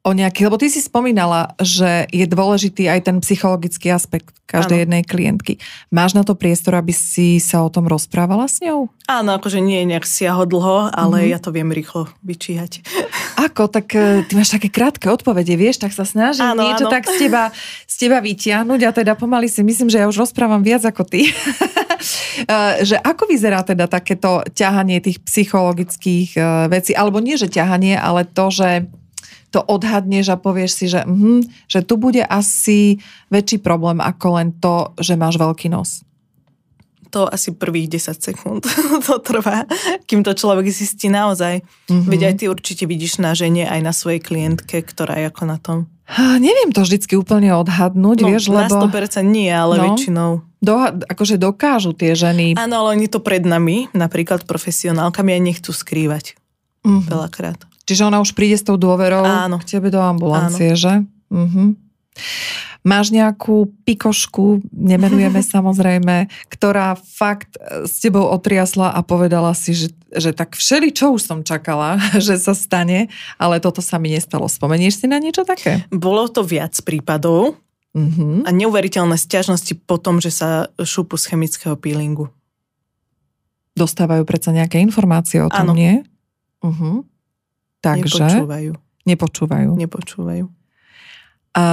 o 0.05 0.13
nejaký, 0.13 0.45
lebo 0.45 0.61
ty 0.61 0.69
si 0.69 0.77
spomínala, 0.85 1.57
že 1.57 2.05
je 2.13 2.29
dôležitý 2.29 2.85
aj 2.85 3.09
ten 3.09 3.17
psychologický 3.25 3.89
aspekt 3.89 4.37
každej 4.45 4.77
ano. 4.77 4.83
jednej 4.85 5.03
klientky. 5.03 5.53
Máš 5.89 6.13
na 6.13 6.21
to 6.21 6.37
priestor, 6.37 6.77
aby 6.77 6.93
si 6.93 7.41
sa 7.41 7.65
o 7.65 7.73
tom 7.73 7.89
rozprávala 7.89 8.45
s 8.45 8.61
ňou? 8.61 8.85
Áno, 9.09 9.33
akože 9.33 9.57
nie 9.57 9.81
je 9.81 9.89
nejak 9.89 10.05
siaho 10.05 10.45
dlho, 10.45 10.93
ale 10.93 11.25
mm-hmm. 11.25 11.33
ja 11.33 11.39
to 11.41 11.49
viem 11.49 11.73
rýchlo 11.73 12.05
vyčíhať. 12.21 12.85
Ako? 13.49 13.65
Tak 13.65 13.87
e, 13.97 14.21
ty 14.29 14.37
máš 14.37 14.53
také 14.53 14.69
krátke 14.69 15.09
odpovede, 15.09 15.57
vieš, 15.57 15.81
tak 15.81 15.89
sa 15.89 16.05
snažím 16.05 16.53
áno, 16.53 16.61
niečo 16.69 16.85
áno. 16.85 16.93
tak 16.93 17.09
z 17.09 17.25
teba, 17.25 17.49
z 17.89 17.95
teba 17.97 18.21
vytiahnuť 18.21 18.81
a 18.85 18.91
teda 18.93 19.17
pomaly 19.17 19.49
si 19.49 19.65
myslím, 19.65 19.89
že 19.89 20.05
ja 20.05 20.05
už 20.05 20.29
rozprávam 20.29 20.61
viac 20.61 20.85
ako 20.85 21.03
ty. 21.03 21.25
E, 22.35 22.85
že 22.85 22.99
ako 22.99 23.31
vyzerá 23.31 23.63
teda 23.63 23.87
takéto 23.87 24.43
ťahanie 24.53 24.99
tých 24.99 25.23
psychologických 25.25 26.37
e, 26.37 26.41
vecí, 26.69 26.91
alebo 26.93 27.17
nie, 27.23 27.39
že 27.39 27.49
ťahanie, 27.49 27.97
ale 27.97 28.27
to, 28.27 28.51
že 28.51 28.85
to 29.55 29.63
odhadneš 29.63 30.35
a 30.35 30.35
povieš 30.35 30.71
si, 30.75 30.85
že, 30.91 31.07
mm, 31.07 31.71
že 31.71 31.79
tu 31.87 31.95
bude 31.95 32.19
asi 32.19 32.99
väčší 33.31 33.63
problém 33.63 34.03
ako 34.03 34.27
len 34.35 34.51
to, 34.59 34.91
že 34.99 35.15
máš 35.15 35.39
veľký 35.39 35.71
nos? 35.71 36.03
To 37.15 37.31
asi 37.31 37.55
prvých 37.55 37.95
10 37.95 38.19
sekúnd 38.19 38.67
to 39.07 39.15
trvá, 39.23 39.63
kým 40.03 40.19
to 40.27 40.35
človek 40.35 40.67
zistí 40.67 41.07
naozaj. 41.07 41.63
Mm-hmm. 41.63 42.11
Veď 42.11 42.21
aj 42.27 42.33
ty 42.35 42.45
určite 42.51 42.83
vidíš 42.83 43.23
na 43.23 43.31
žene, 43.31 43.63
aj 43.63 43.79
na 43.79 43.95
svojej 43.95 44.19
klientke, 44.19 44.83
ktorá 44.83 45.23
je 45.23 45.31
ako 45.31 45.43
na 45.47 45.57
tom. 45.63 45.77
Ha, 46.05 46.37
neviem 46.37 46.69
to 46.69 46.85
vždycky 46.85 47.17
úplne 47.17 47.49
odhadnúť, 47.55 48.17
no, 48.21 48.27
vieš, 48.29 48.51
na 48.51 48.67
lebo... 48.67 48.77
Na 48.77 48.91
100% 48.91 49.25
nie, 49.25 49.49
ale 49.49 49.79
no, 49.79 49.83
väčšinou. 49.95 50.31
Doha- 50.61 50.93
akože 51.01 51.41
dokážu 51.41 51.97
tie 51.97 52.13
ženy. 52.13 52.53
Áno, 52.59 52.85
ale 52.85 52.99
oni 52.99 53.07
to 53.09 53.23
pred 53.23 53.41
nami, 53.41 53.89
napríklad 53.95 54.45
profesionálkami, 54.45 55.33
aj 55.33 55.41
nechcú 55.41 55.71
skrývať. 55.73 56.37
Mm-hmm. 56.85 57.09
Veľakrát. 57.09 57.59
Čiže 57.85 58.09
ona 58.09 58.17
už 58.21 58.33
príde 58.33 58.57
s 58.57 58.65
tou 58.65 58.75
dôverou 58.75 59.23
Áno. 59.25 59.61
k 59.61 59.77
tebe 59.77 59.93
do 59.93 60.01
ambulancie, 60.01 60.73
Áno. 60.73 60.81
že? 60.81 60.93
Mhm. 61.29 61.63
Máš 62.85 63.09
nejakú 63.09 63.73
pikošku, 63.81 64.61
nemenujeme 64.69 65.41
samozrejme, 65.57 66.29
ktorá 66.53 66.93
fakt 66.93 67.57
s 67.89 67.97
tebou 67.97 68.29
otriasla 68.29 68.93
a 68.93 69.01
povedala 69.01 69.57
si, 69.57 69.73
že, 69.73 69.89
že 70.13 70.37
tak 70.37 70.53
všeli, 70.53 70.93
čo 70.93 71.17
už 71.17 71.21
som 71.25 71.39
čakala, 71.41 71.97
že 72.25 72.37
sa 72.37 72.53
stane, 72.53 73.09
ale 73.41 73.57
toto 73.57 73.81
sa 73.81 73.97
mi 73.97 74.13
nestalo. 74.13 74.45
Spomenieš 74.45 75.01
si 75.01 75.05
na 75.09 75.17
niečo 75.17 75.41
také? 75.41 75.81
Bolo 75.89 76.29
to 76.29 76.45
viac 76.45 76.77
prípadov 76.85 77.57
uh-huh. 77.97 78.45
a 78.45 78.49
neuveriteľné 78.53 79.17
stiažnosti 79.17 79.73
po 79.89 79.97
tom, 79.97 80.21
že 80.21 80.29
sa 80.29 80.69
šupu 80.77 81.17
z 81.17 81.33
chemického 81.33 81.73
peelingu. 81.73 82.29
Dostávajú 83.75 84.23
predsa 84.29 84.53
nejaké 84.53 84.77
informácie 84.77 85.41
o 85.41 85.49
tom, 85.49 85.67
Áno. 85.67 85.73
nie? 85.73 86.05
Uh-huh. 86.61 87.01
Takže... 87.85 88.25
Nepočúvajú. 88.25 88.71
Nepočúvajú. 89.05 89.69
Nepočúvajú. 89.77 90.45
A 91.55 91.65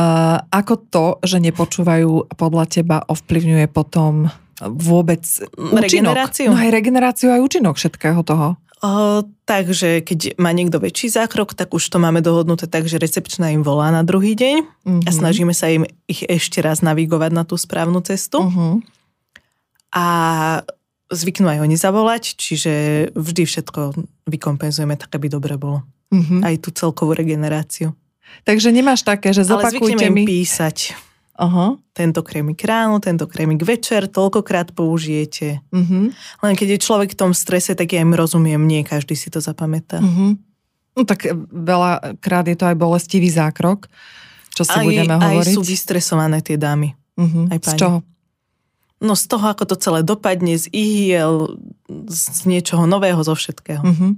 ako 0.47 0.75
to, 0.93 1.07
že 1.27 1.43
nepočúvajú, 1.43 2.37
podľa 2.39 2.65
teba 2.71 2.97
ovplyvňuje 3.03 3.67
potom 3.73 4.31
vôbec 4.63 5.27
účinok? 5.59 5.83
Regeneráciu? 5.83 6.55
No 6.55 6.61
aj 6.61 6.71
regeneráciu, 6.71 7.35
aj 7.35 7.41
účinok 7.43 7.75
všetkého 7.75 8.23
toho. 8.23 8.55
O, 8.83 9.23
takže 9.47 10.03
keď 10.03 10.39
má 10.39 10.55
niekto 10.55 10.79
väčší 10.79 11.11
zákrok, 11.11 11.55
tak 11.55 11.71
už 11.75 11.83
to 11.87 11.99
máme 11.99 12.23
dohodnuté 12.23 12.67
tak, 12.67 12.87
že 12.87 12.99
recepčná 12.99 13.55
im 13.55 13.63
volá 13.67 13.95
na 13.95 14.03
druhý 14.07 14.35
deň 14.35 14.57
uh-huh. 14.63 15.07
a 15.07 15.11
mhm. 15.11 15.17
snažíme 15.19 15.55
sa 15.55 15.71
im 15.71 15.87
ich 16.07 16.23
ešte 16.27 16.63
raz 16.63 16.83
navigovať 16.83 17.31
na 17.31 17.43
tú 17.43 17.59
správnu 17.59 18.03
cestu. 18.07 18.43
Uh-huh. 18.43 18.83
A 19.95 20.07
zvyknú 21.11 21.47
aj 21.47 21.63
oni 21.63 21.77
zavolať, 21.79 22.39
čiže 22.39 22.73
vždy 23.13 23.43
všetko 23.45 23.81
vykompenzujeme 24.27 24.99
tak, 24.99 25.15
aby 25.15 25.31
dobre 25.31 25.55
bolo 25.61 25.87
mm-hmm. 26.13 26.41
aj 26.45 26.55
tú 26.61 26.69
celkovú 26.71 27.17
regeneráciu. 27.17 27.97
Takže 28.45 28.69
nemáš 28.73 29.05
také, 29.05 29.33
že 29.33 29.49
zopakujte 29.49 30.09
Ale 30.09 30.13
mi... 30.13 30.25
písať. 30.29 30.97
Aha. 31.33 31.81
Tento 31.97 32.21
krémik 32.21 32.61
ráno, 32.61 33.01
tento 33.01 33.25
krémik 33.25 33.65
večer, 33.65 34.05
toľkokrát 34.07 34.77
použijete. 34.77 35.65
Mm-hmm. 35.73 36.05
Len 36.45 36.55
keď 36.55 36.77
je 36.77 36.85
človek 36.85 37.17
v 37.17 37.19
tom 37.19 37.33
strese, 37.33 37.73
tak 37.73 37.89
ja 37.97 38.05
im 38.05 38.13
rozumiem, 38.13 38.61
nie 38.61 38.85
každý 38.85 39.17
si 39.17 39.33
to 39.33 39.41
zapamätá. 39.41 39.99
Mm-hmm. 39.99 40.31
No 40.93 41.03
tak 41.09 41.25
veľa 41.49 42.21
krát 42.21 42.45
je 42.45 42.57
to 42.57 42.69
aj 42.69 42.77
bolestivý 42.77 43.33
zákrok, 43.33 43.89
čo 44.53 44.69
si 44.69 44.77
aj, 44.77 44.85
budeme 44.85 45.17
hovoriť. 45.17 45.53
Aj 45.53 45.57
sú 45.57 45.65
vystresované 45.65 46.45
tie 46.45 46.61
dámy. 46.61 46.93
Mm-hmm. 47.17 47.45
Aj 47.49 47.59
Z 47.65 47.81
čoho? 47.81 47.99
No 49.03 49.19
z 49.19 49.25
toho, 49.27 49.51
ako 49.51 49.67
to 49.67 49.77
celé 49.81 50.05
dopadne, 50.05 50.55
z 50.55 50.69
ihiel, 50.71 51.59
z 52.07 52.45
niečoho 52.47 52.87
nového, 52.87 53.19
zo 53.25 53.35
všetkého. 53.35 53.83
Mm-hmm. 53.83 54.13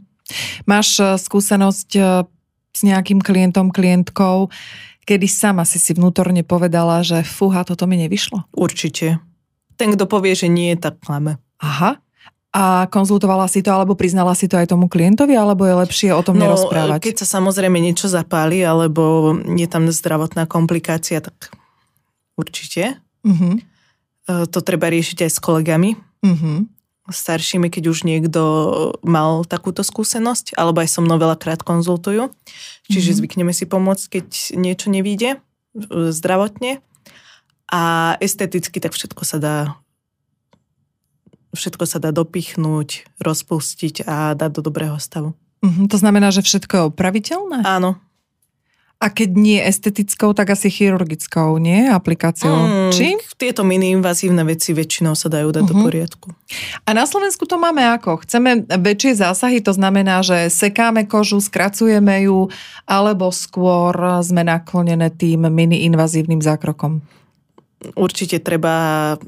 Máš 0.64 1.01
e, 1.01 1.20
skúsenosť 1.20 1.91
e, 1.97 2.01
s 2.75 2.81
nejakým 2.83 3.20
klientom, 3.20 3.70
klientkou, 3.70 4.49
kedy 5.05 5.27
sama 5.29 5.68
si 5.68 5.77
si 5.77 5.93
vnútorne 5.93 6.43
povedala, 6.43 7.05
že 7.05 7.22
fúha, 7.22 7.62
toto 7.62 7.85
mi 7.85 8.01
nevyšlo? 8.01 8.49
Určite. 8.57 9.20
Ten, 9.77 9.93
kto 9.95 10.09
povie, 10.09 10.33
že 10.33 10.49
nie, 10.49 10.72
tak 10.75 10.99
klame. 11.05 11.37
Aha. 11.61 12.01
A 12.55 12.87
konzultovala 12.87 13.51
si 13.51 13.66
to, 13.66 13.75
alebo 13.75 13.99
priznala 13.99 14.31
si 14.39 14.47
to 14.47 14.55
aj 14.55 14.70
tomu 14.70 14.87
klientovi, 14.87 15.35
alebo 15.35 15.66
je 15.66 15.75
lepšie 15.75 16.11
o 16.14 16.22
tom 16.22 16.39
no, 16.39 16.47
nerozprávať? 16.47 17.03
keď 17.03 17.14
sa 17.27 17.39
samozrejme 17.39 17.83
niečo 17.83 18.07
zapáli, 18.07 18.62
alebo 18.62 19.35
je 19.59 19.66
tam 19.66 19.91
zdravotná 19.91 20.47
komplikácia, 20.47 21.18
tak 21.18 21.51
určite. 22.39 23.03
Uh-huh. 23.27 23.59
To 24.31 24.59
treba 24.62 24.87
riešiť 24.87 25.27
aj 25.27 25.31
s 25.35 25.39
kolegami. 25.43 25.99
Uh-huh 26.22 26.70
staršími, 27.12 27.68
keď 27.68 27.92
už 27.92 28.09
niekto 28.09 28.42
mal 29.05 29.44
takúto 29.44 29.84
skúsenosť, 29.84 30.57
alebo 30.57 30.80
aj 30.80 30.88
so 30.88 31.00
mnou 31.05 31.20
veľakrát 31.20 31.61
konzultujú. 31.61 32.32
Čiže 32.88 33.00
mm-hmm. 33.12 33.18
zvykneme 33.20 33.52
si 33.52 33.64
pomôcť, 33.68 34.05
keď 34.09 34.26
niečo 34.57 34.88
nevíde 34.88 35.44
zdravotne. 35.90 36.80
A 37.68 38.14
esteticky 38.22 38.78
tak 38.80 38.96
všetko 38.96 39.22
sa 39.26 39.38
dá 39.40 39.57
všetko 41.55 41.84
sa 41.86 42.02
dá 42.02 42.11
dopichnúť, 42.11 43.07
rozpustiť 43.22 44.05
a 44.05 44.34
dať 44.34 44.50
do 44.59 44.61
dobrého 44.66 44.98
stavu. 44.98 45.38
Mm-hmm, 45.62 45.86
to 45.86 45.96
znamená, 45.96 46.28
že 46.34 46.42
všetko 46.42 46.72
je 46.74 46.82
opraviteľné? 46.90 47.59
Áno. 47.62 47.96
A 49.05 49.12
keď 49.12 49.36
nie 49.36 49.61
estetickou, 49.61 50.32
tak 50.32 50.57
asi 50.57 50.72
chirurgickou, 50.72 51.61
nie? 51.61 51.92
Aplikáciou. 51.92 52.57
Mm, 52.57 52.88
Či? 52.88 53.20
Tieto 53.36 53.61
mini-invazívne 53.61 54.40
veci 54.48 54.72
väčšinou 54.72 55.12
sa 55.12 55.28
dajú 55.28 55.52
dať 55.52 55.61
uh-huh. 55.61 55.68
do 55.68 55.76
mhm. 55.76 55.84
poriadku. 55.84 56.28
A 56.88 56.96
na 56.96 57.05
Slovensku 57.05 57.44
to 57.44 57.61
máme 57.61 57.84
ako? 57.84 58.24
Chceme 58.24 58.64
väčšie 58.64 59.20
zásahy, 59.20 59.61
to 59.61 59.76
znamená, 59.76 60.24
že 60.24 60.48
sekáme 60.48 61.05
kožu, 61.05 61.36
skracujeme 61.44 62.24
ju, 62.24 62.48
alebo 62.88 63.28
skôr 63.28 63.92
sme 64.24 64.40
naklonené 64.40 65.12
tým 65.12 65.52
mini-invazívnym 65.52 66.40
zákrokom? 66.40 67.05
Určite 68.00 68.40
treba 68.40 69.20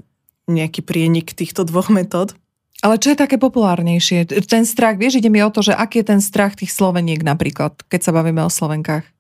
nejaký 0.49 0.81
prienik 0.81 1.37
týchto 1.37 1.69
dvoch 1.69 1.93
metód. 1.93 2.33
Ale 2.81 2.97
čo 2.97 3.13
je 3.13 3.21
také 3.21 3.37
populárnejšie? 3.37 4.25
Ten 4.49 4.65
strach, 4.65 4.97
vieš, 4.97 5.21
ide 5.21 5.29
mi 5.29 5.45
o 5.45 5.53
to, 5.53 5.61
že 5.61 5.77
aký 5.77 6.01
je 6.01 6.17
ten 6.17 6.21
strach 6.25 6.57
tých 6.57 6.73
Sloveniek 6.73 7.21
napríklad, 7.21 7.77
keď 7.93 8.01
sa 8.01 8.15
bavíme 8.17 8.41
o 8.41 8.53
Slovenkách? 8.53 9.16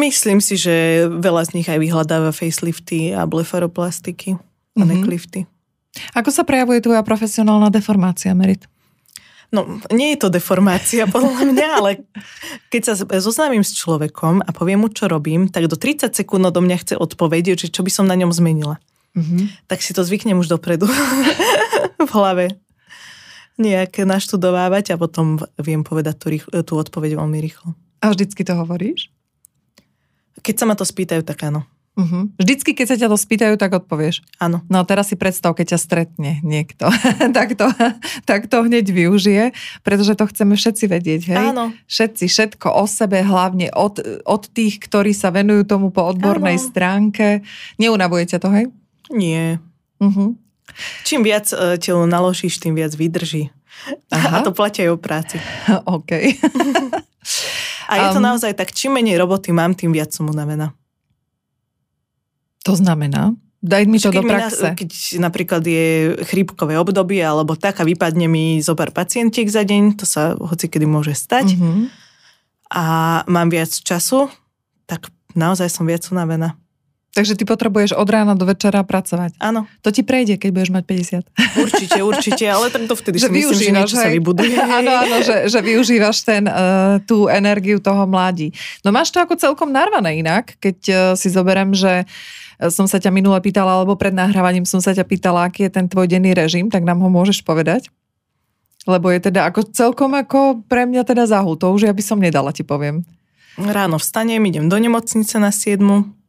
Myslím 0.00 0.40
si, 0.40 0.56
že 0.56 1.04
veľa 1.06 1.44
z 1.44 1.60
nich 1.60 1.68
aj 1.68 1.76
vyhľadáva 1.76 2.32
facelifty 2.32 3.12
a 3.12 3.28
blefaroplastiky 3.28 4.40
a 4.80 4.82
Mhm. 4.82 4.88
necklifty. 4.88 5.44
Ako 6.16 6.30
sa 6.32 6.46
prejavuje 6.46 6.80
tvoja 6.80 7.02
profesionálna 7.04 7.68
deformácia, 7.68 8.32
Merit? 8.32 8.64
No, 9.50 9.66
nie 9.90 10.14
je 10.14 10.22
to 10.22 10.28
deformácia 10.30 11.04
podľa 11.14 11.42
mňa, 11.50 11.66
ale 11.82 11.90
keď 12.70 12.82
sa 12.86 12.94
zoznámim 13.18 13.66
s 13.66 13.74
človekom 13.74 14.40
a 14.46 14.50
poviem 14.54 14.86
mu, 14.86 14.88
čo 14.88 15.10
robím, 15.10 15.50
tak 15.50 15.66
do 15.66 15.74
30 15.74 16.14
sekúnd 16.14 16.46
do 16.54 16.62
mňa 16.62 16.76
chce 16.80 16.94
odpovedieť, 16.96 17.66
že 17.66 17.72
čo 17.74 17.82
by 17.82 17.90
som 17.90 18.06
na 18.06 18.14
ňom 18.16 18.30
zmenila. 18.32 18.78
Mhm. 19.18 19.66
Tak 19.66 19.82
si 19.82 19.90
to 19.92 20.06
zvyknem 20.06 20.38
už 20.38 20.48
dopredu 20.48 20.86
v 22.08 22.10
hlave 22.14 22.54
nejak 23.60 24.06
naštudovávať 24.08 24.94
a 24.94 24.96
potom 24.96 25.36
viem 25.60 25.84
povedať 25.84 26.14
tú, 26.16 26.26
rýchlo, 26.32 26.64
tú 26.64 26.80
odpoveď 26.80 27.18
veľmi 27.20 27.38
rýchlo. 27.44 27.76
A 28.00 28.08
vždycky 28.14 28.40
to 28.40 28.56
hovoríš? 28.56 29.12
Keď 30.40 30.54
sa 30.56 30.64
ma 30.68 30.74
to 30.74 30.84
spýtajú, 30.84 31.22
tak 31.22 31.44
áno. 31.46 31.68
Uh-huh. 31.98 32.30
Vždycky, 32.38 32.72
keď 32.72 32.86
sa 32.86 32.96
ťa 32.96 33.08
to 33.12 33.18
spýtajú, 33.18 33.54
tak 33.58 33.76
odpovieš. 33.76 34.22
Áno. 34.40 34.62
No 34.70 34.80
a 34.80 34.84
teraz 34.86 35.10
si 35.12 35.18
predstav, 35.18 35.52
keď 35.52 35.76
ťa 35.76 35.78
stretne 35.84 36.30
niekto. 36.40 36.88
tak, 37.36 37.58
to, 37.58 37.66
tak 38.24 38.46
to 38.46 38.64
hneď 38.64 38.88
využije, 38.88 39.52
pretože 39.82 40.16
to 40.16 40.24
chceme 40.30 40.54
všetci 40.56 40.84
vedieť. 40.86 41.22
Hej? 41.34 41.38
Áno. 41.52 41.74
Všetci, 41.90 42.24
všetko 42.30 42.72
o 42.72 42.84
sebe, 42.86 43.20
hlavne 43.20 43.68
od, 43.74 44.00
od 44.24 44.42
tých, 44.54 44.80
ktorí 44.80 45.12
sa 45.12 45.34
venujú 45.34 45.66
tomu 45.66 45.92
po 45.92 46.06
odbornej 46.08 46.56
Áno. 46.56 46.66
stránke. 46.72 47.26
Neunavuje 47.76 48.24
ťa 48.32 48.38
to, 48.38 48.48
hej? 48.54 48.66
Nie. 49.10 49.58
Uh-huh. 50.00 50.38
Čím 51.02 51.26
viac 51.26 51.50
e, 51.50 51.76
telo 51.82 52.06
naložíš, 52.06 52.62
tým 52.62 52.78
viac 52.78 52.94
vydrží. 52.94 53.50
Aha. 54.14 54.40
A 54.40 54.44
to 54.46 54.54
platí 54.54 54.86
aj 54.86 54.90
o 54.94 54.98
práci. 55.00 55.36
OK. 55.98 56.10
A 57.90 57.98
je 57.98 58.06
to 58.08 58.18
Um. 58.18 58.26
naozaj 58.28 58.54
tak, 58.54 58.70
čím 58.70 58.94
menej 58.94 59.18
roboty 59.18 59.50
mám, 59.50 59.74
tým 59.74 59.90
viac 59.90 60.10
som 60.10 60.24
unavená. 60.24 60.70
to 62.60 62.76
znamená? 62.76 63.32
Daj 63.58 63.82
mi 63.84 63.96
to 63.96 64.08
Keď 64.08 64.14
do 64.14 64.22
mi 64.22 64.28
na- 64.28 64.36
praxe. 64.38 64.68
keď 64.74 64.90
napríklad 65.18 65.60
je 65.60 65.84
chrípkové 66.24 66.76
obdobie 66.76 67.18
alebo 67.18 67.56
tak 67.56 67.80
a 67.80 67.84
vypadne 67.84 68.24
mi 68.24 68.60
zo 68.60 68.72
pár 68.72 68.88
pacientiek 68.90 69.44
za 69.44 69.64
deň, 69.64 69.96
to 69.96 70.04
sa 70.04 70.32
hoci 70.32 70.64
kedy 70.66 70.84
môže 70.84 71.12
stať 71.14 71.56
Uh-huh. 71.56 71.88
a 72.70 72.84
mám 73.26 73.48
viac 73.48 73.72
času, 73.72 74.28
tak 74.84 75.08
naozaj 75.34 75.68
som 75.68 75.84
viac 75.84 76.04
unavená. 76.06 76.59
Takže 77.10 77.34
ty 77.34 77.42
potrebuješ 77.42 77.98
od 77.98 78.06
rána 78.06 78.38
do 78.38 78.46
večera 78.46 78.86
pracovať. 78.86 79.34
Áno, 79.42 79.66
To 79.82 79.90
ti 79.90 80.06
prejde, 80.06 80.38
keď 80.38 80.50
budeš 80.54 80.70
mať 80.70 80.84
50. 81.26 81.58
určite, 81.58 81.98
určite, 82.10 82.44
ale 82.46 82.70
tak 82.70 82.86
to 82.86 82.94
vtedy 82.94 83.18
Že 83.18 83.26
si 83.26 83.34
myslím, 83.34 83.58
že 83.58 83.74
niečo 83.74 83.96
sa 83.98 84.06
hej? 84.06 84.14
vybuduje. 84.22 84.54
áno, 84.78 84.92
áno, 84.94 85.16
že, 85.26 85.50
že 85.50 85.58
využívaš 85.58 86.22
ten, 86.22 86.46
uh, 86.46 87.02
tú 87.02 87.26
energiu 87.26 87.82
toho 87.82 88.06
mladí. 88.06 88.54
No 88.86 88.94
máš 88.94 89.10
to 89.10 89.18
ako 89.18 89.34
celkom 89.34 89.74
narvané 89.74 90.22
inak, 90.22 90.54
keď 90.62 90.78
uh, 90.86 90.94
si 91.18 91.34
zoberiem, 91.34 91.74
že 91.74 92.06
uh, 92.06 92.70
som 92.70 92.86
sa 92.86 93.02
ťa 93.02 93.10
minule 93.10 93.42
pýtala, 93.42 93.82
alebo 93.82 93.98
pred 93.98 94.14
nahrávaním 94.14 94.62
som 94.62 94.78
sa 94.78 94.94
ťa 94.94 95.02
pýtala, 95.02 95.50
aký 95.50 95.66
je 95.66 95.74
ten 95.74 95.90
tvoj 95.90 96.06
denný 96.06 96.30
režim, 96.30 96.70
tak 96.70 96.86
nám 96.86 97.02
ho 97.02 97.10
môžeš 97.10 97.42
povedať? 97.42 97.90
Lebo 98.86 99.10
je 99.10 99.18
teda 99.18 99.50
ako 99.50 99.66
celkom 99.74 100.14
ako 100.14 100.62
pre 100.70 100.86
mňa 100.86 101.02
teda 101.02 101.26
záhu. 101.26 101.58
To 101.58 101.74
už 101.74 101.90
ja 101.90 101.92
by 101.92 102.02
som 102.06 102.22
nedala, 102.22 102.54
ti 102.54 102.62
poviem. 102.62 103.02
Ráno 103.58 103.98
vstanem, 103.98 104.40
idem 104.46 104.70
do 104.70 104.78
nemocnice 104.78 105.36
na 105.36 105.50
7, 105.50 106.19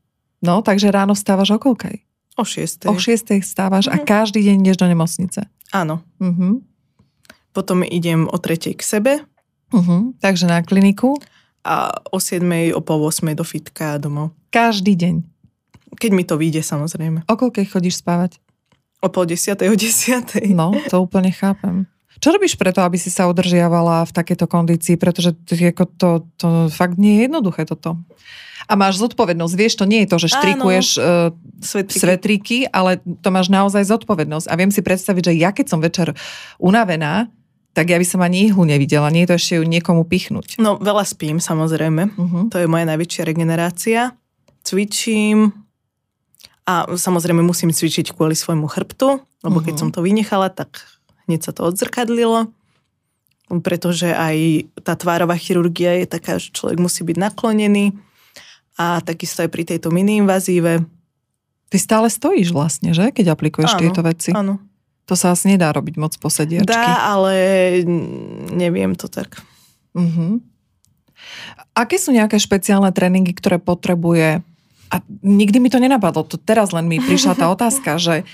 No, 0.42 0.60
takže 0.60 0.89
ráno 0.89 1.14
vstávaš 1.14 1.54
o 1.54 1.60
koľkej? 1.60 2.02
o 2.34 2.44
6. 2.48 2.88
O 2.89 2.96
6 2.96 3.38
vstávaš 3.39 3.86
a 3.86 4.00
Mhm. 4.00 4.06
každý 4.08 4.39
deň 4.42 4.56
ideš 4.64 4.78
do 4.80 4.88
nemocnice. 4.88 5.46
Áno. 5.70 6.02
Mhm. 6.18 6.64
Potom 7.52 7.84
idem 7.84 8.26
o 8.26 8.38
3 8.38 8.74
k 8.74 8.82
sebe 8.82 9.14
Mhm. 9.72 10.20
Takže 10.20 10.48
na 10.48 10.60
kliniku 10.60 11.16
a 11.62 11.92
o 12.10 12.20
7, 12.20 12.44
o 12.72 12.82
pol 12.82 13.00
8 13.02 13.32
do 13.32 13.44
fitka 13.44 13.96
a 13.96 14.00
domov. 14.00 14.32
každý 14.50 14.96
deň. 14.96 15.24
Keď 15.94 16.12
mi 16.12 16.24
to 16.24 16.36
vyjde, 16.36 16.60
samozrejme. 16.60 17.24
O 17.28 17.36
koľkej 17.36 17.68
chodíš 17.70 18.00
spávať? 18.00 18.39
O 19.00 19.08
pol 19.08 19.24
10, 19.26 19.56
o 19.64 19.76
10. 19.76 20.52
No, 20.52 20.72
to 20.89 21.00
úplne 21.00 21.32
chápem. 21.32 21.88
Čo 22.20 22.32
robíš 22.32 22.54
preto, 22.54 22.80
aby 22.80 22.96
si 22.96 23.08
sa 23.08 23.26
udržiavala 23.26 24.04
v 24.04 24.12
takejto 24.12 24.46
kondícii? 24.46 24.96
Pretože 24.96 25.34
to, 25.48 25.56
to, 25.96 26.10
to 26.36 26.48
fakt 26.70 27.00
nie 27.00 27.18
je 27.18 27.22
jednoduché 27.26 27.64
toto. 27.66 27.96
A 28.72 28.80
máš 28.80 29.03
zodpovednosť. 29.03 29.53
Vieš, 29.53 29.74
to 29.76 29.86
nie 29.86 30.07
je 30.07 30.09
to, 30.09 30.17
že 30.17 30.28
Áno. 30.32 30.36
štrikuješ 30.39 30.88
uh, 30.95 31.03
Svetríky. 31.59 31.99
svetríky, 31.99 32.57
ale 32.72 33.03
to 33.03 33.28
máš 33.30 33.51
naozaj 33.51 33.84
zodpovednosť. 33.84 34.47
A 34.47 34.55
viem 34.55 34.72
si 34.72 34.80
predstaviť, 34.80 35.28
že 35.28 35.34
ja 35.36 35.51
keď 35.51 35.65
som 35.67 35.84
večer 35.84 36.15
unavená, 36.55 37.28
tak 37.72 37.88
ja 37.88 37.99
by 37.99 38.07
som 38.07 38.19
ani 38.19 38.47
ihlu 38.47 38.63
nevidela. 38.63 39.11
Nie 39.11 39.24
je 39.24 39.32
to 39.32 39.38
ešte 39.38 39.53
ju 39.59 39.63
niekomu 39.63 40.03
pichnúť. 40.03 40.55
No, 40.55 40.76
veľa 40.76 41.03
spím, 41.03 41.39
samozrejme. 41.39 42.15
Uh-huh. 42.15 42.43
To 42.47 42.57
je 42.59 42.67
moja 42.67 42.88
najväčšia 42.88 43.24
regenerácia. 43.24 44.15
Cvičím 44.63 45.51
a 46.63 46.86
samozrejme 46.88 47.41
musím 47.41 47.72
cvičiť 47.72 48.13
kvôli 48.13 48.36
svojmu 48.36 48.67
chrbtu, 48.69 49.19
lebo 49.43 49.57
keď 49.59 49.74
Mhm. 49.76 49.82
som 49.82 49.89
to 49.91 49.99
vynechala, 49.99 50.47
tak 50.47 50.80
hneď 51.28 51.47
sa 51.47 51.51
to 51.51 51.67
odzrkadlilo. 51.67 52.51
Pretože 53.51 54.15
aj 54.15 54.38
tá 54.80 54.95
tvárová 54.95 55.36
chirurgia 55.36 55.99
je 55.99 56.07
taká, 56.07 56.39
že 56.39 56.55
človek 56.55 56.80
musí 56.80 57.03
byť 57.03 57.17
naklonený 57.19 57.91
a 58.80 59.03
takisto 59.03 59.43
aj 59.43 59.49
pri 59.51 59.63
tejto 59.67 59.91
mini-invazíve. 59.91 60.84
Ty 61.72 61.78
stále 61.80 62.07
stojíš 62.11 62.51
vlastne, 62.51 62.91
že? 62.91 63.15
Keď 63.15 63.32
aplikuješ 63.32 63.76
Áno, 63.76 63.82
tieto 63.82 64.01
veci. 64.03 64.32
Áno. 64.36 64.59
To 65.07 65.15
sa 65.15 65.36
asi 65.36 65.55
nedá 65.55 65.72
robiť 65.72 65.95
moc 65.99 66.13
posediačky. 66.19 66.72
Dá, 66.72 67.15
ale 67.15 67.34
neviem 68.51 68.95
to 68.95 69.11
tak. 69.11 69.39
Uh-huh. 69.91 70.39
Aké 71.76 71.99
sú 71.99 72.15
nejaké 72.15 72.39
špeciálne 72.39 72.91
tréningy, 72.91 73.36
ktoré 73.36 73.59
potrebuje 73.59 74.43
a 74.91 74.95
nikdy 75.24 75.63
mi 75.63 75.72
to 75.72 75.80
nenapadlo, 75.80 76.28
to 76.28 76.36
teraz 76.36 76.76
len 76.76 76.91
mi 76.91 76.99
prišla 76.99 77.39
tá 77.39 77.47
otázka, 77.55 77.95
že 77.95 78.28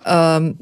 um, 0.00 0.56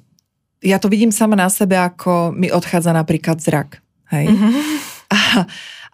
ja 0.59 0.83
to 0.83 0.91
vidím 0.91 1.15
sama 1.15 1.39
na 1.39 1.47
sebe, 1.47 1.79
ako 1.79 2.35
mi 2.35 2.51
odchádza 2.51 2.91
napríklad 2.91 3.39
zrak. 3.39 3.79
Hej? 4.11 4.35
Mhm. 4.35 4.49
A, 5.09 5.21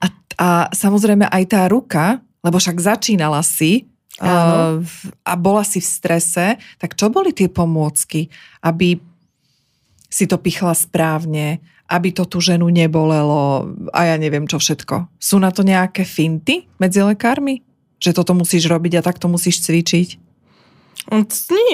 a, 0.00 0.06
a 0.40 0.48
samozrejme 0.74 1.28
aj 1.28 1.44
tá 1.46 1.68
ruka, 1.70 2.24
lebo 2.44 2.60
však 2.60 2.76
začínala 2.76 3.40
si 3.40 3.88
Áno. 4.22 4.84
a 5.26 5.32
bola 5.34 5.66
si 5.66 5.82
v 5.82 5.88
strese, 5.90 6.46
tak 6.78 6.94
čo 6.94 7.10
boli 7.10 7.34
tie 7.34 7.50
pomôcky, 7.50 8.30
aby 8.62 9.00
si 10.06 10.30
to 10.30 10.38
pichla 10.38 10.76
správne, 10.76 11.58
aby 11.90 12.14
to 12.14 12.22
tú 12.22 12.38
ženu 12.38 12.70
nebolelo 12.70 13.74
a 13.90 14.14
ja 14.14 14.16
neviem 14.20 14.46
čo 14.46 14.62
všetko. 14.62 15.10
Sú 15.18 15.42
na 15.42 15.50
to 15.50 15.66
nejaké 15.66 16.06
finty 16.06 16.70
medzi 16.78 17.02
lekármi? 17.02 17.66
Že 17.98 18.22
toto 18.22 18.32
musíš 18.38 18.70
robiť 18.70 19.00
a 19.00 19.04
takto 19.04 19.26
musíš 19.26 19.64
cvičiť? 19.66 20.22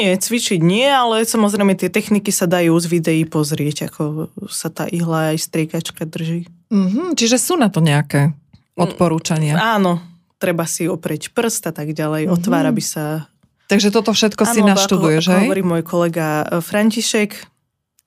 Nie, 0.00 0.18
cvičiť 0.18 0.58
nie, 0.58 0.88
ale 0.90 1.22
samozrejme 1.22 1.78
tie 1.78 1.86
techniky 1.86 2.34
sa 2.34 2.50
dajú 2.50 2.74
z 2.82 2.86
videí 2.90 3.22
pozrieť, 3.22 3.92
ako 3.92 4.32
sa 4.50 4.72
tá 4.72 4.90
ihla 4.90 5.36
aj 5.36 5.46
striekačka 5.46 6.02
drží. 6.02 6.50
Mhm, 6.72 7.14
čiže 7.14 7.38
sú 7.38 7.54
na 7.54 7.70
to 7.70 7.78
nejaké 7.78 8.34
odporúčania. 8.74 9.54
Áno, 9.54 10.02
treba 10.40 10.64
si 10.64 10.88
oprieť 10.88 11.30
prst 11.30 11.68
a 11.68 11.72
tak 11.72 11.92
ďalej, 11.92 12.26
Mhm. 12.26 12.32
otvára 12.32 12.72
by 12.72 12.80
sa... 12.80 13.28
Takže 13.68 13.92
toto 13.92 14.10
všetko 14.10 14.42
si 14.42 14.58
lebo 14.58 14.72
naštuduješ, 14.72 15.22
ako, 15.22 15.30
hej? 15.30 15.42
hovorí 15.44 15.62
môj 15.62 15.82
kolega 15.84 16.26
e, 16.42 16.58
František, 16.58 17.30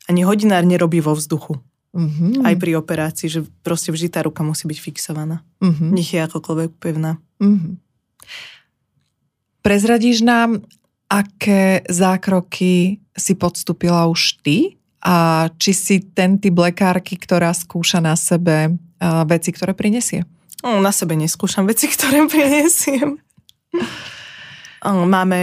ani 0.05 0.25
hodinár 0.25 0.65
nerobí 0.65 0.99
vo 0.99 1.13
vzduchu, 1.13 1.61
Mhm, 1.93 2.41
aj 2.41 2.55
pri 2.57 2.71
operácii, 2.75 3.29
že 3.29 3.39
proste 3.61 3.93
vždy 3.93 4.09
tá 4.09 4.19
ruka 4.19 4.41
musí 4.41 4.65
byť 4.65 4.79
fixovaná. 4.81 5.45
mhm, 5.61 5.93
Nech 5.93 6.09
je 6.09 6.19
akokoľvek 6.19 6.71
pevná. 6.75 7.21
mhm. 7.39 7.77
Prezradíš 9.61 10.19
nám, 10.19 10.59
aké 11.07 11.85
zákroky 11.87 12.99
si 13.13 13.33
podstúpila 13.33 14.09
už 14.09 14.41
ty 14.41 14.75
a 14.99 15.47
či 15.55 15.71
si 15.71 15.95
ten 16.01 16.35
typ 16.35 16.57
lekárky, 16.57 17.15
ktorá 17.15 17.53
skúša 17.53 18.01
na 18.01 18.17
sebe 18.17 18.75
a, 18.97 19.23
veci, 19.23 19.53
ktoré 19.53 19.71
prinesie? 19.71 20.25
No, 20.63 20.79
na 20.79 20.95
sebe 20.95 21.19
neskúšam 21.19 21.67
veci, 21.67 21.91
ktoré 21.91 22.23
prinesiem. 22.31 23.19
Máme 24.83 25.39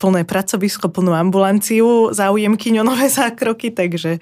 plné 0.00 0.24
pracovisko, 0.24 0.88
plnú 0.88 1.12
ambulanciu, 1.12 2.12
záujemkyň 2.12 2.80
o 2.80 2.84
nové 2.84 3.12
zákroky, 3.12 3.72
takže 3.72 4.18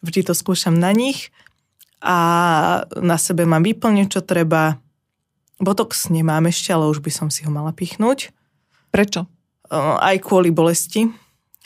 vždy 0.00 0.20
to 0.24 0.32
skúšam 0.32 0.76
na 0.76 0.92
nich. 0.92 1.28
A 2.02 2.16
na 2.98 3.16
sebe 3.20 3.46
mám 3.46 3.62
výplne, 3.62 4.10
čo 4.10 4.24
treba. 4.24 4.80
Botox 5.62 6.10
nemám 6.10 6.50
ešte, 6.50 6.74
ale 6.74 6.90
už 6.90 6.98
by 6.98 7.12
som 7.14 7.28
si 7.30 7.46
ho 7.46 7.50
mala 7.54 7.70
pichnúť. 7.70 8.34
Prečo? 8.90 9.30
Aj 9.70 10.16
kvôli 10.18 10.50
bolesti 10.50 11.06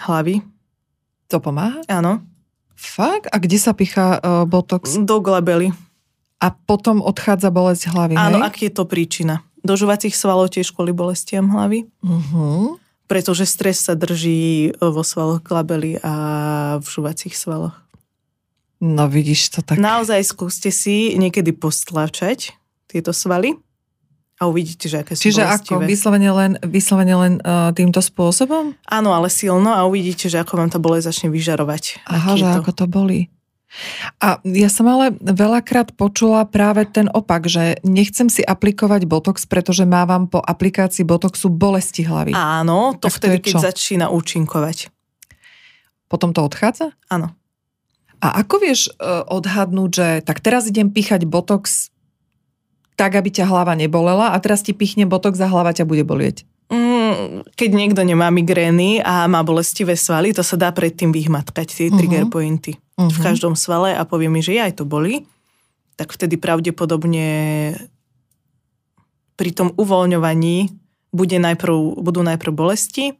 hlavy. 0.04 0.44
To 1.32 1.40
pomáha? 1.40 1.80
Áno. 1.88 2.22
Fakt? 2.76 3.32
A 3.32 3.40
kde 3.40 3.56
sa 3.56 3.72
pichá 3.72 4.20
uh, 4.20 4.44
botox? 4.44 5.00
Do 5.00 5.24
glabely. 5.24 5.72
A 6.36 6.52
potom 6.52 7.00
odchádza 7.00 7.48
bolesť 7.48 7.88
hlavy, 7.90 8.14
Áno, 8.14 8.40
hej? 8.40 8.46
aký 8.46 8.62
je 8.68 8.74
to 8.76 8.84
príčina? 8.84 9.40
Do 9.64 9.74
žuvacích 9.74 10.12
svalov 10.12 10.52
tiež 10.52 10.70
kvôli 10.70 10.92
bolestiam 10.92 11.48
hlavy. 11.48 11.88
Uh-huh. 12.04 12.76
pretože 13.06 13.46
stres 13.46 13.80
sa 13.86 13.94
drží 13.94 14.74
vo 14.78 15.02
svaloch 15.06 15.40
glabely 15.40 15.96
a 16.02 16.12
v 16.82 16.86
žuvacích 16.86 17.34
svaloch. 17.38 17.74
No 18.82 19.08
vidíš 19.08 19.56
to 19.56 19.60
tak. 19.64 19.80
Naozaj 19.80 20.20
skúste 20.26 20.68
si 20.68 21.16
niekedy 21.16 21.54
postlačať 21.56 22.52
tieto 22.84 23.14
svaly 23.16 23.56
a 24.36 24.44
uvidíte, 24.50 24.90
že 24.92 25.00
aké 25.00 25.16
sú 25.16 25.32
Čiže 25.32 25.42
bolestivé. 25.48 25.80
ako? 25.80 25.88
Vyslovene 25.88 26.30
len, 26.34 26.52
vyslovene 26.60 27.14
len 27.16 27.32
uh, 27.40 27.72
týmto 27.72 28.04
spôsobom? 28.04 28.76
Áno, 28.84 29.10
ale 29.16 29.32
silno 29.32 29.72
a 29.72 29.88
uvidíte, 29.88 30.28
že 30.28 30.36
ako 30.42 30.60
vám 30.60 30.68
tá 30.68 30.76
bolesť 30.76 31.08
začne 31.08 31.28
vyžarovať. 31.32 32.04
Aha, 32.04 32.36
že 32.36 32.44
to. 32.44 32.58
ako 32.60 32.72
to 32.76 32.84
boli. 32.84 33.32
A 34.18 34.40
ja 34.42 34.70
som 34.72 34.86
ale 34.86 35.12
veľakrát 35.18 35.92
počula 35.92 36.46
práve 36.46 36.86
ten 36.86 37.10
opak, 37.10 37.44
že 37.44 37.76
nechcem 37.82 38.30
si 38.30 38.40
aplikovať 38.40 39.04
Botox, 39.04 39.44
pretože 39.44 39.84
mávam 39.84 40.24
po 40.24 40.40
aplikácii 40.40 41.04
Botoxu 41.04 41.50
bolesti 41.50 42.06
hlavy. 42.06 42.32
Áno, 42.32 42.96
to 42.96 43.10
Tak 43.10 43.12
to 43.12 43.16
vtedy, 43.20 43.36
je 43.36 43.42
keď 43.42 43.52
čo? 43.52 43.60
začína 43.60 44.06
účinkovať. 44.08 44.88
potom 46.06 46.30
to 46.30 46.40
odchádza? 46.40 46.94
Áno. 47.10 47.34
A 48.22 48.40
ako 48.40 48.62
vieš 48.62 48.88
uh, 48.96 49.26
odhadnúť, 49.28 49.90
že 49.92 50.08
tak 50.24 50.40
teraz 50.40 50.64
idem 50.64 50.88
píchať 50.88 51.26
Botox 51.26 51.90
tak, 52.96 53.12
aby 53.12 53.28
ťa 53.28 53.44
hlava 53.44 53.76
nebolela 53.76 54.32
a 54.32 54.36
teraz 54.40 54.64
ti 54.64 54.72
pichne 54.72 55.04
Botox 55.04 55.36
a 55.42 55.50
hlava 55.50 55.74
ťa 55.74 55.84
bude 55.84 56.00
bolieť? 56.00 56.46
Mm, 56.72 57.44
keď 57.52 57.70
niekto 57.74 58.00
nemá 58.02 58.32
migrény 58.32 59.04
a 59.04 59.28
má 59.28 59.44
bolestivé 59.44 59.98
svaly, 59.98 60.32
to 60.32 60.40
sa 60.40 60.56
dá 60.56 60.72
predtým 60.72 61.12
vyhmatkať, 61.12 61.66
tie 61.68 61.88
Mhm. 61.90 61.96
trigger 61.98 62.24
pointy 62.30 62.72
Uh-huh. 62.96 63.12
v 63.12 63.18
každom 63.20 63.52
svale 63.52 63.92
a 63.92 64.08
povie 64.08 64.32
mi, 64.32 64.40
že 64.40 64.56
aj 64.56 64.80
to 64.80 64.88
boli, 64.88 65.28
tak 66.00 66.16
vtedy 66.16 66.40
pravdepodobne 66.40 67.28
pri 69.36 69.50
tom 69.52 69.68
uvoľňovaní 69.76 70.72
bude 71.12 71.36
najprv, 71.36 72.00
budú 72.00 72.24
najprv 72.24 72.52
bolesti 72.56 73.12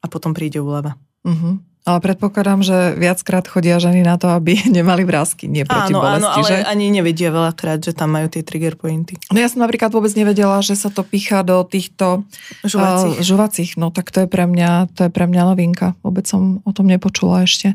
a 0.00 0.08
potom 0.08 0.32
príde 0.32 0.64
úleva. 0.64 0.96
Uh-huh. 1.28 1.60
Ale 1.82 1.98
predpokladám, 1.98 2.62
že 2.62 2.94
viackrát 2.94 3.42
chodia 3.42 3.74
ženy 3.82 4.06
na 4.06 4.14
to, 4.14 4.30
aby 4.30 4.54
nemali 4.78 5.02
vrázky, 5.02 5.50
nie 5.50 5.66
proti 5.66 5.90
Áno, 5.90 5.98
bolesti, 5.98 6.24
áno, 6.24 6.46
ale 6.46 6.48
že? 6.62 6.68
ani 6.68 6.86
nevedia 6.94 7.28
veľakrát, 7.34 7.82
že 7.82 7.92
tam 7.92 8.14
majú 8.14 8.30
tie 8.30 8.46
trigger 8.46 8.78
pointy. 8.78 9.18
No 9.34 9.42
ja 9.42 9.50
som 9.50 9.60
napríklad 9.60 9.90
vôbec 9.90 10.14
nevedela, 10.14 10.62
že 10.62 10.78
sa 10.78 10.94
to 10.94 11.02
pícha 11.02 11.42
do 11.42 11.58
týchto 11.66 12.22
Žuvacích. 12.62 13.18
Uh, 13.18 13.24
žuvacích. 13.26 13.70
No 13.76 13.90
tak 13.90 14.14
to 14.14 14.22
je 14.22 14.28
pre 14.30 14.46
mňa, 14.46 14.94
to 14.94 15.04
je 15.04 15.10
pre 15.10 15.26
mňa 15.26 15.42
novinka. 15.52 15.98
Vôbec 16.06 16.22
som 16.24 16.62
o 16.62 16.70
tom 16.70 16.86
nepočula 16.86 17.42
ešte. 17.42 17.74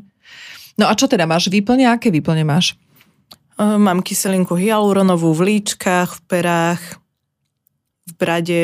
No 0.78 0.86
a 0.86 0.94
čo 0.94 1.06
teda 1.06 1.26
máš? 1.26 1.50
Výplne? 1.50 1.86
Aké 1.86 2.08
výplne 2.08 2.42
máš? 2.42 2.78
Mám 3.58 4.06
kyselinku 4.06 4.54
hyaluronovú 4.54 5.34
v 5.34 5.58
líčkach, 5.58 6.14
v 6.14 6.22
perách, 6.30 6.82
v 8.06 8.12
brade 8.14 8.64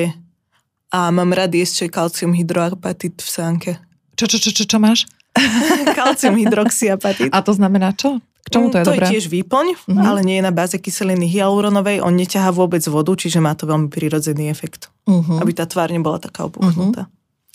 a 0.87 1.09
mám 1.09 1.33
rady 1.33 1.65
ešte 1.65 1.89
kalcium 1.89 2.29
hydroapatit 2.31 3.17
v 3.17 3.25
sánke. 3.27 3.71
Čo, 4.13 4.29
čo, 4.29 4.37
čo, 4.37 4.53
čo, 4.53 4.63
čo 4.69 4.77
máš? 4.77 5.09
kalcium 5.97 6.37
hydroxyapatit. 6.37 7.33
A 7.33 7.41
to 7.41 7.57
znamená 7.57 7.97
čo? 7.97 8.21
K 8.43 8.47
čomu 8.51 8.69
to 8.69 8.77
je 8.77 8.83
Mm, 8.83 8.85
to 8.85 8.91
dobré? 8.93 9.05
je 9.07 9.11
tiež 9.17 9.25
výplň, 9.31 9.67
Mhm. 9.89 10.03
ale 10.03 10.19
nie 10.21 10.35
je 10.37 10.43
na 10.43 10.51
báze 10.51 10.75
kyseliny 10.75 11.25
hyaluronovej. 11.25 12.03
On 12.03 12.13
neťahá 12.13 12.51
vôbec 12.51 12.83
vodu, 12.85 13.15
čiže 13.15 13.39
má 13.39 13.55
to 13.55 13.65
veľmi 13.65 13.87
prirodzený 13.87 14.51
efekt. 14.51 14.91
Uh-huh. 15.07 15.39
Aby 15.39 15.55
tá 15.55 15.65
tvár 15.65 15.89
nebola 15.89 16.19
taká 16.19 16.45
opuchnutá. 16.45 17.07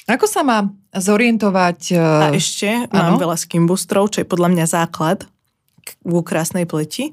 Ako 0.08 0.24
sa 0.24 0.40
má 0.40 0.64
zorientovať? 0.90 1.80
A 2.00 2.32
Uh, 2.32 2.40
ešte 2.40 2.88
áno. 2.88 2.90
mám 2.90 3.14
veľa 3.20 3.36
skin 3.36 3.68
boostrov, 3.68 4.08
čo 4.08 4.24
je 4.24 4.26
podľa 4.26 4.48
mňa 4.56 4.64
základ 4.64 5.28
ku 6.00 6.20
krásnej 6.24 6.64
pleti. 6.64 7.12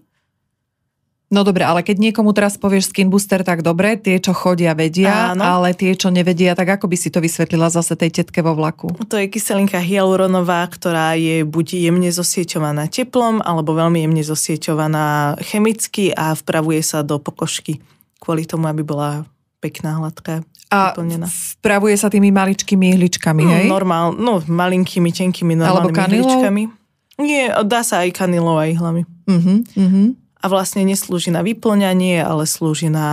no 1.27 1.43
dobre, 1.43 1.67
ale 1.67 1.83
keď 1.83 1.99
niekomu 1.99 2.31
teraz 2.31 2.55
povieš 2.55 2.95
skin 2.95 3.11
booster, 3.11 3.43
tak 3.43 3.59
dobre, 3.59 3.99
tie, 3.99 4.23
čo 4.23 4.31
chodia, 4.31 4.71
vedia, 4.71 5.35
Áno. 5.35 5.43
ale 5.43 5.75
tie, 5.75 5.91
čo 5.91 6.07
nevedia, 6.07 6.55
tak 6.55 6.79
ako 6.79 6.87
by 6.87 6.95
si 6.95 7.11
to 7.11 7.19
vysvetlila 7.19 7.67
zase 7.67 7.99
tej 7.99 8.23
tetke 8.23 8.39
vo 8.39 8.55
vlaku? 8.55 8.87
To 9.11 9.15
je 9.19 9.27
kyselinka 9.27 9.83
hyaluronová, 9.83 10.63
ktorá 10.71 11.19
je 11.19 11.43
buď 11.43 11.91
jemne 11.91 12.07
zosieťovaná 12.07 12.87
teplom, 12.87 13.43
alebo 13.43 13.75
veľmi 13.75 14.07
jemne 14.07 14.23
zosieťovaná 14.23 15.35
chemicky 15.43 16.15
a 16.15 16.31
vpravuje 16.31 16.79
sa 16.79 17.03
do 17.03 17.19
pokožky 17.19 17.83
kvôli 18.23 18.47
tomu, 18.47 18.71
aby 18.71 18.83
bola 18.87 19.27
pekná, 19.65 19.97
hladká, 19.97 20.45
A 20.69 20.93
vyplnená. 20.93 21.25
vpravuje 21.25 21.97
sa 21.97 22.13
tými 22.13 22.29
maličkými 22.29 22.93
ihličkami, 22.93 23.43
hej? 23.43 23.65
Mm, 23.65 23.71
normál, 23.73 24.13
no 24.13 24.37
malinkými, 24.39 25.09
tenkými, 25.09 25.57
normálnymi 25.57 26.21
ihličkami. 26.21 26.63
Nie, 27.17 27.49
dá 27.65 27.81
sa 27.81 28.05
aj 28.05 28.13
kanilou 28.13 28.61
a 28.61 28.69
ihlami. 28.69 29.07
Uh-huh, 29.25 29.63
uh-huh. 29.65 30.07
A 30.37 30.45
vlastne 30.45 30.85
neslúži 30.85 31.33
na 31.33 31.41
vyplňanie, 31.41 32.21
ale 32.21 32.45
slúži 32.45 32.93
na 32.93 33.07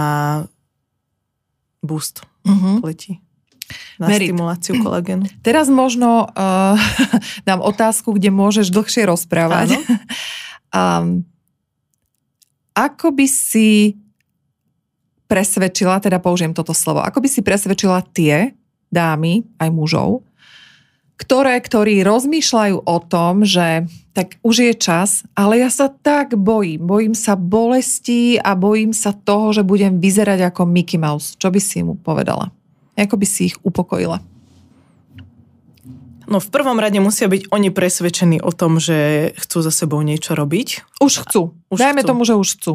boost 1.81 2.27
Uh-huh. 2.43 2.83
pleti. 2.83 3.23
Na 4.03 4.11
Merit. 4.11 4.35
stimuláciu 4.35 4.83
kolagénu. 4.83 5.31
Teraz 5.47 5.71
možno 5.71 6.27
uh, 6.27 6.75
dám 7.49 7.63
otázku, 7.63 8.19
kde 8.19 8.35
môžeš 8.35 8.75
dlhšie 8.75 9.07
rozprávať. 9.07 9.79
um, 10.75 11.23
ako 12.75 13.15
by 13.15 13.27
si 13.31 13.95
presvedčila, 15.33 15.97
teda 15.97 16.21
použijem 16.21 16.53
toto 16.53 16.77
slovo, 16.77 17.01
ako 17.01 17.25
by 17.25 17.29
si 17.33 17.41
presvedčila 17.41 18.05
tie 18.13 18.53
dámy, 18.93 19.49
aj 19.57 19.73
mužov, 19.73 20.21
ktoré, 21.17 21.57
ktorí 21.57 22.05
rozmýšľajú 22.05 22.85
o 22.85 22.97
tom, 23.01 23.49
že 23.49 23.89
tak 24.13 24.37
už 24.45 24.69
je 24.69 24.75
čas, 24.77 25.25
ale 25.33 25.65
ja 25.65 25.73
sa 25.73 25.89
tak 25.89 26.37
bojím. 26.37 26.85
Bojím 26.85 27.15
sa 27.17 27.33
bolesti 27.33 28.37
a 28.37 28.53
bojím 28.53 28.93
sa 28.93 29.17
toho, 29.17 29.57
že 29.57 29.65
budem 29.65 30.03
vyzerať 30.03 30.53
ako 30.53 30.69
Mickey 30.69 31.01
Mouse. 31.01 31.33
Čo 31.41 31.49
by 31.49 31.61
si 31.63 31.81
mu 31.81 31.97
povedala? 31.97 32.53
Ako 32.99 33.17
by 33.17 33.25
si 33.25 33.49
ich 33.49 33.57
upokojila? 33.65 34.21
No 36.29 36.39
v 36.43 36.49
prvom 36.53 36.77
rade 36.77 37.01
musia 37.01 37.31
byť 37.31 37.49
oni 37.49 37.73
presvedčení 37.73 38.39
o 38.45 38.53
tom, 38.53 38.77
že 38.77 39.31
chcú 39.41 39.59
za 39.65 39.73
sebou 39.73 40.05
niečo 40.05 40.37
robiť. 40.37 41.01
Už 41.01 41.25
chcú. 41.25 41.57
Už 41.73 41.79
Dajme 41.81 42.05
chcú. 42.05 42.09
tomu, 42.13 42.23
že 42.29 42.35
už 42.37 42.49
chcú. 42.61 42.73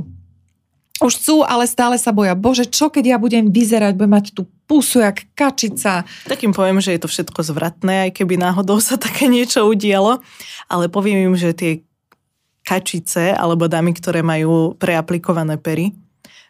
Už 1.01 1.13
chcú, 1.17 1.35
ale 1.45 1.69
stále 1.69 1.95
sa 2.01 2.09
boja. 2.09 2.33
Bože, 2.33 2.65
čo 2.65 2.89
keď 2.89 3.15
ja 3.15 3.17
budem 3.21 3.53
vyzerať, 3.53 3.93
budem 3.93 4.13
mať 4.17 4.25
tú 4.33 4.49
pusu 4.65 4.99
jak 4.99 5.29
kačica. 5.37 6.03
Tak 6.25 6.41
im 6.41 6.51
poviem, 6.51 6.81
že 6.81 6.97
je 6.97 7.01
to 7.05 7.09
všetko 7.11 7.45
zvratné, 7.45 8.09
aj 8.09 8.11
keby 8.17 8.35
náhodou 8.41 8.81
sa 8.81 8.97
také 8.97 9.29
niečo 9.29 9.65
udialo. 9.69 10.19
Ale 10.67 10.89
poviem 10.89 11.31
im, 11.31 11.35
že 11.37 11.53
tie 11.53 11.71
kačice 12.65 13.31
alebo 13.31 13.69
dámy, 13.69 13.95
ktoré 13.95 14.25
majú 14.25 14.75
preaplikované 14.75 15.55
pery, 15.55 15.95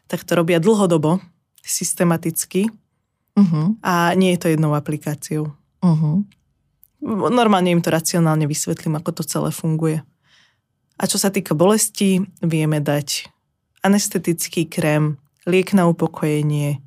tak 0.09 0.23
to 0.23 0.39
robia 0.39 0.57
dlhodobo, 0.57 1.21
systematicky 1.61 2.71
Uh-huh, 3.37 3.77
a 3.85 4.17
nie 4.17 4.33
je 4.33 4.41
to 4.41 4.47
jednou 4.49 4.73
aplikáciou. 4.73 5.53
uh-huh. 5.85 6.25
Normálne 7.05 7.69
im 7.69 7.85
to 7.85 7.93
racionálne 7.93 8.49
vysvetlím, 8.49 8.97
ako 8.97 9.21
to 9.21 9.23
celé 9.29 9.53
funguje. 9.53 10.01
A 10.97 11.05
čo 11.05 11.21
sa 11.21 11.29
týka 11.29 11.53
bolesti, 11.53 12.25
vieme 12.41 12.81
dať 12.81 13.29
anestetický 13.83 14.65
krém, 14.65 15.17
liek 15.47 15.71
na 15.73 15.87
upokojenie, 15.87 16.81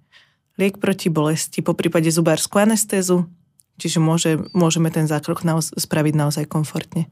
liek 0.60 0.76
proti 0.76 1.08
bolesti, 1.08 1.64
po 1.64 1.72
prípade 1.72 2.12
zubárskú 2.12 2.60
anestézu, 2.60 3.24
čiže 3.80 3.98
môže, 4.02 4.36
môžeme 4.52 4.92
ten 4.92 5.08
zákrok 5.08 5.42
naoz, 5.42 5.72
spraviť 5.72 6.14
naozaj 6.14 6.44
komfortne. 6.50 7.08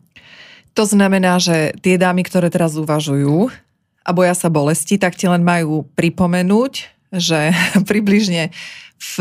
To 0.77 0.85
znamená, 0.85 1.41
že 1.41 1.73
tie 1.81 1.97
dámy, 1.97 2.23
ktoré 2.29 2.53
teraz 2.53 2.77
uvažujú 2.77 3.49
a 4.05 4.11
boja 4.13 4.37
sa 4.37 4.53
bolesti, 4.53 5.01
tak 5.01 5.17
ti 5.17 5.27
len 5.27 5.41
majú 5.43 5.89
pripomenúť, 5.97 6.73
že 7.17 7.57
približne 7.91 8.53
v 8.99 9.17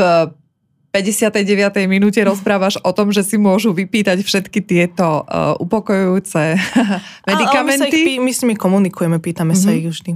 59. 0.92 1.46
minúte 1.86 2.18
rozprávaš 2.24 2.82
o 2.82 2.92
tom, 2.96 3.14
že 3.14 3.22
si 3.22 3.38
môžu 3.38 3.70
vypýtať 3.76 4.24
všetky 4.24 4.66
tieto 4.66 5.22
uh, 5.24 5.54
upokojujúce 5.62 6.58
Ale, 7.28 7.44
ale 7.44 7.64
my, 7.64 7.74
sa 7.78 7.86
ich, 7.86 7.94
medikamenty. 7.94 8.18
my 8.18 8.32
s 8.34 8.40
nimi 8.42 8.56
komunikujeme, 8.58 9.18
pýtame 9.22 9.54
mm-hmm. 9.54 9.62
sa 9.62 9.70
Mhm. 9.70 9.78
ich 9.78 9.88
vždy. 9.94 10.12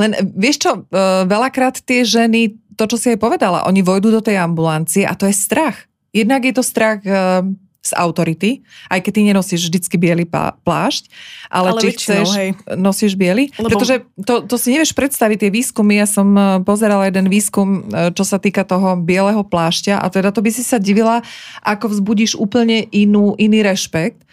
Len 0.00 0.10
vieš 0.34 0.56
čo, 0.64 0.72
uh, 0.82 1.24
veľakrát 1.28 1.80
tie 1.82 2.02
ženy, 2.02 2.58
to 2.74 2.84
čo 2.90 2.96
si 2.98 3.14
aj 3.14 3.18
povedala, 3.22 3.66
oni 3.68 3.80
vojdu 3.82 4.10
do 4.10 4.20
tej 4.24 4.42
ambulancie 4.42 5.06
a 5.06 5.14
to 5.14 5.28
je 5.30 5.34
strach. 5.34 5.86
Jednak 6.14 6.46
je 6.46 6.54
to 6.54 6.62
strach 6.62 7.02
uh, 7.06 7.42
z 7.84 7.92
autority, 8.00 8.64
aj 8.88 9.04
keď 9.04 9.12
ty 9.12 9.20
nenosíš 9.28 9.68
vždycky 9.68 10.00
biely 10.00 10.24
plášť, 10.64 11.12
ale, 11.52 11.76
Ale 11.76 11.80
či 11.84 11.86
väčšinou, 11.92 12.24
chceš, 12.24 12.28
hej. 12.40 12.50
nosíš 12.80 13.12
biely? 13.12 13.52
Lebo- 13.60 13.76
Pretože 13.76 14.08
to, 14.24 14.40
to 14.48 14.56
si 14.56 14.72
nevieš 14.72 14.96
predstaviť, 14.96 15.36
tie 15.44 15.50
výskumy, 15.52 16.00
ja 16.00 16.08
som 16.08 16.32
pozerala 16.64 17.04
jeden 17.12 17.28
výskum, 17.28 17.92
čo 18.16 18.24
sa 18.24 18.40
týka 18.40 18.64
toho 18.64 18.96
bieleho 18.96 19.44
plášťa 19.44 20.00
a 20.00 20.06
teda 20.08 20.32
to 20.32 20.40
by 20.40 20.48
si 20.48 20.64
sa 20.64 20.80
divila, 20.80 21.20
ako 21.60 21.92
vzbudíš 21.92 22.40
úplne 22.40 22.88
inú, 22.88 23.36
iný 23.36 23.60
rešpekt, 23.60 24.24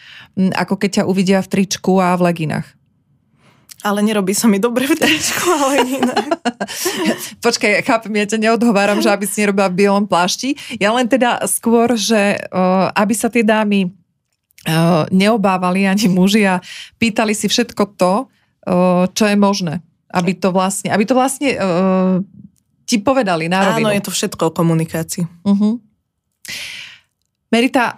ako 0.55 0.80
keď 0.80 1.03
ťa 1.03 1.07
uvidia 1.12 1.43
v 1.43 1.51
tričku 1.51 1.99
a 1.99 2.16
v 2.16 2.32
leginách. 2.32 2.72
Ale 3.82 4.05
nerobí 4.05 4.38
sa 4.38 4.45
mi 4.45 4.61
dobre 4.61 4.86
v 4.86 4.93
tričku, 4.93 5.49
ale 5.49 5.82
iné. 5.82 6.17
Počkaj, 7.41 7.82
chápem, 7.82 8.13
ja 8.13 8.25
ťa 8.29 8.38
neodhováram, 8.38 9.01
že 9.01 9.09
aby 9.09 9.25
si 9.25 9.41
nerobila 9.41 9.73
v 9.73 9.77
bielom 9.82 10.05
plášti. 10.05 10.53
Ja 10.77 10.93
len 10.93 11.09
teda 11.09 11.41
skôr, 11.49 11.97
že 11.97 12.38
uh, 12.53 12.93
aby 12.93 13.13
sa 13.17 13.34
tie 13.34 13.41
dámy 13.41 13.89
uh, 13.89 15.09
neobávali 15.09 15.89
ani 15.89 16.05
muži 16.13 16.45
a 16.45 16.61
pýtali 17.01 17.34
si 17.34 17.49
všetko 17.49 17.84
to, 17.97 18.13
uh, 18.29 19.09
čo 19.09 19.25
je 19.25 19.34
možné. 19.34 19.82
Aby 20.13 20.38
to 20.38 20.53
vlastne, 20.53 20.93
aby 20.93 21.03
to 21.07 21.17
vlastne 21.17 21.49
uh, 21.57 22.21
ti 22.86 23.01
povedali 23.01 23.49
na 23.49 23.73
rovinu. 23.73 23.89
Áno, 23.89 23.97
je 23.97 24.03
to 24.05 24.11
všetko 24.13 24.51
o 24.51 24.55
komunikácii. 24.55 25.25
Uh-huh. 25.47 25.82
Merita, 27.49 27.97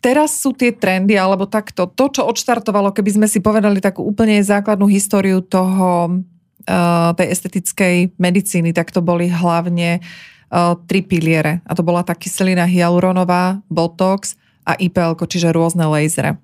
teraz 0.00 0.40
sú 0.40 0.56
tie 0.56 0.72
trendy, 0.72 1.14
alebo 1.14 1.44
takto, 1.44 1.88
to, 1.88 2.08
čo 2.08 2.26
odštartovalo, 2.26 2.90
keby 2.96 3.20
sme 3.20 3.26
si 3.28 3.38
povedali 3.38 3.78
takú 3.78 4.04
úplne 4.04 4.40
základnú 4.40 4.88
históriu 4.88 5.44
toho 5.44 6.20
uh, 6.66 7.10
tej 7.14 7.28
estetickej 7.30 8.16
medicíny, 8.16 8.72
tak 8.72 8.90
to 8.90 9.04
boli 9.04 9.28
hlavne 9.28 10.00
uh, 10.00 10.74
tri 10.88 11.04
piliere. 11.04 11.60
A 11.68 11.76
to 11.76 11.84
bola 11.84 12.00
tá 12.00 12.16
kyselina 12.16 12.64
hyaluronová, 12.64 13.60
botox 13.68 14.40
a 14.64 14.74
IPL, 14.80 15.16
čiže 15.20 15.52
rôzne 15.52 15.84
lasery. 15.86 16.36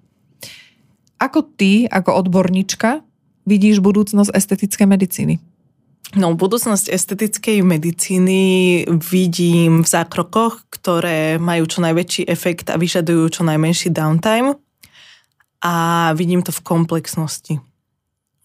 Ako 1.16 1.40
ty, 1.57 1.88
ako 1.88 2.12
odborníčka, 2.24 3.00
vidíš 3.48 3.80
budúcnosť 3.80 4.36
estetickej 4.36 4.86
medicíny? 4.86 5.34
No, 6.14 6.38
budúcnosť 6.38 6.86
estetickej 6.86 7.66
medicíny 7.66 8.42
vidím 8.86 9.82
v 9.82 9.88
zákrokoch, 9.90 10.70
ktoré 10.70 11.42
majú 11.42 11.66
čo 11.66 11.82
najväčší 11.82 12.30
efekt 12.30 12.70
a 12.70 12.78
vyžadujú 12.78 13.26
čo 13.26 13.42
najmenší 13.42 13.90
downtime. 13.90 14.54
A 15.66 15.74
vidím 16.14 16.46
to 16.46 16.54
v 16.54 16.62
komplexnosti 16.62 17.54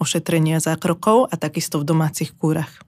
ošetrenia 0.01 0.57
zákrokov 0.57 1.29
a 1.29 1.37
takisto 1.37 1.77
v 1.77 1.85
domácich 1.85 2.33
kúrach. 2.33 2.81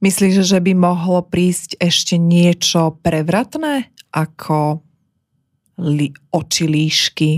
Myslíš, 0.00 0.40
že 0.40 0.56
by 0.64 0.72
mohlo 0.72 1.20
prísť 1.20 1.76
ešte 1.76 2.16
niečo 2.16 2.96
prevratné, 3.04 3.92
ako 4.08 4.80
li- 5.84 6.16
oči 6.32 6.64
líšky, 6.64 7.30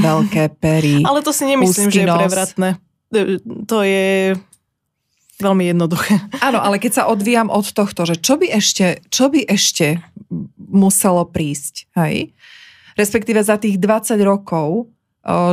veľké 0.00 0.56
pery, 0.56 1.04
Ale 1.08 1.20
to 1.20 1.36
si 1.36 1.44
nemyslím, 1.44 1.92
že 1.92 2.00
je 2.00 2.08
prevratné. 2.08 2.68
To 3.68 3.84
je 3.84 4.32
veľmi 5.42 5.74
jednoduché. 5.74 6.22
Áno, 6.38 6.62
ale 6.62 6.78
keď 6.78 7.02
sa 7.02 7.04
odvíjam 7.10 7.50
od 7.50 7.66
tohto, 7.74 8.06
že 8.06 8.16
čo 8.22 8.38
by 8.38 8.46
ešte, 8.54 9.02
čo 9.10 9.26
by 9.26 9.44
ešte 9.50 9.98
muselo 10.56 11.26
prísť, 11.26 11.90
hej? 11.98 12.30
Respektíve 12.94 13.42
za 13.42 13.58
tých 13.58 13.82
20 13.82 14.20
rokov, 14.22 14.88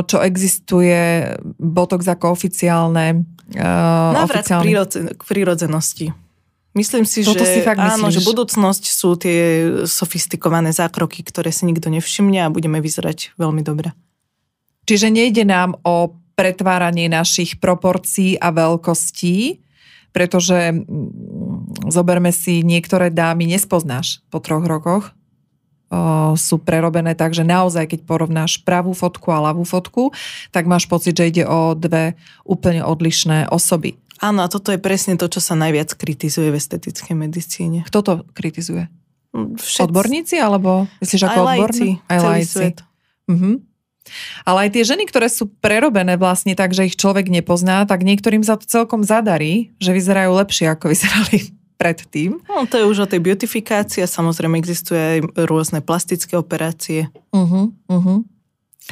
čo 0.06 0.16
existuje 0.22 1.30
Botox 1.58 2.06
ako 2.06 2.36
oficiálne... 2.36 3.26
Návrat 3.50 4.46
oficiálne... 4.46 5.18
k 5.18 5.22
prírodzenosti. 5.24 6.14
Myslím 6.70 7.02
si, 7.02 7.26
Toto 7.26 7.42
že, 7.42 7.58
si 7.58 7.60
fakt 7.66 7.82
áno, 7.82 8.14
že 8.14 8.22
budúcnosť 8.22 8.84
sú 8.86 9.18
tie 9.18 9.38
sofistikované 9.90 10.70
zákroky, 10.70 11.26
ktoré 11.26 11.50
si 11.50 11.66
nikto 11.66 11.90
nevšimne 11.90 12.46
a 12.46 12.52
budeme 12.52 12.78
vyzerať 12.78 13.34
veľmi 13.34 13.66
dobre. 13.66 13.90
Čiže 14.86 15.10
nejde 15.10 15.42
nám 15.42 15.74
o 15.82 16.14
pretváranie 16.38 17.10
našich 17.10 17.58
proporcií 17.58 18.38
a 18.38 18.54
veľkostí, 18.54 19.60
pretože 20.10 20.74
mm, 20.74 21.90
zoberme 21.90 22.30
si, 22.34 22.62
niektoré 22.66 23.10
dámy 23.10 23.46
nespoznáš 23.46 24.22
po 24.28 24.42
troch 24.42 24.66
rokoch, 24.66 25.14
sú 26.38 26.62
prerobené 26.62 27.18
tak, 27.18 27.34
že 27.34 27.42
naozaj, 27.42 27.90
keď 27.90 28.00
porovnáš 28.06 28.62
pravú 28.62 28.94
fotku 28.94 29.34
a 29.34 29.42
ľavú 29.50 29.66
fotku, 29.66 30.14
tak 30.54 30.70
máš 30.70 30.86
pocit, 30.86 31.18
že 31.18 31.26
ide 31.26 31.42
o 31.42 31.74
dve 31.74 32.14
úplne 32.46 32.86
odlišné 32.86 33.50
osoby. 33.50 33.98
Áno, 34.22 34.46
a 34.46 34.52
toto 34.52 34.70
je 34.70 34.78
presne 34.78 35.18
to, 35.18 35.26
čo 35.26 35.42
sa 35.42 35.58
najviac 35.58 35.90
kritizuje 35.98 36.54
v 36.54 36.60
estetickej 36.62 37.16
medicíne. 37.18 37.82
Kto 37.88 37.98
to 38.06 38.12
kritizuje? 38.36 38.86
Mm, 39.34 39.58
Všetci. 39.58 39.82
Odborníci, 39.90 40.36
alebo 40.38 40.86
myslíš 41.02 41.22
ako 41.26 41.40
odborníci? 41.42 41.88
Aj 42.06 42.18
lajci. 42.22 42.66
Mhm. 43.26 43.69
Ale 44.48 44.66
aj 44.66 44.70
tie 44.74 44.84
ženy, 44.84 45.04
ktoré 45.06 45.28
sú 45.28 45.48
prerobené 45.60 46.16
vlastne 46.16 46.56
tak, 46.56 46.72
že 46.72 46.88
ich 46.88 46.96
človek 46.96 47.28
nepozná, 47.28 47.84
tak 47.84 48.02
niektorým 48.02 48.42
sa 48.42 48.56
to 48.56 48.64
celkom 48.66 49.04
zadarí, 49.04 49.70
že 49.78 49.94
vyzerajú 49.94 50.32
lepšie, 50.34 50.66
ako 50.72 50.90
vyzerali 50.92 51.54
predtým. 51.80 52.44
No, 52.44 52.68
to 52.68 52.76
je 52.76 52.84
už 52.84 53.08
o 53.08 53.10
tej 53.10 53.24
beautifikácii 53.24 54.04
a 54.04 54.08
samozrejme 54.08 54.60
existuje 54.60 55.00
aj 55.00 55.18
rôzne 55.48 55.80
plastické 55.80 56.36
operácie. 56.36 57.08
Uh-huh, 57.32 57.72
uh-huh. 57.88 58.20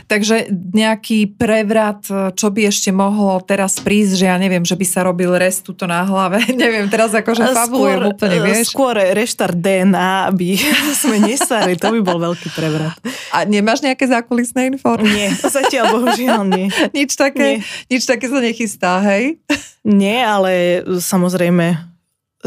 Takže 0.07 0.53
nejaký 0.53 1.35
prevrat, 1.35 2.07
čo 2.37 2.49
by 2.53 2.71
ešte 2.71 2.95
mohlo 2.95 3.41
teraz 3.43 3.83
prísť, 3.83 4.13
že 4.15 4.27
ja 4.31 4.37
neviem, 4.39 4.63
že 4.63 4.79
by 4.79 4.87
sa 4.87 5.03
robil 5.03 5.35
rest 5.35 5.67
tuto 5.67 5.89
na 5.89 6.07
hlave. 6.07 6.45
neviem, 6.55 6.87
teraz 6.87 7.11
akože 7.17 7.43
fabulujem 7.51 7.99
skôr, 7.99 8.13
úplne, 8.15 8.37
vieš. 8.45 8.71
Skôr 8.71 8.95
reštart 8.95 9.59
DNA, 9.59 10.31
aby 10.31 10.55
sme 11.03 11.19
nestarili, 11.25 11.75
to 11.75 11.91
by 11.91 12.01
bol 12.05 12.19
veľký 12.23 12.49
prevrat. 12.55 12.97
A 13.35 13.43
nemáš 13.49 13.83
nejaké 13.83 14.07
zákulisné 14.07 14.71
informácie? 14.71 15.11
Nie, 15.11 15.29
zatiaľ 15.35 15.85
bohužiaľ 15.99 16.43
nie. 16.47 16.71
nič 16.99 17.19
také, 17.19 17.59
nie. 17.59 17.97
nič 17.99 18.07
také 18.07 18.31
sa 18.31 18.39
nechystá, 18.39 19.03
hej? 19.03 19.43
Nie, 19.83 20.23
ale 20.23 20.85
samozrejme 20.87 21.81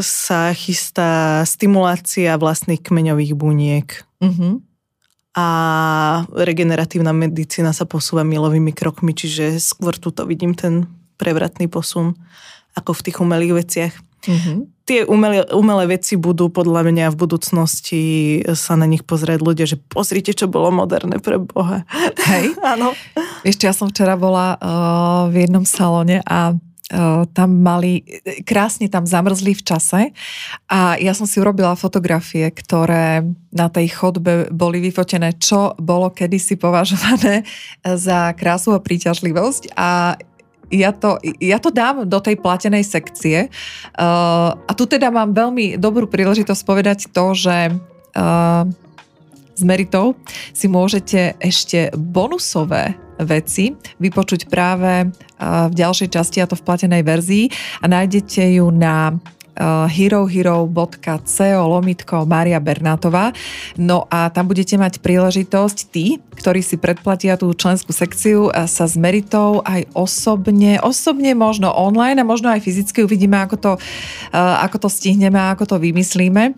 sa 0.00 0.56
chystá 0.56 1.44
stimulácia 1.44 2.40
vlastných 2.40 2.80
kmeňových 2.80 3.32
buniek. 3.36 3.88
Uh-huh 4.24 4.64
a 5.32 5.46
regeneratívna 6.28 7.16
medicína 7.16 7.72
sa 7.72 7.88
posúva 7.88 8.20
milovými 8.20 8.76
krokmi, 8.76 9.16
čiže 9.16 9.56
skôr 9.56 9.96
tu 9.96 10.12
to 10.12 10.28
vidím 10.28 10.52
ten 10.52 10.84
prevratný 11.16 11.72
posun 11.72 12.12
ako 12.76 12.92
v 12.92 13.04
tých 13.08 13.16
umelých 13.20 13.54
veciach. 13.64 13.94
Mm-hmm. 14.22 14.56
Tie 14.86 15.00
umelé, 15.06 15.42
umelé 15.50 15.98
veci 15.98 16.14
budú 16.14 16.46
podľa 16.46 16.86
mňa 16.86 17.06
v 17.10 17.16
budúcnosti 17.16 18.02
sa 18.54 18.78
na 18.78 18.86
nich 18.86 19.02
pozrieť 19.02 19.40
ľudia, 19.42 19.66
že 19.66 19.78
pozrite, 19.78 20.34
čo 20.34 20.46
bolo 20.46 20.70
moderné 20.70 21.18
pre 21.18 21.42
Boha. 21.42 21.82
Hej, 22.28 22.54
áno. 22.76 22.94
Ešte 23.42 23.66
ja 23.66 23.74
som 23.74 23.90
včera 23.90 24.14
bola 24.14 24.58
uh, 24.58 25.26
v 25.32 25.46
jednom 25.46 25.66
salóne 25.66 26.22
a 26.22 26.54
tam 27.32 27.50
mali, 27.64 28.04
krásne 28.44 28.92
tam 28.92 29.08
zamrzli 29.08 29.56
v 29.56 29.62
čase. 29.64 30.00
A 30.68 31.00
ja 31.00 31.16
som 31.16 31.24
si 31.24 31.40
urobila 31.40 31.72
fotografie, 31.72 32.52
ktoré 32.52 33.24
na 33.48 33.72
tej 33.72 33.96
chodbe 33.96 34.52
boli 34.52 34.84
vyfotené, 34.84 35.40
čo 35.40 35.72
bolo 35.80 36.12
kedysi 36.12 36.60
považované 36.60 37.48
za 37.84 38.36
krásu 38.36 38.76
a 38.76 38.84
príťažlivosť. 38.84 39.72
A 39.76 40.20
ja 40.72 40.90
to, 40.92 41.20
ja 41.36 41.60
to 41.60 41.68
dám 41.68 42.08
do 42.08 42.18
tej 42.20 42.40
platenej 42.40 42.88
sekcie. 42.88 43.52
Uh, 43.92 44.56
a 44.56 44.72
tu 44.72 44.88
teda 44.88 45.12
mám 45.12 45.36
veľmi 45.36 45.76
dobrú 45.76 46.08
príležitosť 46.08 46.62
povedať 46.64 46.98
to, 47.12 47.36
že 47.36 47.56
uh, 47.76 48.64
s 49.54 49.62
Meritou 49.62 50.16
si 50.52 50.66
môžete 50.68 51.36
ešte 51.38 51.92
bonusové 51.94 52.96
veci 53.22 53.76
vypočuť 54.02 54.50
práve 54.50 55.12
v 55.42 55.74
ďalšej 55.74 56.08
časti, 56.10 56.38
a 56.42 56.50
to 56.50 56.58
v 56.58 56.66
platenej 56.66 57.02
verzii 57.02 57.46
a 57.82 57.86
nájdete 57.86 58.58
ju 58.58 58.66
na 58.70 59.14
herohero.co 59.60 61.48
lomitko 61.68 62.24
Maria 62.24 62.56
Bernátová. 62.56 63.36
No 63.76 64.08
a 64.08 64.32
tam 64.32 64.48
budete 64.48 64.80
mať 64.80 65.04
príležitosť 65.04 65.78
tí, 65.92 66.20
ktorí 66.32 66.64
si 66.64 66.80
predplatia 66.80 67.36
tú 67.36 67.52
členskú 67.52 67.92
sekciu 67.92 68.48
sa 68.48 68.84
s 68.88 68.96
Meritou 68.96 69.60
aj 69.62 69.86
osobne, 69.92 70.80
osobne 70.80 71.36
možno 71.36 71.68
online 71.68 72.18
a 72.20 72.28
možno 72.28 72.48
aj 72.48 72.64
fyzicky 72.64 73.04
uvidíme, 73.04 73.36
ako 73.44 73.56
to, 73.60 73.72
ako 74.34 74.76
to 74.82 74.88
stihneme 74.88 75.36
a 75.36 75.52
ako 75.52 75.76
to 75.76 75.76
vymyslíme, 75.76 76.56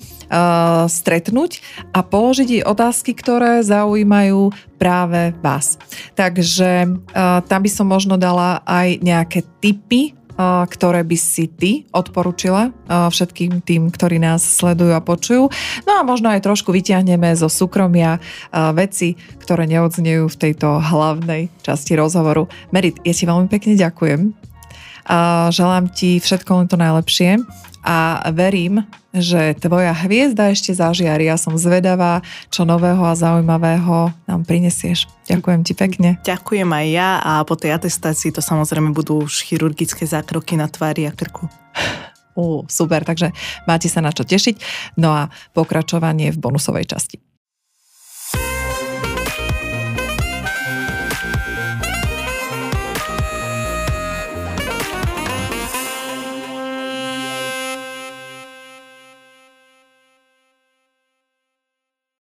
stretnúť 0.86 1.58
a 1.90 2.06
položiť 2.06 2.48
jej 2.48 2.62
otázky, 2.62 3.12
ktoré 3.18 3.66
zaujímajú 3.66 4.54
práve 4.78 5.34
vás. 5.42 5.76
Takže 6.14 6.86
tam 7.50 7.60
by 7.60 7.70
som 7.70 7.86
možno 7.90 8.14
dala 8.14 8.62
aj 8.62 9.02
nejaké 9.02 9.42
tipy, 9.58 10.14
ktoré 10.38 11.06
by 11.06 11.14
si 11.14 11.46
ty 11.46 11.86
odporúčila 11.94 12.74
všetkým 12.90 13.62
tým, 13.62 13.86
ktorí 13.90 14.18
nás 14.18 14.42
sledujú 14.42 14.90
a 14.90 15.04
počujú. 15.04 15.46
No 15.86 15.92
a 15.98 16.02
možno 16.02 16.34
aj 16.34 16.42
trošku 16.42 16.74
vyťahneme 16.74 17.30
zo 17.38 17.46
súkromia 17.46 18.18
veci, 18.74 19.14
ktoré 19.38 19.70
neodznejú 19.70 20.26
v 20.26 20.36
tejto 20.38 20.82
hlavnej 20.82 21.54
časti 21.62 21.94
rozhovoru. 21.94 22.50
Merit, 22.74 22.98
ja 23.06 23.14
ti 23.14 23.24
veľmi 23.30 23.46
pekne 23.46 23.78
ďakujem. 23.78 24.34
Želám 25.54 25.92
ti 25.94 26.18
všetko 26.18 26.50
len 26.64 26.66
to 26.66 26.80
najlepšie 26.80 27.38
a 27.84 28.24
verím, 28.32 28.82
že 29.14 29.54
tvoja 29.62 29.94
hviezda 29.94 30.50
ešte 30.50 30.74
zažiari. 30.74 31.30
Ja 31.30 31.38
som 31.38 31.54
zvedavá, 31.54 32.20
čo 32.50 32.66
nového 32.66 33.06
a 33.06 33.14
zaujímavého 33.14 34.10
nám 34.26 34.40
prinesieš. 34.42 35.06
Ďakujem 35.30 35.60
ti 35.62 35.72
pekne. 35.78 36.08
Ďakujem 36.26 36.66
aj 36.66 36.86
ja 36.90 37.10
a 37.22 37.32
po 37.46 37.54
tej 37.54 37.78
atestácii 37.78 38.34
to 38.34 38.42
samozrejme 38.42 38.90
budú 38.90 39.22
už 39.22 39.46
chirurgické 39.46 40.02
zákroky 40.02 40.58
na 40.58 40.66
tvári 40.66 41.06
a 41.06 41.14
krku. 41.14 41.46
Ú, 42.34 42.66
super, 42.66 43.06
takže 43.06 43.30
máte 43.70 43.86
sa 43.86 44.02
na 44.02 44.10
čo 44.10 44.26
tešiť. 44.26 44.58
No 44.98 45.14
a 45.14 45.30
pokračovanie 45.54 46.34
v 46.34 46.42
bonusovej 46.42 46.90
časti. 46.90 47.33